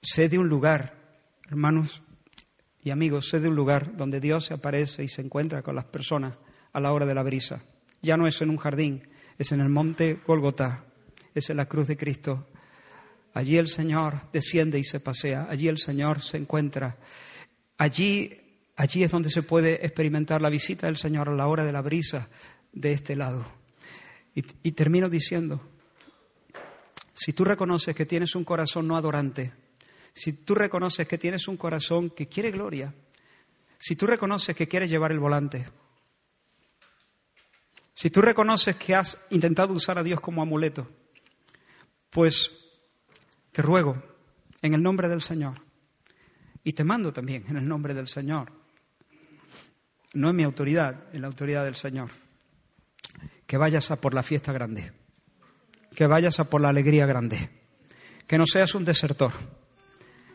Sé 0.02 0.28
de 0.28 0.38
un 0.38 0.48
lugar, 0.48 0.94
hermanos 1.48 2.02
y 2.82 2.90
amigos, 2.90 3.28
sé 3.28 3.40
de 3.40 3.48
un 3.48 3.56
lugar 3.56 3.96
donde 3.96 4.20
Dios 4.20 4.46
se 4.46 4.54
aparece 4.54 5.04
y 5.04 5.08
se 5.08 5.22
encuentra 5.22 5.62
con 5.62 5.74
las 5.74 5.86
personas 5.86 6.34
a 6.72 6.80
la 6.80 6.92
hora 6.92 7.06
de 7.06 7.14
la 7.14 7.22
brisa. 7.22 7.62
Ya 8.02 8.16
no 8.16 8.26
es 8.26 8.40
en 8.42 8.50
un 8.50 8.58
jardín, 8.58 9.08
es 9.38 9.52
en 9.52 9.60
el 9.60 9.68
monte 9.68 10.20
Golgotá, 10.26 10.84
es 11.34 11.48
en 11.50 11.56
la 11.56 11.66
cruz 11.66 11.88
de 11.88 11.96
Cristo, 11.96 12.46
Allí 13.36 13.58
el 13.58 13.68
Señor 13.68 14.22
desciende 14.32 14.78
y 14.78 14.84
se 14.84 14.98
pasea, 14.98 15.46
allí 15.50 15.68
el 15.68 15.76
Señor 15.76 16.22
se 16.22 16.38
encuentra. 16.38 16.96
Allí, 17.76 18.30
allí 18.76 19.04
es 19.04 19.10
donde 19.10 19.28
se 19.28 19.42
puede 19.42 19.84
experimentar 19.84 20.40
la 20.40 20.48
visita 20.48 20.86
del 20.86 20.96
Señor 20.96 21.28
a 21.28 21.34
la 21.34 21.46
hora 21.46 21.62
de 21.62 21.70
la 21.70 21.82
brisa 21.82 22.30
de 22.76 22.92
este 22.92 23.16
lado. 23.16 23.44
Y, 24.34 24.72
termino 24.72 25.08
diciendo, 25.08 25.66
si 27.14 27.32
tú 27.32 27.42
reconoces 27.42 27.94
que 27.94 28.04
tienes 28.04 28.34
un 28.34 28.44
corazón 28.44 28.86
no 28.86 28.98
adorante, 28.98 29.54
si 30.12 30.34
tú 30.34 30.54
reconoces 30.54 31.08
que 31.08 31.16
tienes 31.16 31.48
un 31.48 31.56
corazón 31.56 32.10
que 32.10 32.28
quiere 32.28 32.50
gloria, 32.50 32.94
si 33.78 33.96
tú 33.96 34.06
reconoces 34.06 34.54
que 34.54 34.68
quieres 34.68 34.90
llevar 34.90 35.10
el 35.10 35.18
volante, 35.18 35.66
si 37.94 38.10
tú 38.10 38.20
reconoces 38.20 38.76
que 38.76 38.94
has 38.94 39.16
intentado 39.30 39.72
usar 39.72 39.96
a 39.98 40.02
Dios 40.02 40.20
como 40.20 40.42
amuleto, 40.42 40.86
pues 42.10 42.52
te 43.52 43.62
ruego 43.62 44.02
en 44.60 44.74
el 44.74 44.82
nombre 44.82 45.08
del 45.08 45.22
Señor 45.22 45.62
y 46.62 46.74
te 46.74 46.84
mando 46.84 47.10
también 47.10 47.46
en 47.48 47.56
el 47.56 47.66
nombre 47.66 47.94
del 47.94 48.08
Señor, 48.08 48.52
no 50.12 50.28
en 50.28 50.36
mi 50.36 50.42
autoridad, 50.42 51.04
en 51.14 51.22
la 51.22 51.28
autoridad 51.28 51.64
del 51.64 51.76
Señor, 51.76 52.10
que 53.46 53.56
vayas 53.56 53.90
a 53.90 53.96
por 53.96 54.14
la 54.14 54.22
fiesta 54.22 54.52
grande, 54.52 54.92
que 55.94 56.06
vayas 56.06 56.40
a 56.40 56.50
por 56.50 56.60
la 56.60 56.68
alegría 56.68 57.06
grande, 57.06 57.50
que 58.26 58.38
no 58.38 58.46
seas 58.46 58.74
un 58.74 58.84
desertor, 58.84 59.32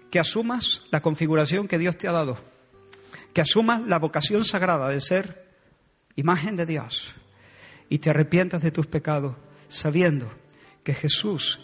que 0.09 0.19
asumas 0.19 0.83
la 0.91 1.01
configuración 1.01 1.67
que 1.67 1.77
Dios 1.77 1.97
te 1.97 2.07
ha 2.07 2.11
dado, 2.11 2.37
que 3.33 3.41
asumas 3.41 3.81
la 3.87 3.99
vocación 3.99 4.45
sagrada 4.45 4.89
de 4.89 4.99
ser 4.99 5.51
imagen 6.15 6.55
de 6.55 6.65
Dios. 6.65 7.15
Y 7.89 7.99
te 7.99 8.09
arrepientas 8.09 8.61
de 8.61 8.71
tus 8.71 8.87
pecados 8.87 9.35
sabiendo 9.67 10.31
que 10.83 10.93
Jesús, 10.93 11.59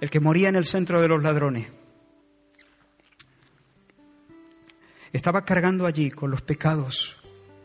el 0.00 0.10
que 0.10 0.20
moría 0.20 0.48
en 0.48 0.56
el 0.56 0.64
centro 0.64 1.00
de 1.00 1.08
los 1.08 1.22
ladrones, 1.22 1.68
estaba 5.12 5.42
cargando 5.42 5.86
allí 5.86 6.10
con 6.10 6.30
los 6.30 6.42
pecados 6.42 7.16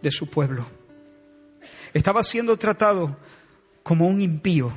de 0.01 0.11
su 0.11 0.29
pueblo. 0.29 0.80
Estaba 1.93 2.23
siendo 2.23 2.57
tratado 2.57 3.17
como 3.83 4.07
un 4.07 4.21
impío, 4.21 4.73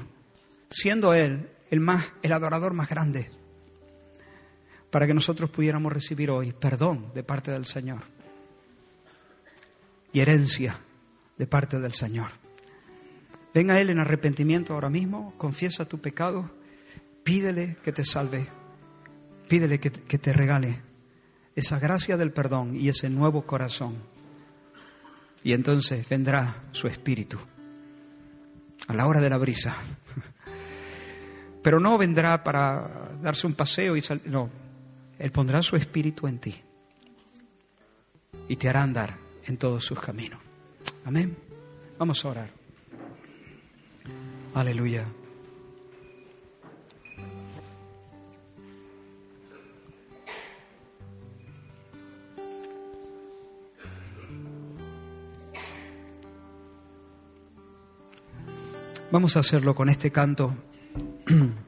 siendo 0.70 1.14
él 1.14 1.50
el 1.70 1.80
más 1.80 2.04
el 2.22 2.32
adorador 2.32 2.72
más 2.74 2.88
grande, 2.88 3.30
para 4.90 5.06
que 5.06 5.14
nosotros 5.14 5.50
pudiéramos 5.50 5.92
recibir 5.92 6.30
hoy 6.30 6.52
perdón 6.52 7.12
de 7.14 7.22
parte 7.22 7.50
del 7.50 7.66
Señor 7.66 8.02
y 10.12 10.20
herencia 10.20 10.78
de 11.36 11.46
parte 11.46 11.80
del 11.80 11.92
Señor. 11.92 12.30
Ven 13.52 13.70
a 13.70 13.80
Él 13.80 13.90
en 13.90 13.98
arrepentimiento 13.98 14.74
ahora 14.74 14.90
mismo, 14.90 15.34
confiesa 15.36 15.84
tu 15.84 16.00
pecado, 16.00 16.50
pídele 17.22 17.76
que 17.82 17.92
te 17.92 18.04
salve, 18.04 18.46
pídele 19.48 19.78
que, 19.78 19.90
que 19.90 20.18
te 20.18 20.32
regale 20.32 20.80
esa 21.54 21.78
gracia 21.78 22.16
del 22.16 22.32
perdón 22.32 22.76
y 22.76 22.88
ese 22.88 23.10
nuevo 23.10 23.42
corazón. 23.42 24.13
Y 25.44 25.52
entonces 25.52 26.08
vendrá 26.08 26.64
su 26.72 26.88
espíritu 26.88 27.38
a 28.88 28.94
la 28.94 29.06
hora 29.06 29.20
de 29.20 29.30
la 29.30 29.38
brisa. 29.38 29.76
Pero 31.62 31.78
no 31.78 31.96
vendrá 31.96 32.42
para 32.42 33.12
darse 33.22 33.46
un 33.46 33.54
paseo 33.54 33.94
y 33.96 34.00
salir. 34.00 34.26
No, 34.26 34.50
Él 35.18 35.30
pondrá 35.30 35.62
su 35.62 35.76
espíritu 35.76 36.26
en 36.26 36.38
ti 36.38 36.60
y 38.48 38.56
te 38.56 38.68
hará 38.68 38.82
andar 38.82 39.16
en 39.44 39.56
todos 39.56 39.84
sus 39.84 40.00
caminos. 40.00 40.40
Amén. 41.04 41.36
Vamos 41.98 42.24
a 42.24 42.28
orar. 42.28 42.50
Aleluya. 44.54 45.06
Vamos 59.10 59.36
a 59.36 59.40
hacerlo 59.40 59.74
con 59.74 59.88
este 59.88 60.10
canto. 60.10 60.54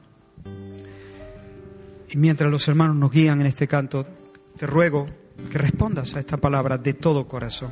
Y 2.09 2.15
mientras 2.15 2.49
los 2.49 2.65
hermanos 2.69 2.95
nos 2.95 3.11
guían 3.11 3.41
en 3.41 3.47
este 3.47 3.67
canto, 3.67 4.07
te 4.55 4.65
ruego 4.65 5.05
que 5.51 5.57
respondas 5.57 6.15
a 6.15 6.21
esta 6.21 6.37
palabra 6.37 6.77
de 6.77 6.93
todo 6.93 7.27
corazón. 7.27 7.71